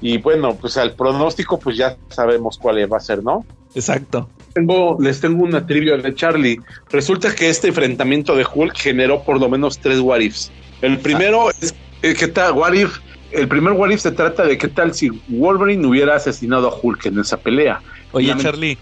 [0.00, 3.44] Y bueno, pues al pronóstico, pues ya sabemos cuál va a ser, ¿no?
[3.74, 4.30] Exacto.
[4.54, 6.58] Tengo, les tengo una trivia de Charlie.
[6.88, 10.50] Resulta que este enfrentamiento de Hulk generó por lo menos tres what ifs.
[10.80, 12.52] El primero es eh, ¿qué tal?
[12.52, 12.98] What if?
[13.36, 17.06] El primer what if se trata de qué tal si Wolverine hubiera asesinado a Hulk
[17.06, 17.80] en esa pelea.
[18.12, 18.78] Oye, Charlie,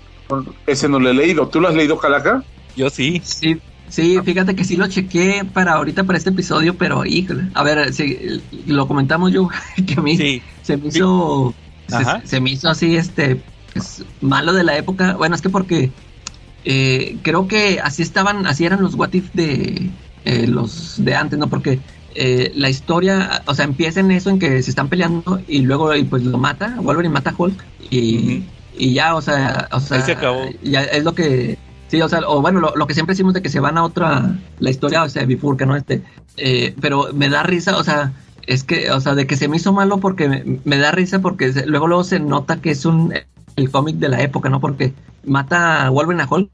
[0.66, 1.48] Ese no lo he leído.
[1.48, 2.42] ¿Tú lo has leído, Calaca?
[2.76, 3.20] yo sí.
[3.24, 3.56] Sí,
[3.88, 7.44] sí, fíjate que sí lo chequé para ahorita, para este episodio, pero híjole.
[7.54, 9.48] A ver, sí, lo comentamos yo,
[9.86, 10.42] que a mí Sí.
[10.62, 11.54] se me hizo
[11.88, 13.40] se, se, me hizo así, este,
[13.72, 15.14] pues, malo de la época.
[15.16, 15.90] Bueno, es que porque
[16.64, 19.90] eh, creo que así estaban, así eran los What If de
[20.24, 21.48] eh, los de antes, ¿no?
[21.48, 21.78] Porque
[22.14, 25.94] eh, la historia, o sea, empieza en eso, en que se están peleando y luego
[25.94, 28.44] y pues lo mata, Wolverine mata a Hulk y,
[28.76, 30.40] y ya, o sea, o sea, Ahí se acabó.
[30.62, 31.58] ya es lo que
[31.88, 33.84] Sí, o sea, o bueno, lo, lo, que siempre decimos de que se van a
[33.84, 35.76] otra, la historia, o sea, bifurca, ¿no?
[35.76, 36.02] Este,
[36.36, 38.12] eh, pero me da risa, o sea,
[38.46, 41.20] es que, o sea, de que se me hizo malo porque me, me da risa
[41.20, 43.12] porque se, luego luego se nota que es un,
[43.56, 44.60] el cómic de la época, ¿no?
[44.60, 44.92] Porque
[45.24, 46.50] mata a Wolverine a Hulk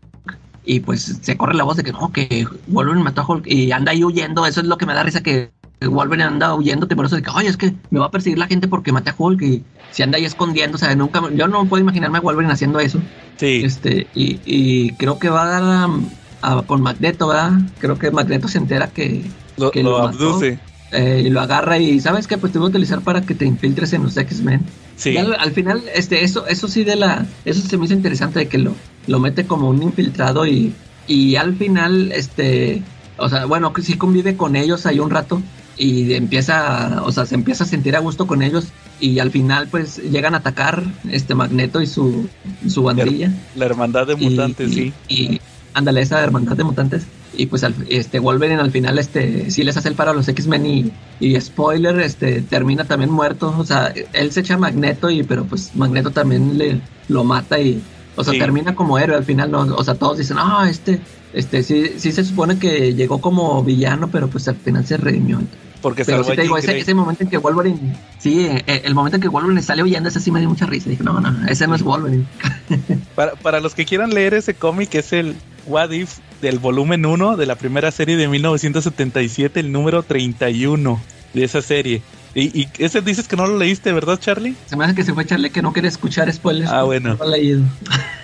[0.71, 3.73] y pues se corre la voz de que no, que Wolverine mató a Hulk y
[3.73, 7.17] anda ahí huyendo, eso es lo que me da risa que Wolverine anda huyendo temeroso
[7.17, 9.43] de que, oye, es que me va a perseguir la gente porque maté a Hulk
[9.43, 12.79] y se anda ahí escondiendo, o sea, nunca, yo no puedo imaginarme a Wolverine haciendo
[12.79, 13.01] eso.
[13.37, 13.63] Sí.
[13.65, 17.51] Este, y, y creo que va a dar a, a, con Magneto, ¿verdad?
[17.81, 19.25] Creo que Magneto se entera que
[19.57, 20.61] lo, que lo, lo abduce.
[20.93, 23.45] Eh, y lo agarra y sabes qué pues te voy a utilizar para que te
[23.45, 24.61] infiltres en los X-Men
[25.01, 25.17] sí.
[25.17, 28.49] al, al, final este eso eso sí de la eso se me hizo interesante de
[28.49, 28.75] que lo
[29.07, 30.75] lo mete como un infiltrado y
[31.07, 32.83] y al final este
[33.17, 35.43] o sea bueno que sí convive con ellos ahí un rato
[35.77, 38.69] y empieza o sea se empieza a sentir a gusto con ellos
[39.01, 42.29] y al final pues llegan a atacar este Magneto y su
[42.69, 43.33] su bandilla.
[43.57, 44.93] la hermandad de mutantes y, sí.
[45.09, 45.41] y, y
[45.73, 49.77] ándale esa hermandad de mutantes y pues al, este Wolverine al final este sí les
[49.77, 53.93] hace el paro a los X-Men y, y, spoiler este termina también muerto o sea
[54.13, 57.83] él se echa a Magneto y pero pues Magneto también le lo mata y
[58.17, 58.39] o sea sí.
[58.39, 61.01] termina como héroe al final no o sea todos dicen ah este
[61.33, 65.41] este sí sí se supone que llegó como villano pero pues al final se redimió
[65.81, 69.17] porque pero sí te digo, ese, ese, momento en que Wolverine, sí, eh, el momento
[69.17, 70.91] en que Wolverine sale huyendo, ese sí me dio mucha risa.
[70.91, 72.27] Dije, no, no, ese no es Wolverine.
[73.15, 75.37] para, para los que quieran leer ese cómic, es el
[75.67, 81.01] What If del volumen 1 de la primera serie de 1977, el número 31
[81.35, 82.03] de esa serie.
[82.35, 84.55] Y, y, ese dices que no lo leíste, ¿verdad, Charlie?
[84.67, 86.71] Se me hace que se fue Charlie que no quiere escuchar spoilers.
[86.71, 87.17] Ah, bueno.
[87.19, 87.63] No lo he leído.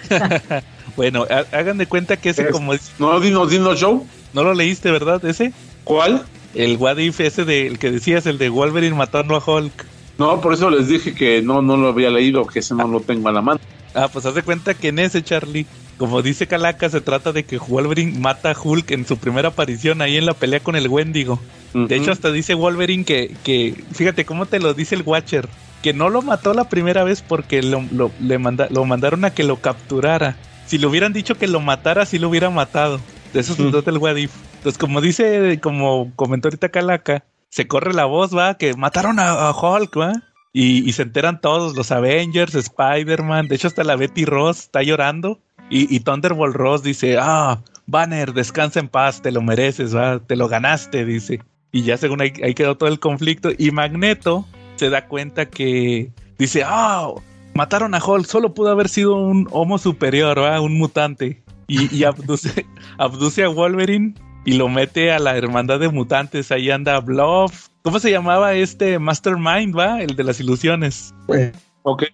[0.96, 2.92] bueno, hagan de cuenta que ese es, como es...
[2.98, 4.06] No, Dino, Dino Show.
[4.32, 5.52] ¿No lo leíste, verdad, ese?
[5.84, 6.24] ¿Cuál?
[6.54, 9.84] El What If ese de, el que decías, el de Wolverine matando a Hulk.
[10.18, 13.00] No, por eso les dije que no, no lo había leído, que ese no lo
[13.00, 13.60] tengo a la mano.
[13.94, 15.66] Ah, pues haz de cuenta que en ese, Charlie,
[15.98, 20.02] como dice Calaca, se trata de que Wolverine mata a Hulk en su primera aparición
[20.02, 21.40] ahí en la pelea con el Wendigo.
[21.72, 21.86] Uh -huh.
[21.86, 25.48] De hecho, hasta dice Wolverine que, que, fíjate cómo te lo dice el Watcher,
[25.82, 29.30] que no lo mató la primera vez porque lo, lo, le manda, lo mandaron a
[29.30, 30.36] que lo capturara.
[30.66, 33.00] Si le hubieran dicho que lo matara, sí lo hubiera matado.
[33.32, 33.70] De eso se uh -huh.
[33.72, 34.32] trata el What If.
[34.56, 39.48] Entonces, como dice, como comentó ahorita Calaca, se corre la voz, va, que mataron a,
[39.48, 40.12] a Hulk, va.
[40.52, 44.82] Y, y, se enteran todos, los Avengers, Spider-Man, de hecho hasta la Betty Ross está
[44.82, 45.38] llorando.
[45.68, 50.48] Y, Thunderbolt Ross dice, ah, Banner, descansa en paz, te lo mereces, va, te lo
[50.48, 51.40] ganaste, dice.
[51.72, 53.50] Y ya según ahí, ahí quedó todo el conflicto.
[53.56, 57.10] Y Magneto se da cuenta que dice, ah,
[57.54, 60.60] mataron a Hulk, solo pudo haber sido un homo superior, ¿va?
[60.60, 61.42] un mutante.
[61.66, 62.04] Y,
[62.98, 64.14] abduce a Wolverine
[64.44, 66.52] y lo mete a la hermandad de mutantes.
[66.52, 67.68] Ahí anda Bluff.
[67.82, 70.00] ¿Cómo se llamaba este Mastermind, va?
[70.00, 71.12] El de las ilusiones.
[71.26, 71.52] Pues,
[71.86, 72.04] ok.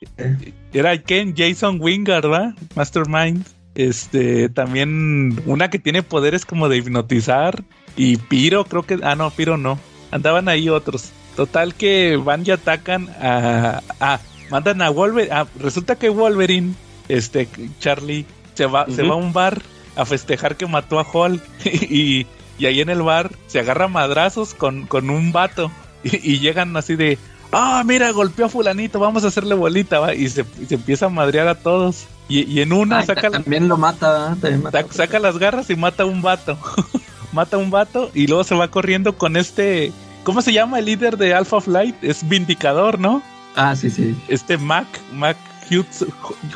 [0.72, 2.54] Era Ken Jason Wingard, va?
[2.74, 3.46] Mastermind.
[3.74, 7.64] Este, también una que tiene poderes como de hipnotizar.
[7.96, 8.98] Y Piro, creo que.
[9.02, 9.78] Ah, no, Piro no.
[10.10, 11.10] Andaban ahí otros.
[11.36, 13.82] Total que van y atacan a.
[13.98, 14.20] Ah,
[14.50, 15.32] mandan a Wolverine.
[15.32, 16.74] Ah, resulta que Wolverine,
[17.08, 17.48] este,
[17.80, 18.94] Charlie, se va, uh -huh.
[18.94, 19.62] se va a un bar
[19.96, 22.26] a festejar que mató a Hulk y,
[22.58, 25.70] y, ahí en el bar se agarra madrazos con, con un vato
[26.04, 27.18] y, y, llegan así de
[27.52, 30.14] ah mira golpeó a fulanito vamos a hacerle bolita ¿va?
[30.14, 33.68] y se, se, empieza a madrear a todos y, y en una Ay, saca también
[33.68, 36.58] lo mata, también mata, saca las garras y mata a un vato
[37.32, 39.92] mata a un vato y luego se va corriendo con este
[40.24, 41.96] ¿cómo se llama el líder de Alpha Flight?
[42.02, 43.22] es Vindicador ¿no?
[43.54, 45.36] ah sí sí este Mac Mac
[45.70, 46.08] Hudson,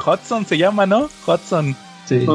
[0.04, 1.08] Hudson se llama ¿no?
[1.26, 2.26] Hudson sí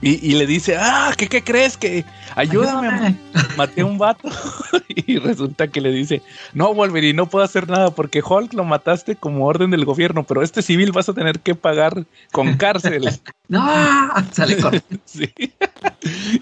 [0.00, 1.76] y, y, le dice, ah, ¿qué, qué crees?
[1.76, 2.04] Que
[2.36, 3.16] ayúdame, ayúdame.
[3.56, 4.28] maté a un vato.
[4.88, 6.22] y resulta que le dice,
[6.54, 10.42] no, Wolverine, no puedo hacer nada porque Hulk lo mataste como orden del gobierno, pero
[10.42, 13.08] este civil vas a tener que pagar con cárcel.
[13.48, 13.60] no,
[14.32, 14.98] sale corriendo.
[15.04, 15.32] sí.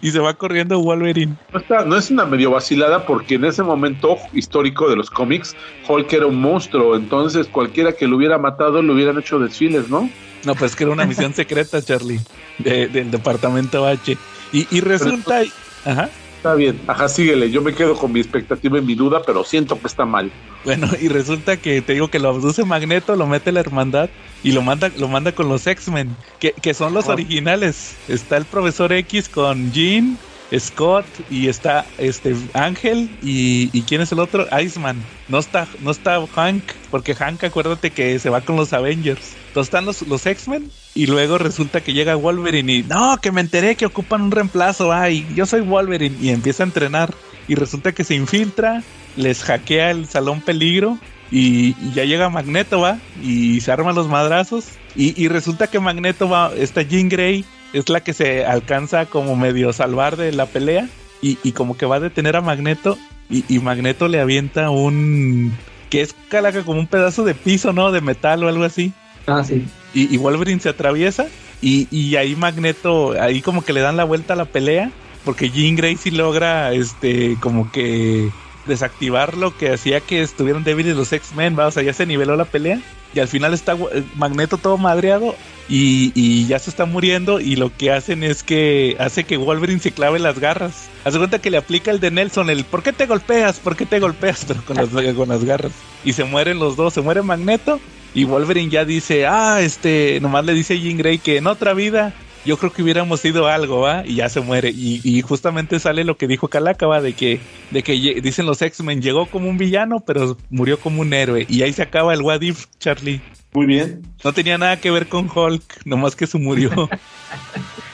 [0.03, 1.35] y se va corriendo Wolverine.
[1.51, 5.57] No, está, no es una medio vacilada porque en ese momento histórico de los cómics,
[5.89, 10.11] Hulk era un monstruo, entonces cualquiera que lo hubiera matado le hubieran hecho desfiles, ¿no?
[10.47, 12.20] No, pues que era una misión secreta, Charlie,
[12.59, 14.16] de, del departamento H.
[14.52, 15.40] Y, y resulta.
[15.40, 15.51] Pero,
[15.85, 16.09] ajá.
[16.36, 17.51] Está bien, ajá, síguele.
[17.51, 20.31] Yo me quedo con mi expectativa y mi duda, pero siento que está mal.
[20.64, 24.09] Bueno, y resulta que te digo que lo abduce Magneto, lo mete la hermandad
[24.44, 27.97] y lo manda, lo manda con los X-Men, que, que, son los originales.
[28.06, 30.16] Está el profesor X con Jean,
[30.56, 35.02] Scott y está este Ángel y, y quién es el otro Iceman.
[35.28, 39.35] No está no está Hank porque Hank acuérdate que se va con los Avengers.
[39.48, 43.40] Entonces están los, los X-Men y luego resulta que llega Wolverine y no que me
[43.40, 47.12] enteré que ocupan un reemplazo ay yo soy Wolverine y empieza a entrenar.
[47.48, 48.82] Y resulta que se infiltra
[49.16, 50.98] les hackea el salón peligro
[51.31, 54.66] y, ya llega Magneto va y se arman los madrazos.
[54.94, 57.44] Y, y resulta que Magneto va está Jean Grey
[57.78, 60.89] es la que se alcanza como medio salvar de la pelea
[61.20, 62.98] y, y como que va a detener a Magneto
[63.28, 65.53] y, y, Magneto le avienta un
[65.90, 67.90] que es calaca como un pedazo de piso, ¿no?
[67.90, 68.93] De metal o algo así.
[69.27, 69.66] Ah, sí.
[69.94, 71.27] Y, y Wolverine se atraviesa
[71.61, 74.90] y, y, ahí Magneto, ahí como que le dan la vuelta a la pelea
[75.24, 78.31] porque Jean Grey sí logra, este, como que
[78.66, 82.44] desactivar lo que hacía que estuvieran débiles los X-Men, o sea, ya se niveló la
[82.44, 82.81] pelea
[83.16, 83.76] y al final está
[84.14, 85.34] Magneto todo madreado
[85.70, 89.80] y, y, ya se está muriendo y lo que hacen es que hace que Wolverine
[89.80, 90.88] se clave las garras.
[91.05, 93.59] Hace cuenta que le aplica el de Nelson, el ¿por qué te golpeas?
[93.59, 94.44] ¿Por qué te golpeas?
[94.48, 95.72] Pero con las, con las garras.
[96.05, 97.80] Y se mueren los dos, se muere Magneto
[98.14, 101.72] y Wolverine ya dice, ah, este, nomás le dice a Jean Grey que en otra
[101.72, 102.14] vida
[102.47, 104.06] yo creo que hubiéramos sido algo, ¿va?
[104.06, 104.70] Y ya se muere.
[104.70, 107.01] Y, y, justamente sale lo que dijo Calaca, ¿va?
[107.01, 107.40] De que,
[107.73, 107.93] de que
[108.23, 111.44] dicen los X-Men, llegó como un villano, pero murió como un héroe.
[111.48, 113.20] Y ahí se acaba el What If, Charlie.
[113.52, 114.02] Muy bien.
[114.23, 116.70] No tenía nada que ver con Hulk, nomás que se murió.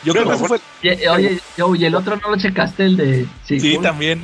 [0.05, 0.61] Yo creo que eso fue.
[1.09, 3.27] Oye, yo, y el otro no lo checaste, el de.
[3.45, 4.21] Sí, sí también.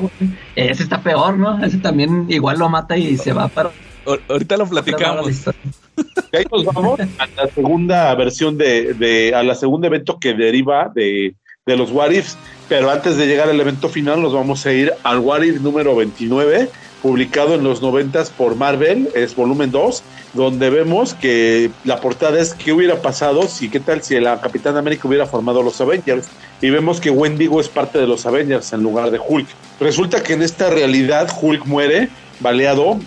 [0.57, 1.65] Ese está peor, ¿no?
[1.65, 3.71] Ese también igual lo mata y se va para.
[4.29, 5.45] Ahorita lo platicamos.
[6.33, 10.35] Y ahí nos vamos a la segunda versión de, de a la segunda evento que
[10.35, 11.35] deriva de,
[11.69, 12.37] de los What Ifs.
[12.69, 15.95] Pero antes de llegar al evento final, nos vamos a ir al What If número
[15.97, 16.69] 29,
[17.03, 20.03] publicado en los 90 por Marvel, es volumen 2,
[20.35, 24.77] donde vemos que la portada es qué hubiera pasado si, qué tal si la Capitán
[24.77, 26.29] América hubiera formado los Avengers.
[26.61, 29.47] Y vemos que Wendigo es parte de los Avengers en lugar de Hulk.
[29.81, 32.09] Resulta que en esta realidad Hulk muere
[32.41, 32.99] baleado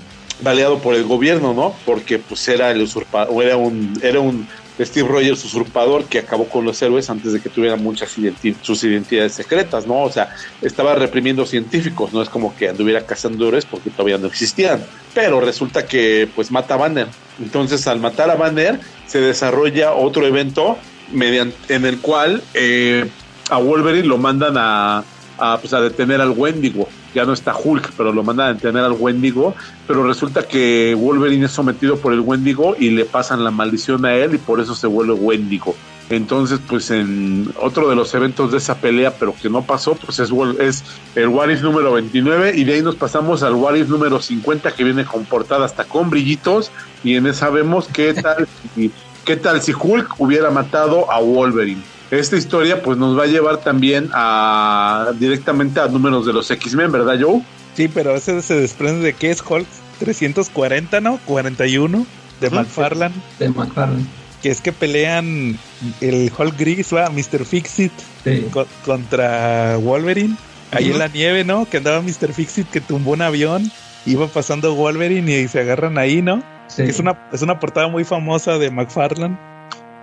[0.41, 1.75] baleado por el gobierno, ¿no?
[1.85, 4.47] Porque pues era el usurpador, era un, era un
[4.79, 8.15] Steve Rogers usurpador que acabó con los héroes antes de que tuvieran muchas
[8.61, 10.01] sus identidades secretas, ¿no?
[10.01, 14.27] O sea, estaba reprimiendo científicos, no es como que anduviera cazando héroes porque todavía no
[14.27, 14.83] existían.
[15.13, 17.07] Pero resulta que pues mata a Banner.
[17.39, 20.77] Entonces al matar a Banner se desarrolla otro evento
[21.11, 23.07] mediante, en el cual eh,
[23.49, 25.03] a Wolverine lo mandan a,
[25.37, 28.83] a, pues, a detener al Wendigo ya no está Hulk, pero lo mandan a detener
[28.83, 29.55] al Wendigo,
[29.87, 34.13] pero resulta que Wolverine es sometido por el Wendigo y le pasan la maldición a
[34.15, 35.75] él y por eso se vuelve Wendigo.
[36.09, 40.19] Entonces, pues en otro de los eventos de esa pelea, pero que no pasó, pues
[40.19, 40.29] es,
[40.59, 40.83] es
[41.15, 44.73] el What If número 29 y de ahí nos pasamos al What If número 50
[44.73, 46.69] que viene con portada hasta con brillitos
[47.03, 48.45] y en esa vemos qué tal,
[49.25, 53.57] qué tal si Hulk hubiera matado a Wolverine esta historia pues nos va a llevar
[53.57, 57.41] también a directamente a números de los X-Men, ¿verdad, Joe?
[57.75, 59.67] Sí, pero ese se desprende de que es Hulk
[59.99, 61.19] 340, ¿no?
[61.25, 62.05] 41
[62.41, 62.55] de uh -huh.
[62.55, 63.15] McFarlane.
[63.39, 64.05] De McFarlane.
[64.41, 65.57] Que es que pelean
[66.01, 67.45] el Hulk gris, va, Mr.
[67.45, 67.93] Fixit
[68.23, 68.47] sí.
[68.51, 70.35] co contra Wolverine.
[70.71, 70.93] Ahí uh -huh.
[70.93, 71.65] en la nieve, ¿no?
[71.65, 72.33] Que andaba Mr.
[72.33, 73.71] Fixit que tumbó un avión,
[74.05, 76.43] iba pasando Wolverine y se agarran ahí, ¿no?
[76.67, 76.83] Sí.
[76.83, 79.37] Es una, es una portada muy famosa de McFarlane.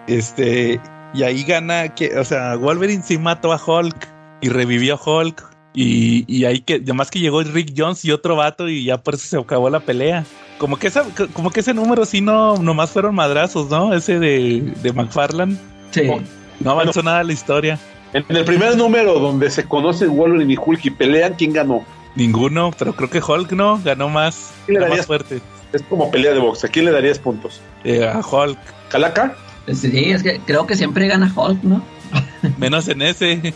[0.07, 0.81] Este,
[1.15, 4.09] y ahí gana, que, o sea, Wolverine sí mató a Hulk
[4.41, 5.45] y revivió a Hulk.
[5.75, 9.15] Y, y ahí que, además que llegó Rick Jones y otro vato y ya por
[9.15, 10.25] eso se acabó la pelea.
[10.59, 13.95] Como que, esa, como que ese número sí no, nomás fueron madrazos, ¿no?
[13.95, 15.57] Ese de, de McFarlane.
[15.93, 16.03] Sí.
[16.05, 16.21] No,
[16.61, 17.79] no avanzó bueno, nada la historia.
[18.13, 21.85] En el primer número donde se conocen Wolverine y Hulk y pelean, ¿quién ganó?
[22.17, 25.41] Ninguno, pero creo que Hulk no, ganó más, ganó más fuerte.
[25.73, 26.65] Es como pelea de box.
[26.65, 27.61] ¿A quién le darías puntos?
[27.85, 28.59] Eh, a Hulk.
[28.89, 29.37] ¿Calaca?
[29.75, 31.83] Sí, es que creo que siempre gana Hulk, ¿no?
[32.59, 33.55] Menos en ese.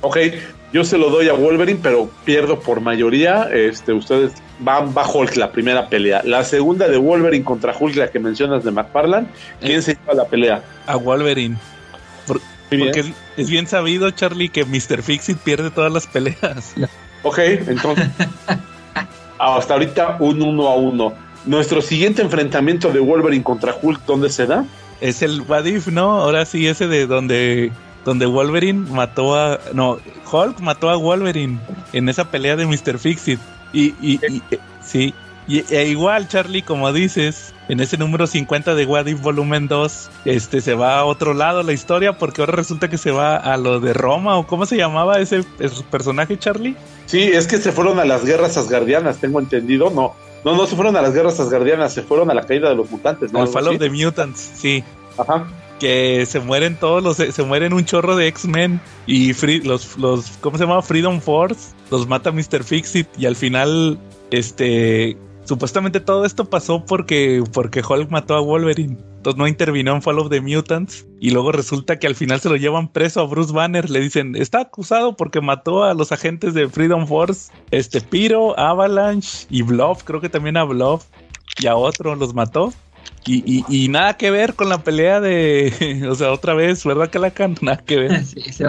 [0.00, 0.18] ok,
[0.72, 3.48] yo se lo doy a Wolverine, pero pierdo por mayoría.
[3.52, 6.22] Este, ustedes van va Hulk la primera pelea.
[6.24, 9.28] La segunda de Wolverine contra Hulk, la que mencionas de McFarlane.
[9.60, 10.62] ¿Quién eh, se lleva la pelea?
[10.86, 11.56] A Wolverine.
[12.26, 15.02] Por, porque es, es, bien sabido, Charlie, que Mr.
[15.02, 16.74] Fixit pierde todas las peleas.
[17.22, 18.08] Ok, entonces.
[19.38, 21.12] hasta ahorita un uno a uno.
[21.46, 24.64] Nuestro siguiente enfrentamiento de Wolverine contra Hulk, ¿dónde se da?
[25.00, 26.20] Es el Wadif, ¿no?
[26.20, 27.72] Ahora sí, ese de donde,
[28.04, 29.58] donde Wolverine mató a.
[29.72, 29.98] No,
[30.30, 31.58] Hulk mató a Wolverine
[31.92, 32.98] en esa pelea de Mr.
[32.98, 33.40] Fixit.
[33.72, 34.42] Y, y, y
[34.82, 35.14] sí.
[35.46, 40.10] Y e igual, Charlie, como dices, en ese número 50 de What If Volumen 2,
[40.24, 43.56] este se va a otro lado la historia porque ahora resulta que se va a
[43.58, 46.76] lo de Roma o cómo se llamaba ese, ese personaje, Charlie.
[47.04, 50.14] Sí, es que se fueron a las guerras asgardianas, tengo entendido, no.
[50.44, 52.90] No, no se fueron a las guerras asgardianas, se fueron a la caída de los
[52.90, 53.40] mutantes, ¿no?
[53.40, 54.84] Al Fall of the Mutants, sí.
[55.16, 55.46] Ajá.
[55.78, 60.58] que se mueren todos los se mueren un chorro de X-Men y los los ¿cómo
[60.58, 60.82] se llama?
[60.82, 62.64] Freedom Force los mata Mr.
[62.64, 63.98] Fixit y al final
[64.30, 68.98] este supuestamente todo esto pasó porque porque Hulk mató a Wolverine.
[69.16, 72.50] Entonces no intervino en Fall of the Mutants y luego resulta que al final se
[72.50, 76.52] lo llevan preso a Bruce Banner, le dicen, "Está acusado porque mató a los agentes
[76.52, 81.04] de Freedom Force, este Piro, Avalanche y Bluff, creo que también a Bluff
[81.58, 82.72] y a otro los mató."
[83.26, 86.04] Y, y, nada que ver con la pelea de.
[86.10, 87.56] O sea, otra vez, ¿verdad, Calacan?
[87.62, 88.24] Nada que ver.
[88.24, 88.64] Sí, sí,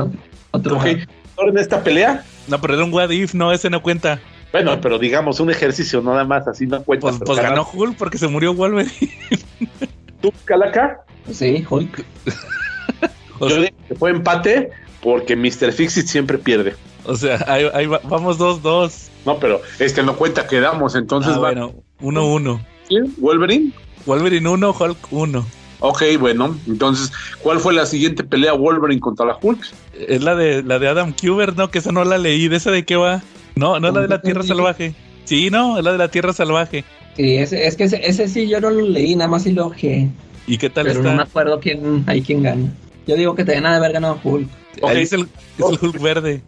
[0.52, 0.82] otro.
[0.86, 2.24] en esta pelea?
[2.48, 4.22] No, pero era un what if, no, ese no cuenta.
[4.56, 7.08] Bueno, pero digamos, un ejercicio nada más, así no cuenta.
[7.10, 8.90] Pues, pues ganó Hulk porque se murió Wolverine.
[10.22, 11.02] ¿Tú, Calaca?
[11.30, 12.06] Sí, Hulk.
[13.42, 14.70] Yo dije que fue empate
[15.02, 15.74] porque Mr.
[15.74, 16.74] Fixit siempre pierde.
[17.04, 19.10] O sea, ahí, vamos 2-2.
[19.26, 22.66] No, pero este no cuenta, quedamos, entonces ah, Bueno, 1-1.
[22.88, 23.14] ¿Quién?
[23.18, 23.74] ¿Wolverine?
[24.06, 25.46] Wolverine 1, Hulk 1.
[25.82, 27.12] Ok, bueno, entonces,
[27.44, 29.68] ¿cuál fue la siguiente pelea Wolverine contra la Hulk?
[30.08, 31.70] Es la de la de Adam Cuber, ¿no?
[31.70, 33.22] Que esa no la leí, ¿de esa de qué va?
[33.56, 34.94] No, no es la de la Tierra Salvaje.
[35.24, 36.84] Sí, no, es la de la Tierra Salvaje.
[37.16, 40.10] Sí, ese, es que ese, sí yo no lo leí, nada más y lo que.
[40.48, 42.72] ¿Y qué tal Pero no me acuerdo quién, hay quién gana.
[43.08, 44.48] Yo digo que te de haber ganado Hulk.
[44.82, 45.22] Ok, es el,
[45.58, 46.42] es el Hulk verde.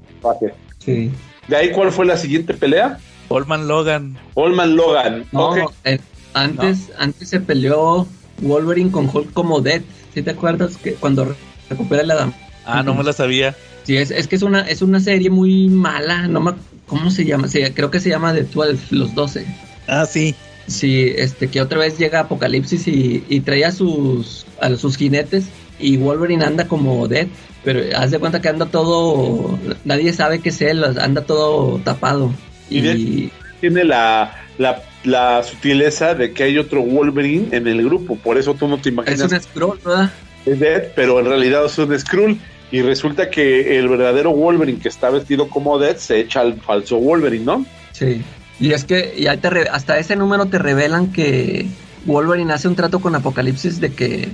[0.80, 1.12] Sí.
[1.48, 3.00] ¿De ahí cuál fue la siguiente pelea?
[3.30, 4.18] Olman Logan.
[4.34, 5.26] Olman Logan.
[5.32, 5.56] No,
[5.86, 6.00] eh,
[6.34, 8.08] antes, antes se peleó
[8.42, 9.82] Wolverine con Hulk como Dead.
[10.14, 11.36] ¿Sí te acuerdas que cuando
[11.70, 12.34] recupera la dama?
[12.66, 13.56] Ah, no me la sabía.
[13.84, 16.28] Sí, es, es que es una, es una serie muy mala.
[16.28, 16.54] No me,
[16.88, 17.48] ¿Cómo se llama?
[17.48, 19.46] Sí, creo que se llama The 12, los 12.
[19.88, 20.36] Ah, sí.
[20.68, 25.46] Sí, este, que otra vez llega Apocalipsis y, y trae a sus, a sus jinetes
[25.80, 27.28] y Wolverine anda como Dead,
[27.64, 32.34] pero haz de cuenta que anda todo, nadie sabe que es él, anda todo tapado.
[32.70, 33.32] Y,
[33.62, 38.54] tiene la, la la sutileza de que hay otro Wolverine en el grupo, por eso
[38.54, 39.22] tú no te imaginas.
[39.22, 40.12] Es un Skrull, ¿verdad?
[40.46, 42.38] Es Dead, pero en realidad es un Skrull.
[42.72, 46.98] Y resulta que el verdadero Wolverine que está vestido como Dead se echa al falso
[46.98, 47.66] Wolverine, ¿no?
[47.94, 48.22] Sí.
[48.60, 51.68] Y es que ya te hasta ese número te revelan que
[52.06, 54.32] Wolverine hace un trato con Apocalipsis de que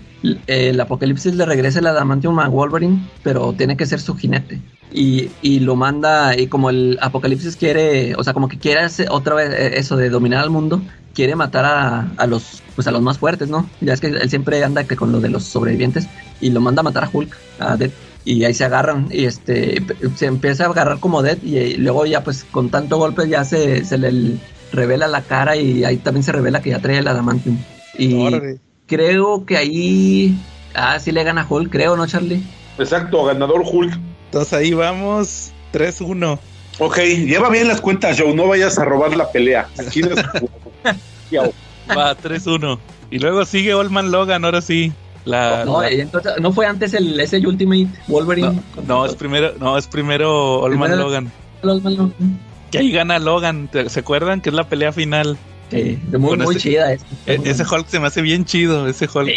[0.47, 4.61] el Apocalipsis le regrese el adamantium a Wolverine, pero tiene que ser su jinete.
[4.91, 9.07] Y, y, lo manda, y como el Apocalipsis quiere, o sea, como que quiere hacer
[9.09, 10.83] otra vez eh, eso de dominar al mundo,
[11.15, 13.67] quiere matar a, a, los pues a los más fuertes, ¿no?
[13.81, 16.07] Ya es que él siempre anda que con lo de los sobrevivientes
[16.41, 17.89] y lo manda a matar a Hulk, a Dead.
[18.25, 19.83] Y ahí se agarran y este
[20.15, 23.83] se empieza a agarrar como Dead y, luego ya pues con tanto golpe ya se,
[23.83, 24.37] se le
[24.71, 27.57] revela la cara y ahí también se revela que ya trae el adamantium.
[27.97, 30.37] Y creo que ahí
[30.73, 32.43] ah sí le gana Hulk, creo, ¿no, Charlie?
[32.77, 33.99] Exacto, ganador Hulk.
[34.25, 36.39] Entonces ahí vamos, 3-1.
[36.79, 39.67] Ok, lleva bien las cuentas, Joe, no vayas a robar la pelea.
[39.77, 40.01] Aquí
[41.89, 42.79] Va, 3-1.
[43.11, 44.91] Y luego sigue Olman Logan, ahora sí.
[45.25, 48.61] La, no, Entonces, no fue antes el ese Ultimate Wolverine.
[48.87, 51.31] No, es primero, no, es primero Olman Logan.
[52.71, 54.41] Que ahí gana Logan, ¿se acuerdan?
[54.41, 55.37] Que es la pelea final.
[55.71, 57.05] Sí, muy, muy chida esa.
[57.25, 59.31] E, ese Hulk se me hace bien chido, ese Hulk.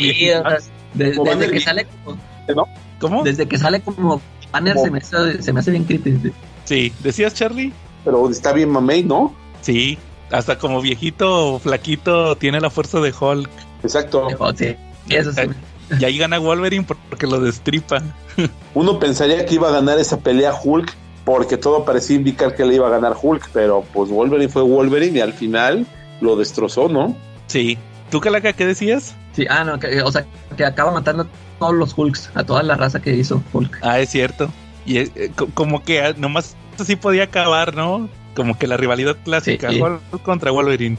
[0.95, 2.69] desde que sale como,
[3.01, 3.23] ¿Cómo?
[3.23, 6.35] Desde que sale como banner se me, hace, se me hace bien crítico.
[6.65, 7.73] Sí, ¿decías Charlie?
[8.05, 9.35] Pero está bien mamey, ¿no?
[9.61, 9.99] Sí,
[10.31, 13.51] hasta como viejito flaquito tiene la fuerza de Hulk.
[13.83, 14.29] Exacto.
[14.57, 14.75] Sí,
[15.09, 15.43] eso sí.
[15.99, 18.03] Y ahí gana Wolverine porque lo destripa.
[18.75, 20.93] Uno pensaría que iba a ganar esa pelea Hulk
[21.25, 25.19] porque todo parecía indicar que le iba a ganar Hulk, pero pues Wolverine fue Wolverine
[25.19, 25.87] y al final
[26.21, 27.17] lo destrozó, ¿no?
[27.47, 27.79] Sí.
[28.11, 29.17] ¿Tú, Calaca, qué decías?
[29.33, 30.25] Sí, ah, no, o sea,
[30.57, 31.27] que acaba matando a
[31.59, 33.81] todos los Hulks, a toda la raza que hizo Hulk.
[33.83, 34.49] Ah, es cierto.
[34.87, 38.09] Y eh, como que ah, nomás así podía acabar, ¿no?
[38.35, 40.99] Como que la rivalidad clásica, Hulk contra Wolverine.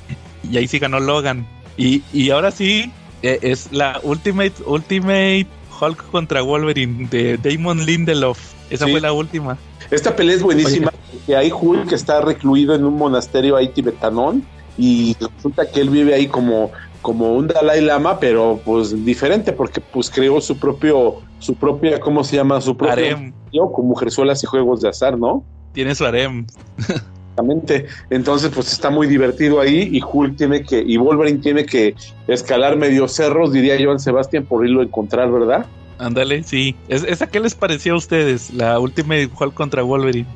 [0.50, 1.48] Y ahí sí ganó Logan.
[1.78, 2.92] Y, y ahora sí, eh,
[3.22, 5.48] es la Ultimate, Ultimate
[5.80, 8.40] Hulk contra Wolverine de Damon Lindelof.
[8.70, 9.58] Esa fue la última.
[9.92, 14.44] Esta pelea es buenísima, porque hay Hulk que está recluido en un monasterio ahí tibetanón
[14.78, 16.72] y resulta que él vive ahí como
[17.02, 22.24] como un Dalai Lama, pero pues diferente porque pues creó su propio su propia ¿cómo
[22.24, 22.60] se llama?
[22.60, 23.34] su propio harem.
[23.74, 25.46] con mujerzuelas y juegos de azar, ¿no?
[25.74, 26.46] Tiene su harem.
[27.38, 27.86] Exactamente.
[28.10, 31.96] Entonces, pues está muy divertido ahí y Hulk tiene que, y Wolverine tiene que
[32.28, 35.68] escalar medio cerros, diría Joan Sebastián, por irlo a encontrar, ¿verdad?
[36.00, 36.76] Ándale, sí.
[36.88, 38.54] ¿Es, ¿Esa qué les pareció a ustedes?
[38.54, 40.28] La última Hulk contra Wolverine.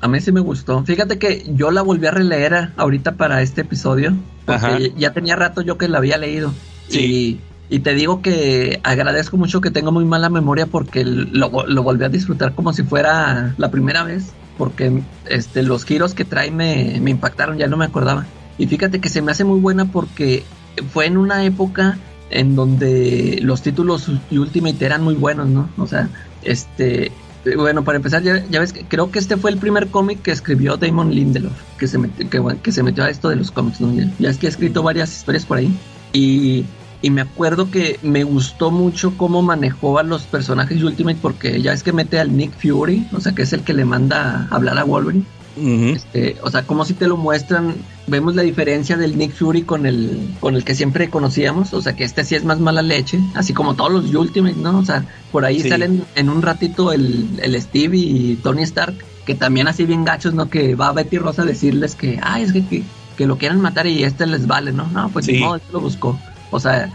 [0.00, 0.82] A mí sí me gustó.
[0.84, 4.14] Fíjate que yo la volví a releer ahorita para este episodio.
[4.44, 6.52] Porque ya tenía rato yo que la había leído.
[6.88, 7.38] Y,
[7.84, 12.52] te digo que agradezco mucho que tengo muy mala memoria porque lo, volví a disfrutar
[12.56, 14.32] como si fuera la primera vez.
[14.60, 18.26] Porque este, los giros que trae me, impactaron, ya no me acordaba.
[18.58, 20.44] Y fíjate que se me hace muy buena porque
[20.92, 21.96] fue en una época
[22.28, 25.70] en donde los títulos Ultimate eran muy buenos, ¿no?
[25.78, 26.10] O sea,
[26.42, 27.10] este,
[27.56, 30.76] bueno, para empezar, ya, ves que creo que este fue el primer cómic que escribió
[30.76, 32.28] Damon Lindelof, que se, metió,
[32.62, 33.94] que, se metió a esto de los cómics, ¿no?
[34.18, 35.74] Ya, es que ha escrito varias historias por ahí.
[36.12, 36.66] Y,
[37.02, 41.60] y, me acuerdo que me gustó mucho cómo manejó a los personajes de Ultimate, porque
[41.60, 44.48] ya es que mete al Nick Fury, o sea, que es el que le manda
[44.50, 45.24] a hablar a Wolverine.
[45.56, 47.74] este, o sea, como si te lo muestran,
[48.06, 51.94] vemos la diferencia del Nick Fury con el, con el que siempre conocíamos, o sea,
[51.94, 54.78] que este sí es más mala leche, así como todos los Ultimate, ¿no?
[54.78, 58.94] O sea, por ahí salen en un ratito el, el Steve y Tony Stark,
[59.24, 60.50] que también así bien gachos, ¿no?
[60.50, 62.82] Que va Betty Rosa a decirles que, ay, es que,
[63.16, 64.88] que, lo quieran matar y este les vale, ¿no?
[64.88, 66.18] No, pues no, este lo buscó.
[66.50, 66.92] O sea,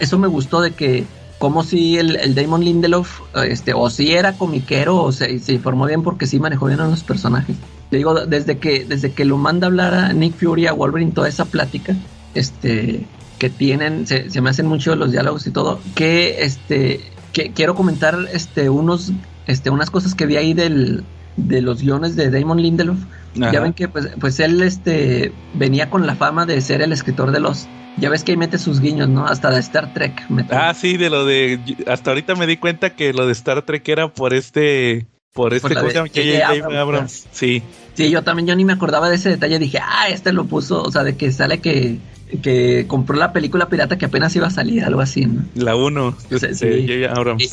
[0.00, 1.04] eso me gustó de que
[1.38, 5.86] como si el, el, Damon Lindelof, este, o si era comiquero, o se, se informó
[5.86, 7.56] bien porque sí manejó bien a los personajes.
[7.90, 11.12] Te digo, desde que, desde que lo manda a hablar a Nick Fury, a Wolverine,
[11.12, 11.94] toda esa plática,
[12.34, 13.06] este,
[13.38, 17.00] que tienen, se, me hacen mucho los diálogos y todo, que este,
[17.32, 19.12] que quiero comentar este, unos,
[19.46, 21.04] este, unas cosas que vi ahí del,
[21.38, 22.98] de los guiones de Damon Lindelof.
[23.34, 27.30] Ya ven que pues, pues él este, venía con la fama de ser el escritor
[27.30, 29.26] de los ya ves que ahí mete sus guiños, ¿no?
[29.26, 30.24] Hasta de Star Trek.
[30.50, 31.58] Ah, sí, de lo de.
[31.86, 35.74] Hasta ahorita me di cuenta que lo de Star Trek era por este por este
[35.74, 37.26] cosa que Abrams.
[37.32, 37.62] Sí.
[37.94, 39.58] Sí, yo también yo ni me acordaba de ese detalle.
[39.58, 41.98] Dije, ah, este lo puso, o sea, de que sale que,
[42.42, 45.44] que compró la película pirata que apenas iba a salir, algo así, ¿no?
[45.54, 46.14] La 1.
[46.52, 46.86] Sí.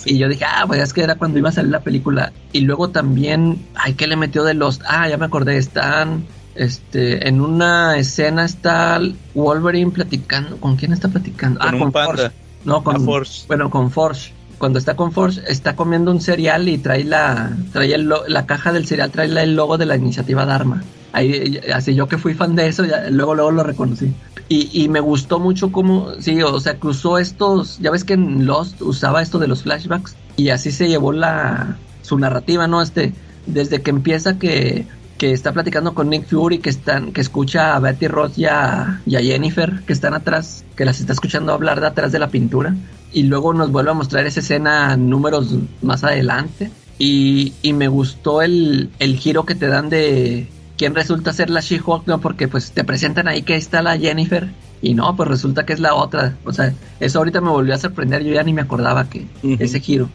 [0.06, 2.34] Y, yo dije, ah, pues es que era cuando iba a salir la película.
[2.52, 4.82] Y luego también, ay, ¿qué le metió de los?
[4.88, 6.26] Ah, ya me acordé, están.
[6.56, 9.02] Este, en una escena está
[9.34, 10.58] Wolverine platicando.
[10.58, 11.60] ¿Con quién está platicando?
[11.60, 12.32] Con ah, con Force.
[12.64, 13.46] No, con Force.
[13.48, 17.94] Bueno, con Force cuando está con Force, está comiendo un cereal y trae la, trae
[17.94, 20.84] el, la caja del cereal, trae el logo de la iniciativa Dharma.
[21.12, 24.14] Ahí, así yo que fui fan de eso, luego, luego lo reconocí.
[24.48, 28.46] Y, y, me gustó mucho cómo, sí, o sea, cruzó estos, ya ves que en
[28.46, 32.82] Lost usaba esto de los flashbacks y así se llevó la, su narrativa, ¿no?
[32.82, 33.14] Este,
[33.48, 34.86] desde que empieza que,
[35.18, 39.02] que está platicando con Nick Fury, que están, que escucha a Betty Ross y a,
[39.08, 42.28] y a Jennifer, que están atrás, que las está escuchando hablar de atrás de la
[42.28, 42.76] pintura
[43.16, 46.70] y luego nos vuelve a mostrar esa escena números más adelante.
[47.00, 50.48] Y, me gustó el, giro que te dan de
[50.78, 52.20] quién resulta ser la She-Hulk, ¿no?
[52.20, 54.50] Porque pues te presentan ahí que está la Jennifer
[54.82, 56.38] y no, pues resulta que es la otra.
[56.46, 59.28] O sea, eso ahorita me volvió a sorprender, yo ya ni me acordaba que
[59.60, 60.10] ese giro.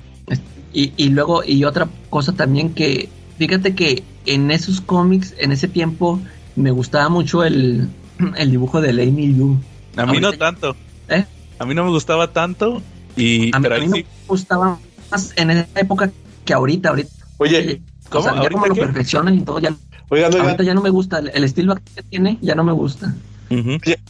[0.73, 3.09] Y, y luego, y otra cosa también que,
[3.39, 6.21] fíjate que en esos cómics, en ese tiempo,
[6.57, 7.89] me gustaba mucho el,
[8.37, 9.59] el dibujo de Amy Yu.
[9.97, 10.77] A mí no tanto.
[11.09, 11.25] ¿Eh?
[11.59, 12.81] A mí no me gustaba tanto
[13.17, 14.79] y a mí, no me gustaba
[15.11, 16.11] más en esa época
[16.45, 17.11] que ahorita, ahorita.
[17.39, 18.43] Oye, ¿cómo?
[18.43, 19.75] ya como lo perfeccionan y todo, ya,
[20.11, 23.15] ahorita ya no me gusta, el, estilo que tiene ya no me gusta.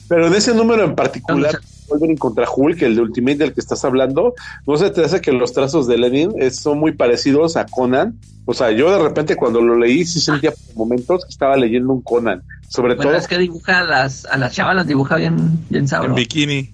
[0.09, 1.59] Pero en ese número en particular,
[1.89, 4.35] Wolverine contra Hulk, el de Ultimate del que estás hablando,
[4.67, 8.19] ¿no se te hace que los trazos de Lenin son muy parecidos a Conan?
[8.45, 11.93] O sea, yo de repente cuando lo leí sí sentía por momentos que estaba leyendo
[11.93, 12.43] un Conan.
[12.69, 13.15] Sobre todo.
[13.15, 16.11] es que dibuja a las, a las chavas, las dibuja bien, bien sabroso.
[16.11, 16.71] En bikini.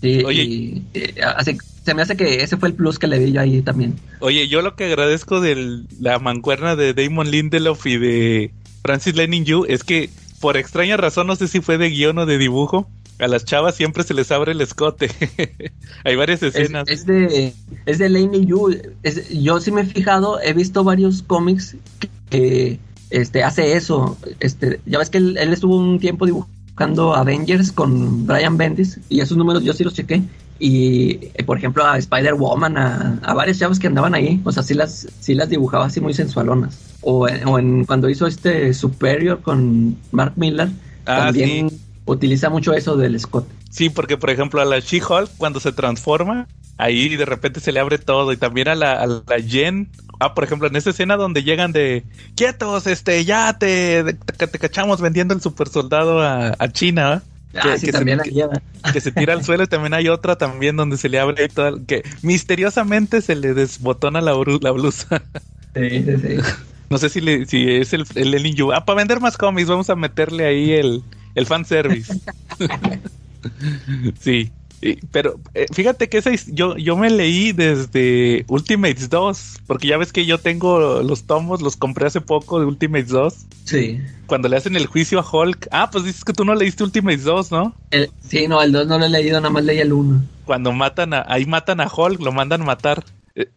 [0.00, 0.82] Sí, Oye.
[1.36, 3.94] así, se me hace que ese fue el plus que le di yo ahí también.
[4.18, 8.50] Oye, yo lo que agradezco de la mancuerna de Damon Lindelof y de
[8.82, 10.10] Francis Lenin Yu es que
[10.40, 12.88] por extraña razón, no sé si fue de guion o de dibujo,
[13.20, 15.10] a las chavas siempre se les abre el escote.
[16.04, 16.88] Hay varias escenas.
[16.88, 17.54] Es, de
[17.86, 18.74] es de Lenin Yu.
[19.32, 21.76] yo sí me he fijado, he visto varios cómics
[22.28, 22.80] que,
[23.10, 24.18] este hace eso.
[24.40, 29.20] Este, ya ves que él, él estuvo un tiempo dibujando Avengers con Brian Bendis y
[29.20, 30.24] esos números yo sí los chequé.
[30.58, 34.62] Y eh, por ejemplo a Spider-Woman, a, a varios chavos que andaban ahí, o sea,
[34.62, 36.78] sí las, sí las dibujaba así muy sensualonas.
[37.02, 40.68] O, en, cuando hizo este Superior con Mark Miller,
[41.06, 41.70] ah, también
[42.04, 43.46] utiliza mucho eso del Scott.
[43.70, 46.46] Sí, porque por ejemplo a la She-Hulk cuando se transforma,
[46.78, 48.32] ahí de repente se le abre todo.
[48.32, 51.72] Y también a la, a la Jen Ah, por ejemplo, en esa escena donde llegan
[51.72, 52.04] de
[52.36, 57.22] quietos, este, ya te, te, cachamos vendiendo el super soldado a, China,
[57.58, 58.32] ah, que, también se,
[58.92, 61.48] que, se tira al suelo y también hay otra también donde se le abre y
[61.48, 65.22] todo, que misteriosamente se le desbotona la, la blusa.
[65.74, 66.36] Sí, sí, sí.
[66.88, 69.96] No sé si, si es el, el, el Ah, para vender más cómics vamos a
[69.96, 71.02] meterle ahí el,
[71.34, 72.20] el fanservice.
[74.20, 74.52] sí
[75.10, 80.12] pero eh, fíjate que ese, yo, yo me leí desde Ultimates 2, porque ya ves
[80.12, 83.34] que yo tengo los tomos, los compré hace poco de Ultimates 2.
[83.64, 84.00] Sí.
[84.26, 85.68] Cuando le hacen el juicio a Hulk.
[85.70, 87.74] Ah, pues dices que tú no leíste Ultimates 2, ¿no?
[88.20, 90.22] sí, no, el 2 no lo he leído, nada más leí el 1.
[90.44, 93.04] Cuando matan a, ahí matan a Hulk, lo mandan matar.
[93.34, 93.48] Eh,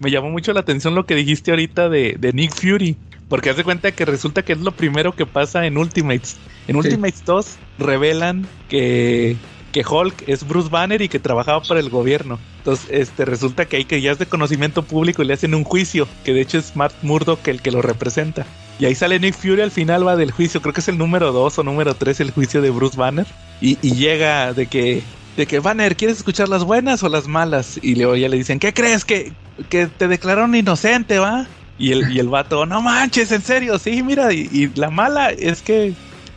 [0.00, 2.96] me llamó mucho la atención lo que dijiste ahorita de, de Nick Fury.
[3.28, 6.36] Porque hace cuenta que resulta que es lo primero que pasa en Ultimates.
[6.68, 9.36] En Ultimates 2 revelan que
[9.72, 12.38] que Hulk es Bruce Banner y que trabajaba para el gobierno.
[12.58, 15.64] Entonces, este resulta que hay que ya es de conocimiento público y le hacen un
[15.64, 18.46] juicio, que de hecho es Matt Murdock el que lo representa.
[18.78, 21.32] Y ahí sale Nick Fury al final va del juicio, creo que es el número
[21.32, 23.26] 2 o número 3 el juicio de Bruce Banner.
[23.60, 25.02] Y, llega de que,
[25.36, 27.78] de que Banner, ¿quieres escuchar las buenas o las malas?
[27.82, 29.04] Y luego ya le dicen, ¿qué crees?
[29.04, 29.32] Que,
[29.68, 31.46] que te declararon inocente, ¿va?
[31.78, 35.62] Y el, y el vato, no manches, en serio, sí, mira, y la mala es
[35.62, 35.94] que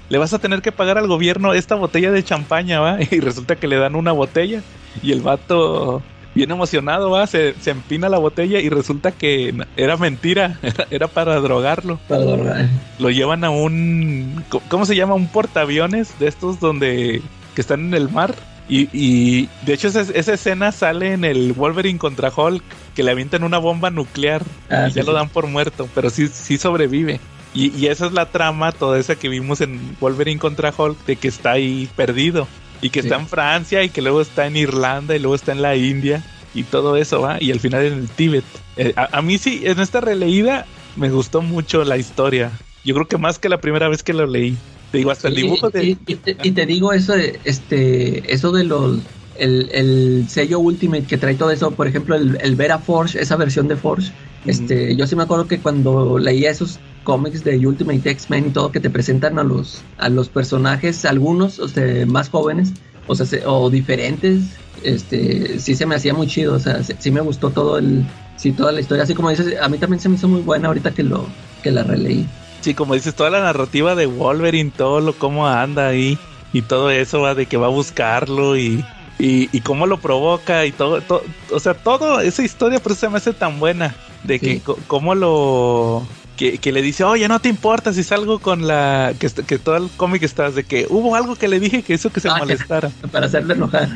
[0.09, 2.97] le vas a tener que pagar al gobierno esta botella de champaña, ¿va?
[3.11, 4.61] Y resulta que le dan una botella
[5.01, 6.01] y el vato,
[6.33, 7.27] bien emocionado, ¿va?
[7.27, 11.99] Se, se empina la botella y resulta que era mentira, era, era para drogarlo.
[12.07, 12.69] Para drogar.
[12.99, 15.15] Lo llevan a un, ¿cómo se llama?
[15.15, 17.21] Un portaaviones de estos donde,
[17.53, 18.35] que están en el mar.
[18.67, 22.63] Y, y de hecho esa, esa escena sale en el Wolverine contra Hulk,
[22.95, 26.09] que le avientan una bomba nuclear Ah, y sí, ya lo dan por muerto, pero
[26.09, 27.19] sí, sí sobrevive.
[27.55, 31.15] Y, y esa es la trama, toda esa que vimos en Wolverine contra Hulk, de
[31.15, 32.47] que está ahí perdido.
[32.81, 33.07] Y que Sí.
[33.07, 36.21] está en Francia y que luego está en Irlanda y luego está en la India
[36.53, 37.37] y todo eso, ¿va?
[37.41, 38.43] Y al final en el Tíbet.
[38.75, 40.65] Eh, a, a mí sí, en esta releída
[40.97, 42.51] me gustó mucho la historia.
[42.83, 44.57] Yo creo que más que la primera vez que lo leí.
[44.91, 45.83] Te digo, hasta el dibujo de...
[45.85, 48.99] y, y te, y te digo eso de, este, eso de los
[49.37, 53.35] el, el sello Ultimate que trae todo eso, por ejemplo, el, el Vera Forge, esa
[53.35, 54.11] versión de Forge,
[54.45, 58.73] este, yo sí me acuerdo que cuando leía esos cómics de Ultimate X-Men y todo
[58.73, 62.73] que te presentan a los a los personajes, algunos o sea, más jóvenes,
[63.07, 64.41] o sea, se- o diferentes,
[64.83, 68.03] este, sí se me hacía muy chido, o sea, sí, sí me gustó todo el
[68.35, 70.67] sí toda la historia, así como dices, a mí también se me hizo muy buena
[70.67, 71.25] ahorita que lo
[71.63, 72.27] que la releí.
[72.61, 76.17] Sí, como dices, toda la narrativa de Wolverine, todo lo cómo anda ahí
[76.51, 78.83] y todo eso va de que va a buscarlo y,
[79.19, 81.21] y, y cómo lo provoca y todo, todo,
[81.51, 84.61] o sea, todo esa historia por eso se me hace tan buena de que Sí.
[84.87, 86.01] cómo lo
[86.37, 89.29] que, que le dice, oye, no te importa si salgo con la que,
[89.59, 92.29] todo el cómic estás de que hubo algo que le dije que hizo que se
[92.29, 93.89] Ah, que- molestara Para hacerle enojar.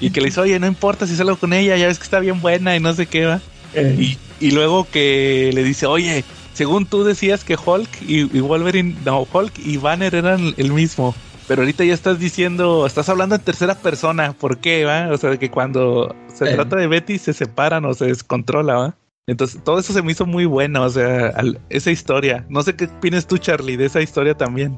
[0.00, 2.20] y que le dice, oye, no importa si salgo con ella, ya ves que está
[2.20, 3.40] bien buena y no sé qué va.
[3.74, 8.96] Y, y luego que le dice, oye, según tú decías que Hulk y, y Wolverine,
[9.04, 11.14] no, Hulk y Banner eran el mismo.
[11.48, 14.32] Pero ahorita ya estás diciendo, estás hablando en tercera persona.
[14.34, 15.08] ¿Por qué, va?
[15.10, 16.54] O sea, que cuando se Eh.
[16.54, 18.94] trata de Betty se separan o se descontrola, ¿va?
[19.30, 22.44] Entonces, todo eso se me hizo muy bueno, o sea, al- esa historia.
[22.48, 24.76] No sé qué opinas tú, Charlie, de esa historia también.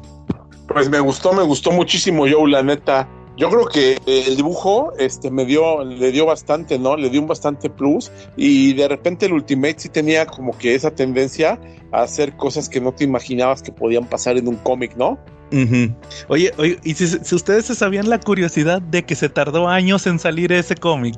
[0.68, 3.08] Pues me gustó, me gustó muchísimo, Joe, la neta.
[3.38, 6.98] Yo creo que eh, el dibujo este, me dio, le dio bastante, ¿no?
[6.98, 8.12] Le dio un bastante plus.
[8.36, 11.58] Y de repente el Ultimate sí tenía como que esa tendencia
[11.90, 15.18] a hacer cosas que no te imaginabas que podían pasar en un cómic, ¿no?
[15.50, 15.94] Ujú.
[16.28, 20.06] Oye, oye, y si, si ustedes se sabían la curiosidad de que se tardó años
[20.06, 21.16] en salir ese cómic.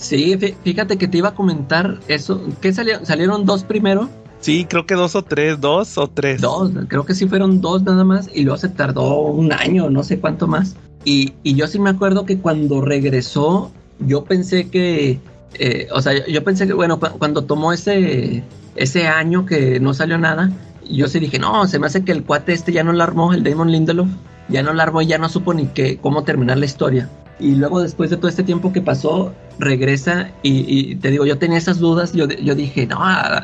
[0.00, 2.40] Sí, fí- fíjate que te iba a comentar eso.
[2.60, 3.04] ¿Qué salió?
[3.04, 4.08] ¿Salieron dos primero?
[4.40, 6.40] Sí, creo que dos o tres, dos o tres.
[6.40, 10.02] Dos, creo que sí fueron dos nada más y luego se tardó un año, no
[10.02, 10.74] sé cuánto más.
[11.04, 15.18] Y, y yo sí me acuerdo que cuando regresó, yo pensé que,
[15.58, 18.42] eh, o sea, yo pensé que, bueno, cu- cuando tomó ese,
[18.76, 20.50] ese año que no salió nada,
[20.90, 23.34] yo sí dije, no, se me hace que el cuate este ya no la armó,
[23.34, 24.08] el Damon Lindelof,
[24.50, 27.08] ya no la armó y ya no supo ni que, cómo terminar la historia.
[27.38, 31.56] Y luego después de todo este tiempo que pasó, regresa y, te digo, yo tenía
[31.56, 32.98] esas dudas, yo, yo dije, no,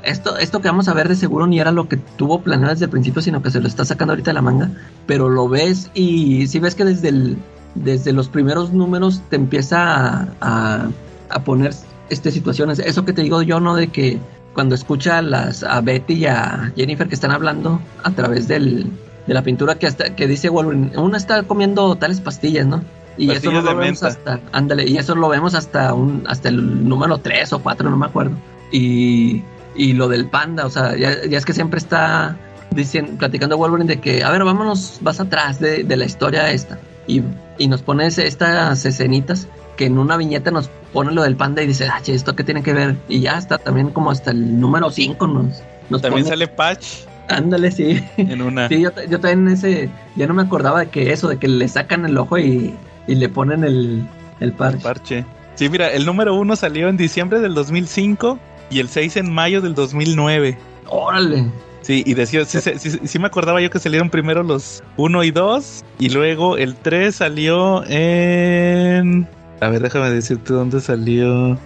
[0.04, 2.84] esto, esto que vamos a ver de seguro ni era lo que tuvo planeado desde
[2.86, 4.70] el principio, sino que se lo está sacando ahorita de la manga,
[5.06, 7.36] pero lo ves y si ves que desde,
[7.74, 10.88] desde los primeros números te empieza a, a,
[11.30, 11.72] a poner
[12.10, 13.76] este, situaciones, eso que te digo yo, ¿no?
[13.76, 14.18] De que
[14.52, 18.90] cuando escucha a, las, a Betty y a Jennifer que están hablando a través del,
[19.26, 22.82] de la pintura que hasta que dice Wolverine, una está comiendo tales pastillas, ¿no?
[23.18, 26.86] Y eso Pastillas lo vemos hasta, ándale, y eso lo vemos hasta un, hasta el
[26.88, 28.36] número 3 o 4, no me acuerdo.
[28.70, 29.42] Y,
[29.74, 32.36] y lo del panda, o sea, ya, ya es que siempre está
[32.72, 36.78] diciendo, platicando Wolverine de que, a ver, vámonos, vas atrás de, de la historia esta.
[37.06, 37.22] Y,
[37.56, 39.48] y nos pone ese- estas escenitas
[39.78, 42.44] que en una viñeta nos pone lo del panda y dice, ah, che, ¿esto qué
[42.44, 42.96] tiene que ver?
[43.08, 46.84] Y ya está, también como hasta el número 5 nos, nos También pone- sale Patch
[47.28, 48.04] Ándale, sí.
[48.16, 48.68] en una.
[48.68, 51.66] Sí, yo, yo también ese, ya no me acordaba de que eso, de que le
[51.68, 52.74] sacan el ojo y,
[53.06, 54.06] y le ponen el,
[54.40, 54.78] el parche.
[54.82, 55.24] parche.
[55.54, 58.38] Sí, mira, el número uno salió en diciembre del 2005
[58.70, 60.58] y el 6 en mayo del 2009.
[60.88, 61.46] Órale.
[61.80, 65.24] Sí, y decía, sí, sí, sí, sí me acordaba yo que salieron primero los 1
[65.24, 69.28] y 2 y luego el 3 salió en...
[69.60, 71.56] A ver, déjame decirte dónde salió.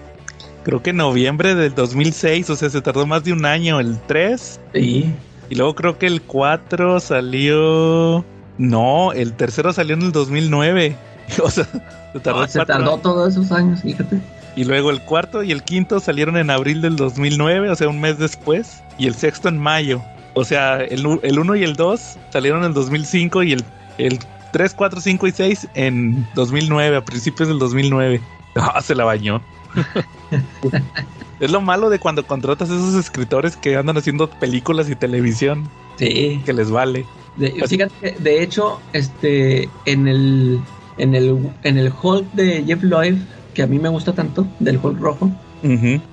[0.63, 3.99] Creo que en noviembre del 2006, o sea, se tardó más de un año el
[4.07, 4.61] 3.
[4.75, 5.15] Sí.
[5.51, 8.25] Y luego creo que el 4 salió...
[8.57, 10.97] No, el tercero salió en el 2009.
[11.45, 11.65] O sea,
[12.13, 13.03] se tardó se tardó años.
[13.03, 14.21] todos esos años, fíjate.
[14.57, 18.01] Y luego el cuarto y el quinto salieron en abril del 2009, o sea, un
[18.01, 18.83] mes después.
[18.99, 20.03] Y el sexto en mayo.
[20.35, 23.65] O sea, el, el uno y el dos salieron en 2005 y el,
[23.99, 24.19] el
[24.53, 28.21] 3, 4, 5 y 6 en 2009, a principios del 2009.
[28.57, 29.41] Ah, se la bañó.
[31.41, 35.69] es lo malo de cuando contratas a esos escritores que andan haciendo películas y televisión.
[35.97, 36.41] Sí.
[36.45, 37.07] Que les vale.
[37.37, 40.61] De, fíjate, de hecho, este, en el,
[40.99, 43.17] en el, en el Hulk de Jeff Loeb,
[43.55, 45.31] que a mí me gusta tanto, del Hulk rojo,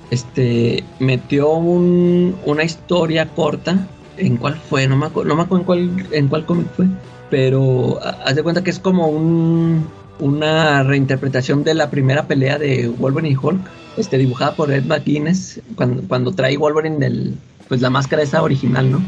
[0.10, 3.88] este, metió un, una historia corta.
[4.18, 4.88] ¿En cuál fue?
[4.88, 6.88] No me acuerdo, no me acuerdo en cuál, en cuál cómic fue.
[7.30, 9.86] Pero haz de cuenta que es como un,
[10.20, 13.62] una reinterpretación de la primera pelea de Wolverine y Hulk,
[13.98, 17.36] este, dibujada por Ed McGuinness, cuando, cuando trae Wolverine del,
[17.68, 19.02] pues la máscara esa original, ¿no?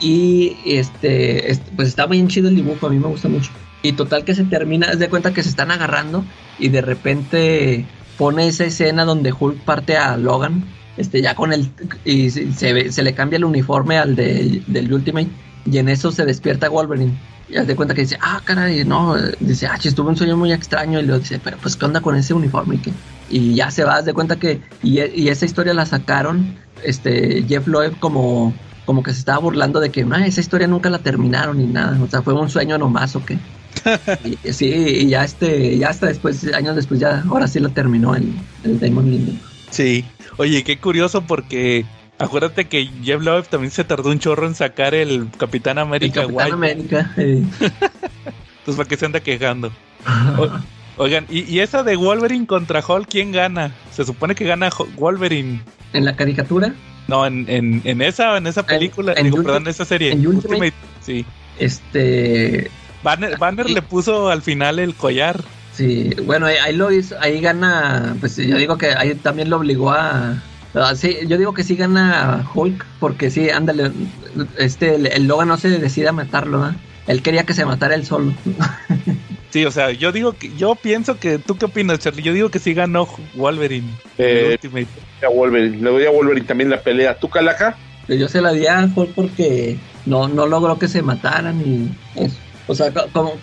[0.00, 3.50] Y este, pues está bien chido el dibujo, a mí me gusta mucho.
[3.82, 6.24] Y total que se termina, haz de cuenta que se están agarrando
[6.58, 7.84] y de repente
[8.16, 10.64] pone esa escena donde Hulk parte a Logan,
[10.96, 11.68] este ya con el
[12.04, 15.28] y se, se le cambia el uniforme al de, del Ultimate
[15.64, 17.12] y en eso se despierta Wolverine.
[17.48, 20.52] Y haz de cuenta que dice, ah, caray, no, dice, ah, estuvo un sueño muy
[20.52, 21.00] extraño.
[21.00, 22.80] Y le dice, pero pues, ¿qué onda con ese uniforme?
[23.30, 26.56] ¿Y, y ya se va, haz de cuenta que, y, y, esa historia la sacaron,
[26.82, 28.54] este, Jeff Loeb como,
[28.86, 31.98] como que se estaba burlando de que, no, esa historia nunca la terminaron ni nada.
[32.02, 33.38] O sea, fue un sueño nomás o qué.
[34.24, 38.14] y, sí, y ya este, ya hasta después, años después, ya, ahora sí la terminó
[38.14, 38.32] el,
[38.64, 39.40] el Damon Linden.
[39.70, 40.04] Sí,
[40.38, 41.84] oye, qué curioso porque
[42.24, 46.22] Acuérdate que Jeff Love también se tardó un chorro en sacar el Capitán América.
[46.22, 47.12] El Capitán América.
[47.16, 47.42] Eh.
[47.60, 49.72] Entonces, ¿para qué se anda quejando?
[50.96, 53.72] oigan, ¿y, esa de Wolverine contra Hulk, quién gana?
[53.90, 55.60] Se supone que gana Wolverine.
[55.92, 56.74] ¿En la caricatura?
[57.08, 60.12] No, en, en, en esa en esa película, en, digo, perdón, en esa serie.
[60.12, 60.72] En Ultimate,
[61.02, 61.26] sí.
[61.58, 62.70] Este...
[63.02, 65.44] Banner, Banner le puso al final el collar.
[65.74, 69.90] Sí, bueno, ahí lo hizo, ahí gana, pues yo digo que ahí también lo obligó
[69.90, 70.42] a,
[70.74, 73.92] Ah, sí, yo digo que sí gana Hulk, porque sí, ándale,
[74.58, 76.72] este, el, Logan no se decide a matarlo, ¿eh?
[77.06, 78.32] Él quería que se matara él solo.
[79.50, 82.24] Sí, o sea, yo digo que, yo pienso que, ¿tú qué opinas, Charlie?
[82.24, 83.86] Yo digo que sí ganó Wolverine.
[84.18, 84.58] Eh,
[85.24, 87.16] a Wolverine, le doy a Wolverine también la pelea.
[87.16, 87.76] ¿Tú, Calaca?
[88.08, 91.88] Pues yo se la di a Hulk porque no, no logró que se mataran y
[92.20, 92.36] eso.
[92.66, 93.38] O sea, como,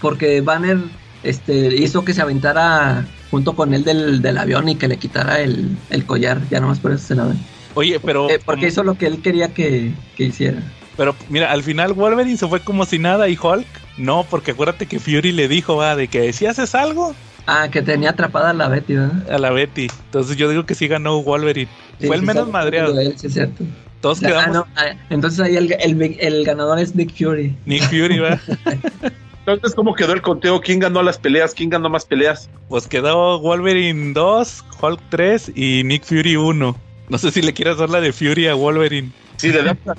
[0.00, 0.78] porque Banner
[1.22, 5.40] este, hizo que se aventara junto con él del, del avión y que le quitara
[5.40, 6.40] el, el, collar.
[6.50, 7.38] Ya nomás por eso se la ven.
[7.74, 8.30] Oye, pero.
[8.30, 10.62] Eh, porque hizo lo que él quería que, que, hiciera.
[10.96, 13.66] Pero mira, al final Wolverine se fue como si nada y Hulk
[13.98, 17.14] no, porque acuérdate que Fury le dijo, va, de que si haces algo.
[17.46, 19.30] Ah, que tenía atrapada a la Betty, ¿verdad?
[19.30, 19.88] A la Betty.
[20.06, 21.70] Entonces yo digo que sí ganó Wolverine.
[22.04, 22.98] fue el menos madreado.
[22.98, 23.64] Él, sí, cierto.
[24.00, 24.66] Todos ah, quedamos.
[24.76, 27.56] Ah, no, entonces ahí el, el, el, ganador es Nick Fury.
[27.64, 28.40] Nick Fury, va.
[29.46, 30.60] Entonces, ¿cómo quedó el conteo?
[30.60, 31.54] ¿Quién ganó las peleas?
[31.54, 32.50] ¿Quién ganó más peleas?
[32.68, 36.76] Pues quedó Wolverine 2, Hulk 3 y Nick Fury 1.
[37.08, 39.12] No sé si le quieras dar la de Fury a Wolverine.
[39.36, 39.94] Si le damos a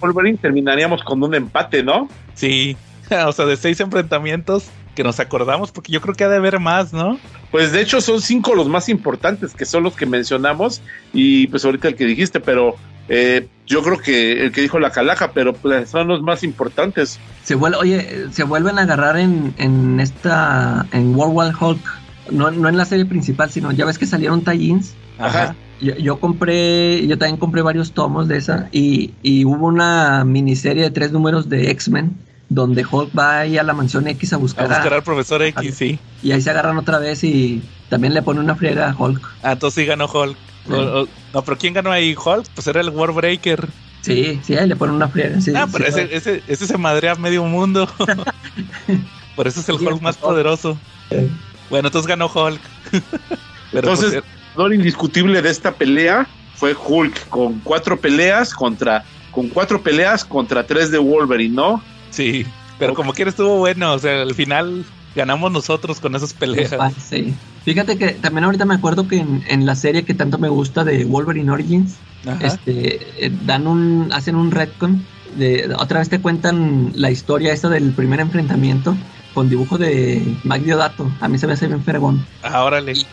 [0.00, 2.08] Wolverine, terminaríamos con un empate, ¿no?
[2.34, 2.76] Sí.
[3.26, 6.60] o sea, de seis enfrentamientos que nos acordamos, porque yo creo que ha de haber
[6.60, 7.18] más, ¿no?
[7.50, 10.80] Pues de hecho son cinco los más importantes, que son los que mencionamos,
[11.12, 12.76] y pues ahorita el que dijiste, pero
[13.08, 17.18] eh, yo creo que el que dijo la calaja, pero pues son los más importantes.
[17.42, 21.80] Se vuelve, oye, se vuelven a agarrar en, en esta, en World War Hulk,
[22.30, 24.94] no, no en la serie principal, sino ya ves que salieron tie-ins.
[25.18, 25.54] Ajá.
[25.80, 30.84] Yo, yo, compré, yo también compré varios tomos de esa y, y hubo una miniserie
[30.84, 32.16] de tres números de X-Men
[32.48, 35.74] donde Hulk va ahí a la mansión X a buscar, a buscar al profesor X,
[35.74, 35.98] sí.
[36.22, 39.22] Y ahí se agarran otra vez y también le pone una friega a Hulk.
[39.42, 40.36] Ah, entonces sí ganó Hulk
[40.66, 42.14] no, pero ¿quién ganó ahí?
[42.14, 43.68] Hulk, pues era el Warbreaker.
[44.02, 45.38] Sí, sí, ahí le ponen una friega.
[45.56, 47.88] ah, pero ese, ese, ese, se madrea medio mundo.
[49.36, 50.76] Por eso es el Hulk más poderoso.
[51.70, 52.60] Bueno, entonces ganó Hulk.
[53.72, 56.26] entonces, pues, el ganador indiscutible de esta pelea
[56.56, 61.82] fue Hulk, con cuatro peleas contra, con cuatro peleas contra tres de Wolverine, ¿no?
[62.10, 62.44] Sí,
[62.78, 64.84] pero como quiera estuvo bueno, o sea, al final
[65.14, 66.74] ganamos nosotros con esas peleas.
[67.08, 67.34] Sí.
[67.64, 71.04] Fíjate que también ahorita me acuerdo que en, la serie que tanto me gusta de
[71.04, 71.96] Wolverine Origins,
[72.40, 75.04] este, eh, dan un, hacen un retcon,
[75.36, 78.96] de, otra vez te cuentan la historia esta del primer enfrentamiento
[79.32, 81.10] con dibujo de Mike Diodato.
[81.20, 82.24] A mí se me hace bien fergón.
[82.42, 82.70] Ah,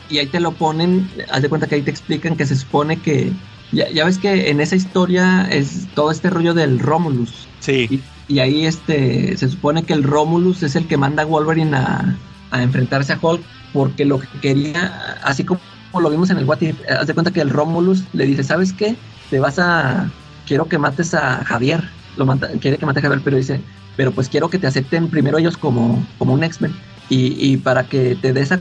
[0.10, 2.98] y, ahí te lo ponen, haz de cuenta que ahí te explican que se supone
[2.98, 3.32] que,
[3.72, 7.48] ya, ves que en esa historia es todo este rollo del Romulus.
[7.60, 7.88] Sí.
[7.90, 8.02] Y,
[8.38, 12.16] ahí este, se supone que el Romulus es el que manda a Wolverine a,
[12.52, 13.42] a enfrentarse a Hulk
[13.74, 15.60] porque lo que quería, así como
[16.00, 18.96] lo vimos en el What haz de cuenta que el Romulus le dice, ¿sabes qué?
[19.30, 20.12] Te vas a,
[20.48, 22.28] quiero que mates a Javier, lo
[22.60, 23.62] quiere que mate a Javier, pero dice,
[23.96, 26.74] pero pues quiero que te acepten primero ellos como, como un X-Men
[27.10, 28.60] y, y, para que te des a,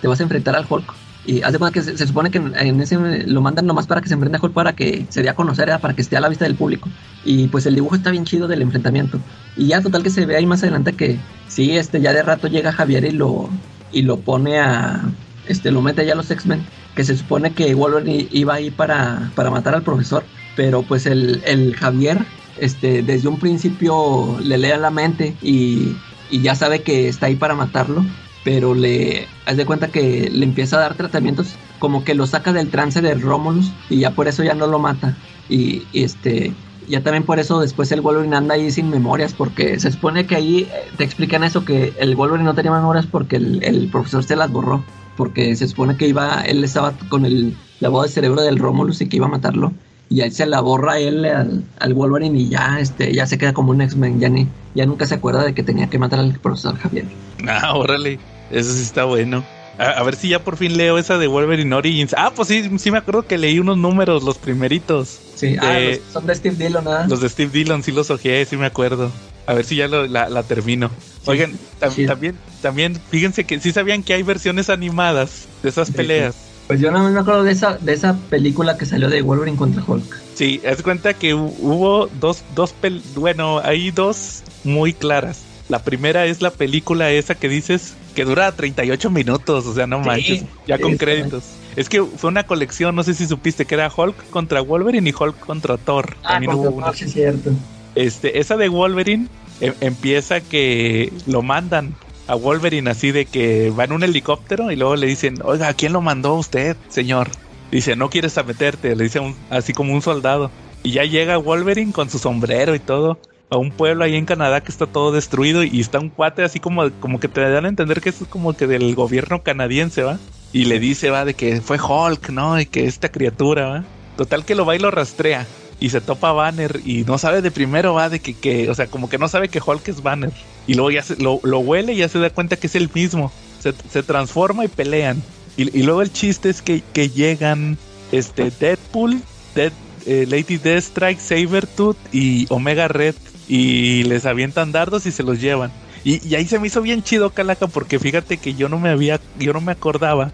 [0.00, 0.94] te vas a enfrentar al Hulk.
[1.26, 2.96] Y hace cuenta que se, supone que en ese
[3.26, 5.70] lo mandan nomás para que se enfrente a Hulk para que se dé a conocer,
[5.80, 6.88] para que esté a la vista del público.
[7.24, 9.18] Y pues el dibujo está bien chido del enfrentamiento.
[9.56, 11.18] Y ya total que se ve ahí más adelante que
[11.48, 13.48] sí, este ya de rato llega Javier y lo
[13.92, 15.02] y lo pone a
[15.48, 16.62] este lo mete ya a los X-Men,
[16.94, 20.24] que se supone que Wolverine iba ahí para, para matar al profesor,
[20.56, 22.18] pero pues el, el Javier
[22.58, 25.96] este desde un principio le lee la mente y,
[26.30, 28.04] y ya sabe que está ahí para matarlo
[28.44, 32.52] pero le haz de cuenta que le empieza a dar tratamientos como que lo saca
[32.52, 35.16] del trance de Romulus y ya por eso ya no lo mata.
[35.48, 36.52] Y, este
[36.86, 40.36] ya también por eso después el Wolverine anda ahí sin memorias porque se supone que
[40.36, 44.36] ahí eh, te explican eso que el Wolverine no tenía memorias porque el, profesor se
[44.36, 44.84] las borró
[45.16, 49.08] porque se supone que iba él estaba con el lavado de cerebro del Romulus y
[49.08, 49.72] que iba a matarlo
[50.10, 53.54] y ahí se la borra él al, al, Wolverine y ya este ya se queda
[53.54, 56.38] como un X-Men ya ni ya nunca se acuerda de que tenía que matar al
[56.38, 57.06] profesor Javier.
[57.48, 58.18] Ah órale
[58.54, 59.44] eso sí está bueno.
[59.78, 62.14] A, ver si ya por fin leo esa de Wolverine Origins.
[62.16, 65.18] Ah, pues sí, sí me acuerdo que leí unos números, los primeritos.
[65.34, 65.78] Sí, ah,
[66.12, 67.06] son de Steve Dillon, ¿ah?
[67.08, 69.10] Los de Steve Dillon, sí los ojeé, sí me acuerdo.
[69.46, 70.90] A ver si ya la, termino.
[71.26, 76.36] Oigan, también, también, fíjense que sí sabían que hay versiones animadas de esas peleas.
[76.66, 79.84] Pues yo no me acuerdo de esa, de esa película que salió de Wolverine contra
[79.86, 80.16] Hulk.
[80.34, 82.74] Sí, haz cuenta que hubo dos, dos
[83.16, 85.42] bueno, hay dos muy claras.
[85.68, 89.98] La primera es la película esa que dices que dura 38 minutos, o sea, no
[90.00, 91.44] manches, ya con créditos.
[91.74, 95.14] Es que fue una colección, no sé si supiste que era Hulk contra Wolverine y
[95.18, 96.16] Hulk contra Thor.
[96.22, 96.92] Ah, También hubo una.
[96.92, 97.50] Sí, cierto.
[97.94, 99.28] Este, esa de Wolverine
[99.60, 101.94] em, empieza que lo mandan
[102.26, 105.92] a Wolverine así de que va en un helicóptero y luego le dicen, oiga, ¿quién
[105.92, 107.28] lo mandó usted, señor?
[107.70, 109.20] Dice, no quieres meterte, le dice
[109.50, 110.50] así como un soldado.
[110.82, 113.18] Y ya llega Wolverine con su sombrero y todo
[113.50, 116.60] a un pueblo ahí en Canadá que está todo destruido y está un cuate así
[116.60, 120.18] como, como que te dan a entender que es como que del gobierno canadiense, ¿va?
[120.52, 122.60] Y le dice, va, de que fue Hulk, ¿no?
[122.60, 123.84] Y que esta criatura, ¿va?
[124.16, 125.46] Total que lo va y lo rastrea.
[125.80, 128.86] Y se topa Banner y no sabe de primero, va, de que, que o sea,
[128.86, 130.32] como que no sabe que Hulk es Banner.
[130.66, 133.32] Y luego ya se, lo, huele y ya se da cuenta que es el mismo.
[133.60, 135.22] Se, transforma y pelean.
[135.56, 137.78] Y, luego el chiste es que, que llegan
[138.12, 139.20] este Deadpool,
[139.54, 139.72] Dead,
[140.06, 143.14] eh, Lady Deathstrike, Sabertooth y Omega Red
[143.48, 145.70] y les avientan dardos y se los llevan.
[146.04, 149.20] Y, ahí se me hizo bien chido Calaca porque fíjate que yo no me había,
[149.38, 150.32] yo no me acordaba,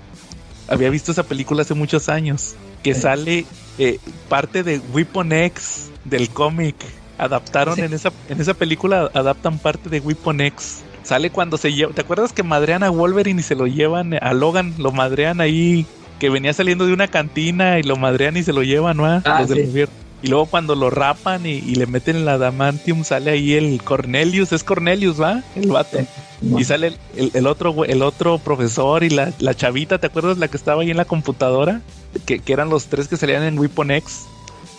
[0.68, 3.46] había visto esa película hace muchos años, que sale
[3.78, 6.74] eh, parte de Weapon X del cómic.
[7.18, 10.82] Adaptaron en esa, en esa película, adaptan parte de Weapon X.
[11.02, 14.32] Sale cuando se lleva, ¿te acuerdas que madrean a Wolverine y se lo llevan a
[14.32, 15.86] Logan, lo madrean ahí,
[16.18, 19.06] que venía saliendo de una cantina y lo madrean y se lo llevan, ¿no?
[19.06, 19.94] Ah, Los del gobierno.
[20.22, 24.64] Y luego cuando lo rapan y, le meten el adamantium, sale ahí el Cornelius, es
[24.64, 25.42] Cornelius, ¿va?
[25.56, 25.98] El vato.
[26.42, 30.82] Y sale el, otro el otro profesor y la, chavita, ¿te acuerdas la que estaba
[30.82, 31.80] ahí en la computadora?
[32.26, 34.26] Que, eran los tres que salían en Weapon X.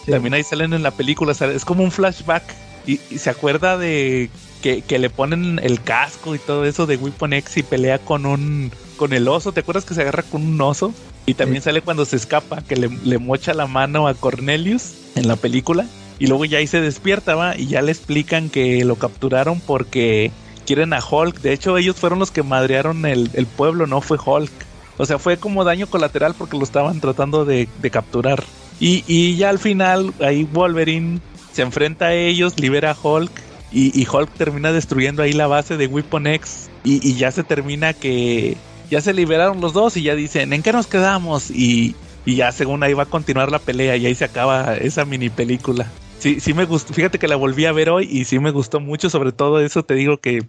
[0.08, 2.44] También ahí salen en la película, es como un flashback.
[2.86, 4.30] Y, se acuerda de
[4.62, 8.72] que, le ponen el casco y todo eso de Weapon X y pelea con un
[9.02, 9.52] con el oso.
[9.52, 10.94] ¿Te acuerdas que se agarra con un oso?
[11.26, 15.28] Y también sale cuando se escapa, que le, le mocha la mano a Cornelius en
[15.28, 15.88] la película.
[16.20, 17.58] Y luego ya ahí se despierta, ¿va?
[17.58, 20.32] Y ya le explican que lo capturaron porque
[20.68, 21.42] quieren a Hulk.
[21.42, 24.52] De hecho, ellos fueron los que madrearon el, pueblo, no fue Hulk.
[25.00, 28.44] O sea, fue como daño colateral porque lo estaban tratando de, capturar.
[28.80, 31.22] Y, ya al final, ahí Wolverine
[31.52, 33.32] se enfrenta a ellos, libera a Hulk.
[33.72, 36.70] Y, Hulk termina destruyendo ahí la base de Weapon X.
[36.84, 38.58] Y, y ya se termina que
[38.92, 41.50] ya se liberaron los dos y ya dicen, ¿en qué nos quedamos?
[41.50, 41.96] Y,
[42.26, 45.30] y ya según ahí va a continuar la pelea y ahí se acaba esa mini
[45.30, 45.88] película.
[46.20, 48.80] Sí, sí me gustó, fíjate que la volví a ver hoy y sí me gustó
[48.80, 50.46] mucho, sobre todo eso te digo que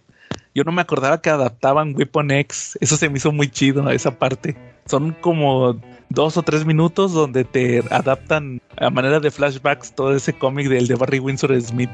[0.54, 4.18] yo no me acordaba que adaptaban Weapon X, eso se me hizo muy chido, esa
[4.18, 4.56] parte.
[4.86, 10.32] Son como dos o tres minutos donde te adaptan a manera de flashbacks todo ese
[10.32, 11.90] cómic del de Barry Windsor Smith.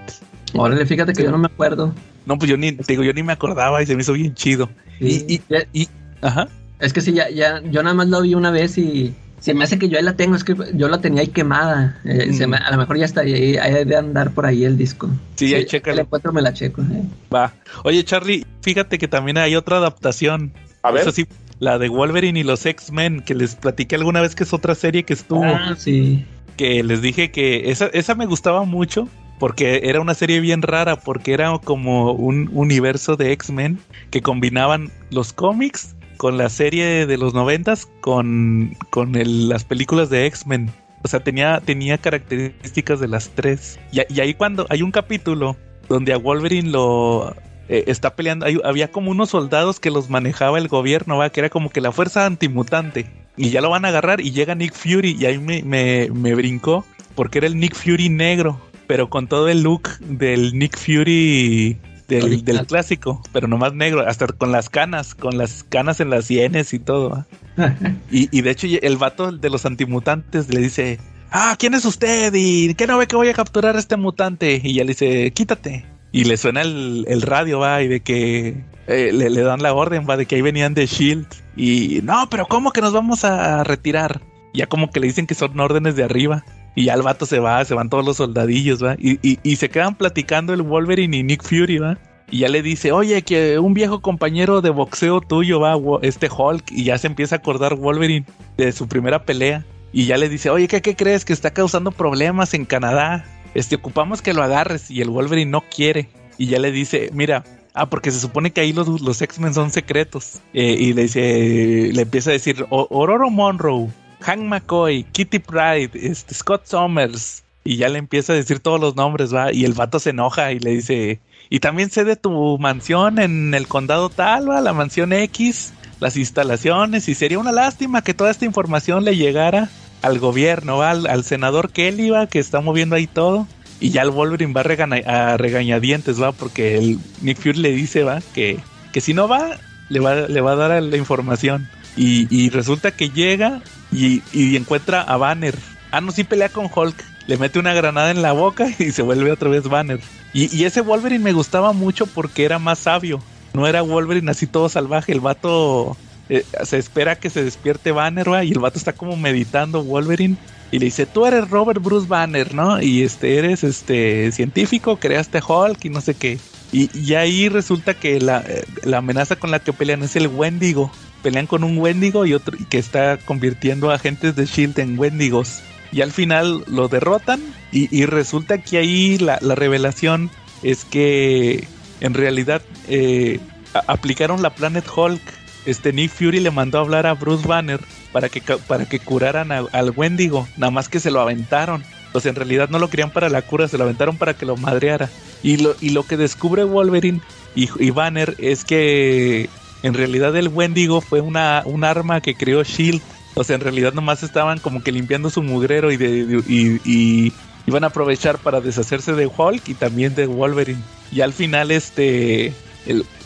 [0.54, 1.94] Órale, fíjate que yo no me acuerdo.
[2.24, 4.34] No, pues yo ni, te digo, yo ni me acordaba y se me hizo bien
[4.34, 4.68] chido.
[4.98, 5.42] Y, y,
[5.72, 5.88] y,
[6.22, 6.48] ajá.
[6.80, 9.64] Es que sí, ya, ya, yo nada más lo vi una vez y se me
[9.64, 11.98] hace que yo ahí la tengo, es que yo la tenía ahí quemada.
[12.04, 12.54] Eh, mm.
[12.54, 15.08] a lo mejor ya está ahí, hay de andar por ahí el disco.
[15.36, 15.92] Sí, ahí checa.
[15.92, 16.82] Le encuentro, me la checo.
[16.82, 17.02] Eh.
[17.32, 17.52] Va.
[17.84, 20.52] Oye, Charlie, fíjate que también hay otra adaptación.
[20.82, 21.02] A ver.
[21.02, 21.26] Eso sí,
[21.60, 25.04] la de Wolverine y los X-Men, que les platiqué alguna vez que es otra serie
[25.04, 25.44] que estuvo.
[25.44, 26.24] Ah, sí.
[26.56, 29.08] Que les dije que esa, esa me gustaba mucho
[29.38, 33.78] porque era una serie bien rara, porque era como un universo de X-Men
[34.10, 39.12] que combinaban los cómics con la serie de los noventas con, con
[39.48, 40.70] las películas de X-Men.
[41.02, 43.78] O sea, tenía, tenía características de las tres.
[43.92, 45.56] Y, ahí cuando hay un capítulo
[45.88, 47.34] donde a Wolverine lo
[47.68, 51.30] eh, está peleando, había como unos soldados que los manejaba el gobierno, ¿va?
[51.30, 53.06] que era como que la fuerza antimutante.
[53.36, 56.34] y ya lo van a agarrar y llega Nick Fury y ahí me, me, me
[56.34, 56.84] brincó
[57.14, 61.78] porque era el Nick Fury negro, pero con todo el look del Nick Fury
[62.08, 66.24] del, del, clásico, pero nomás negro, hasta con las canas, con las canas en las
[66.24, 67.26] sienes y todo.
[68.10, 70.98] y, y, de hecho el vato de los antimutantes le dice,
[71.30, 72.32] ah, ¿quién es usted?
[72.34, 74.60] ¿Y qué no ve que voy a capturar a este mutante?
[74.62, 75.84] Y ya le dice, quítate.
[76.10, 79.74] Y le suena el, el radio, va, y de que eh, le, le, dan la
[79.74, 81.26] orden, va, de que ahí venían de Shield.
[81.56, 84.22] Y no, pero ¿cómo que nos vamos a retirar?
[84.54, 86.44] Ya como que le dicen que son órdenes de arriba.
[86.78, 88.94] Y ya el vato se va, se van todos los soldadillos, va.
[89.00, 91.98] Y, y, y se quedan platicando el Wolverine y Nick Fury, va.
[92.30, 96.70] Y ya le dice, oye, que un viejo compañero de boxeo tuyo va, este Hulk.
[96.70, 98.26] Y ya se empieza a acordar Wolverine
[98.56, 99.64] de su primera pelea.
[99.92, 101.24] Y ya le dice, oye, ¿qué, qué crees?
[101.24, 103.24] Que está causando problemas en Canadá.
[103.54, 104.88] Este, ocupamos que lo agarres.
[104.88, 106.08] Y el Wolverine no quiere.
[106.36, 107.42] Y ya le dice, mira,
[107.74, 110.40] Ah, porque se supone que ahí los, los X-Men son secretos.
[110.52, 113.88] Eh, y le dice, le empieza a decir, Aurora Monroe,
[114.20, 117.42] Hank McCoy, Kitty Pride, este, Scott Summers.
[117.64, 119.52] Y ya le empieza a decir todos los nombres, va.
[119.52, 121.20] Y el vato se enoja y le dice,
[121.50, 126.16] y también sé de tu mansión en el condado tal, va, la mansión X, las
[126.16, 127.08] instalaciones.
[127.08, 129.68] Y sería una lástima que toda esta información le llegara
[130.02, 133.46] al gobierno, va, al, al senador Kelly, va, que está moviendo ahí todo.
[133.80, 138.20] Y ya el Wolverine va a, regañadientes, va, porque el Nick Fury le dice, va,
[138.34, 138.58] que,
[138.92, 139.58] que si no va,
[139.88, 141.68] le va, le va a dar la información.
[141.96, 143.62] Y, y resulta que llega
[143.92, 145.54] y, encuentra a Banner.
[145.90, 147.04] Ah, no, sí pelea con Hulk.
[147.26, 150.00] Le mete una granada en la boca y se vuelve otra vez Banner.
[150.32, 153.20] Y, y ese Wolverine me gustaba mucho porque era más sabio.
[153.54, 155.12] No era Wolverine así todo salvaje.
[155.12, 155.96] El vato
[156.28, 160.36] eh, se espera que se despierte Banner, va, y el vato está como meditando Wolverine
[160.70, 162.82] y le dice, tú eres Robert Bruce Banner, ¿no?
[162.82, 166.38] Y este, eres este científico, creaste Hulk y no sé qué.
[166.72, 168.44] Y, y ahí resulta que la,
[168.82, 170.92] la, amenaza con la que pelean es el Wendigo.
[171.22, 175.60] Pelean con un Wendigo y otro que está convirtiendo a agentes de Shield en Wendigos.
[175.92, 177.40] Y al final lo derrotan.
[177.72, 180.30] Y, y resulta que ahí la, la, revelación
[180.62, 181.66] es que
[182.00, 183.40] en realidad eh,
[183.86, 185.20] aplicaron la Planet Hulk.
[185.66, 187.80] Este Nick Fury le mandó a hablar a Bruce Banner
[188.12, 191.84] para que, para que curaran al Wendigo, nada más que se lo aventaron.
[192.12, 194.56] Pues en realidad no lo querían para la cura, se lo aventaron para que lo
[194.56, 195.10] madreara.
[195.42, 197.20] Y lo, y lo que descubre Wolverine
[197.54, 199.50] y, y Banner es que
[199.82, 203.00] en realidad el Wendigo fue una, un arma que creó Shield.
[203.34, 207.32] O sea, en realidad nomás estaban como que limpiando su mugrero y, de, y,
[207.66, 210.82] iban a aprovechar para deshacerse de Hulk y también de Wolverine.
[211.12, 212.52] Y al final este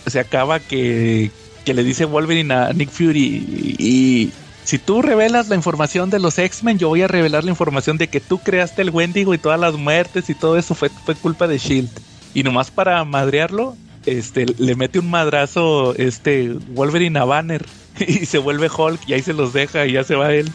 [0.06, 1.30] se acaba que,
[1.64, 4.32] que le dice Wolverine a Nick Fury y,
[4.64, 8.06] si tú revelas la información de los X-Men, yo voy a revelar la información de
[8.06, 11.48] que tú creaste el Wendigo y todas las muertes y todo eso fue, fue culpa
[11.48, 11.90] de Shield.
[12.32, 13.76] Y nomás para madrearlo,
[14.06, 17.64] este, le mete un madrazo este Wolverine a Banner
[18.06, 20.50] y se vuelve Hulk y ahí se los deja y ya se va él.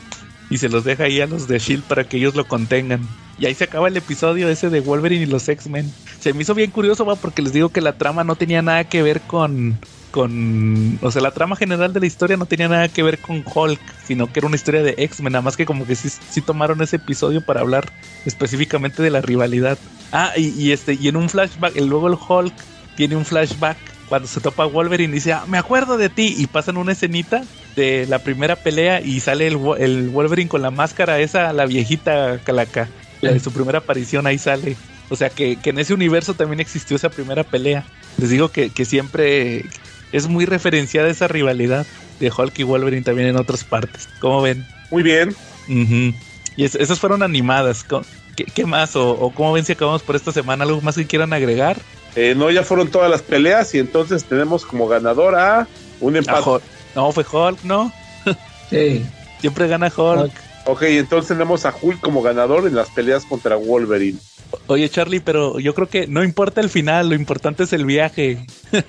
[0.49, 3.01] Y se los deja ahí a los de Shield para que ellos lo contengan.
[3.37, 5.91] Y ahí se acaba el episodio ese de Wolverine y los X-Men.
[6.19, 9.03] Se me hizo bien curioso, porque les digo que la trama no tenía nada que
[9.03, 9.77] ver con,
[10.11, 10.97] con.
[11.01, 13.79] O sea, la trama general de la historia no tenía nada que ver con Hulk,
[14.05, 16.95] sino que era una historia de X-Men, nada más que como que sí, tomaron ese
[16.95, 17.91] episodio para hablar
[18.25, 19.77] específicamente de la rivalidad.
[20.11, 22.53] Ah, y, este, y en un flashback, luego el Hulk
[22.97, 23.77] tiene un flashback
[24.09, 27.43] cuando se topa Wolverine y dice, ah, me acuerdo de ti, y pasan una escenita
[27.75, 32.39] de la primera pelea y sale el, el Wolverine con la máscara esa, la viejita
[32.43, 32.89] calaca,
[33.21, 34.75] la de su primera aparición, ahí sale.
[35.09, 37.85] O sea que, que en ese universo también existió esa primera pelea.
[38.17, 39.63] Les digo que, que siempre
[40.11, 41.85] es muy referenciada esa rivalidad
[42.19, 44.09] de Hulk y Wolverine también en otras partes.
[44.19, 44.65] ¿Cómo ven?
[44.89, 45.35] Muy bien.
[45.67, 46.15] Uh -huh.
[46.55, 47.85] Y es, esas fueron animadas.
[48.35, 48.95] ¿Qué, qué más?
[48.95, 50.63] O, ¿O, cómo ven si acabamos por esta semana?
[50.63, 51.77] ¿Algo más que quieran agregar?
[52.19, 55.67] Eh, no, ya fueron todas las peleas y entonces tenemos como ganador a
[56.01, 56.65] un empate.
[56.95, 57.91] No, fue Hulk, ¿no?
[58.71, 59.05] Sí.
[59.39, 60.23] Siempre gana Hulk.
[60.23, 60.33] Hulk.
[60.65, 64.17] Ok, entonces tenemos a Hulk como ganador en las peleas contra Wolverine.
[64.65, 68.45] Oye, Charlie, pero yo creo que no importa el final, lo importante es el viaje.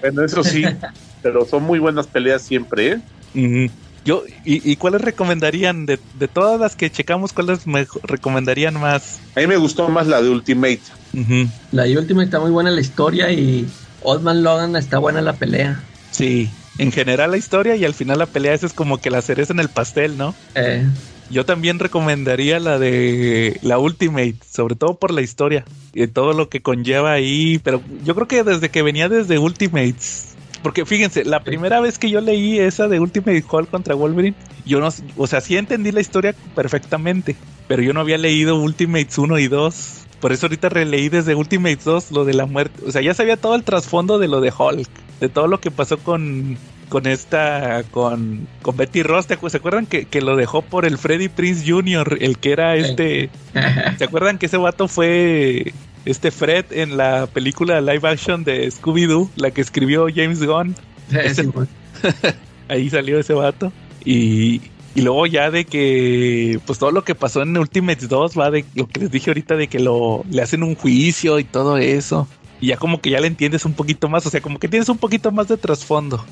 [0.00, 0.64] Bueno, eso sí,
[1.22, 3.00] pero son muy buenas peleas siempre, ¿eh?
[3.36, 3.70] Uh -huh.
[4.04, 5.86] Yo, y, y, cuáles recomendarían?
[5.86, 9.20] De, de, todas las que checamos, ¿cuáles me recomendarían más?
[9.36, 10.80] A mí me gustó más la de Ultimate.
[11.14, 11.50] Uh -huh.
[11.70, 13.66] La de Ultimate está muy buena la historia y
[14.02, 15.80] Oldman Logan está buena la pelea.
[16.10, 19.22] Sí, en general la historia y al final la pelea esa es como que la
[19.22, 20.34] cereza en el pastel, ¿no?
[20.54, 20.84] Eh.
[21.30, 25.64] Yo también recomendaría la de la Ultimate, sobre todo por la historia
[25.94, 30.31] y todo lo que conlleva ahí, pero yo creo que desde que venía desde Ultimates,
[30.62, 34.80] porque fíjense, la primera vez que yo leí esa de Ultimate Hulk contra Wolverine, yo
[34.80, 37.36] no, o sea, sí entendí la historia perfectamente,
[37.68, 39.98] pero yo no había leído Ultimates 1 y 2.
[40.20, 42.80] Por eso ahorita releí desde Ultimates 2 lo de la muerte.
[42.86, 44.88] O sea, ya sabía todo el trasfondo de lo de Hulk,
[45.20, 46.56] de todo lo que pasó con,
[46.88, 50.84] con esta, con, con Betty Ross, ¿te acu- ¿se acuerdan que, que lo dejó por
[50.84, 53.30] el Freddy Prince Jr., el que era este,
[53.98, 55.72] ¿se acuerdan que ese vato fue
[56.04, 60.74] este Fred en la película live action de Scooby-Doo, la que escribió James Gunn?
[61.34, 61.68] Sí, bueno.
[62.68, 63.72] Ahí salió ese vato.
[64.04, 64.62] Y,
[64.94, 68.64] y luego ya de que, pues todo lo que pasó en Ultimates 2, va de
[68.74, 72.26] lo que les dije ahorita, de que lo le hacen un juicio y todo eso.
[72.60, 74.88] Y ya como que ya le entiendes un poquito más, o sea, como que tienes
[74.88, 76.24] un poquito más de trasfondo.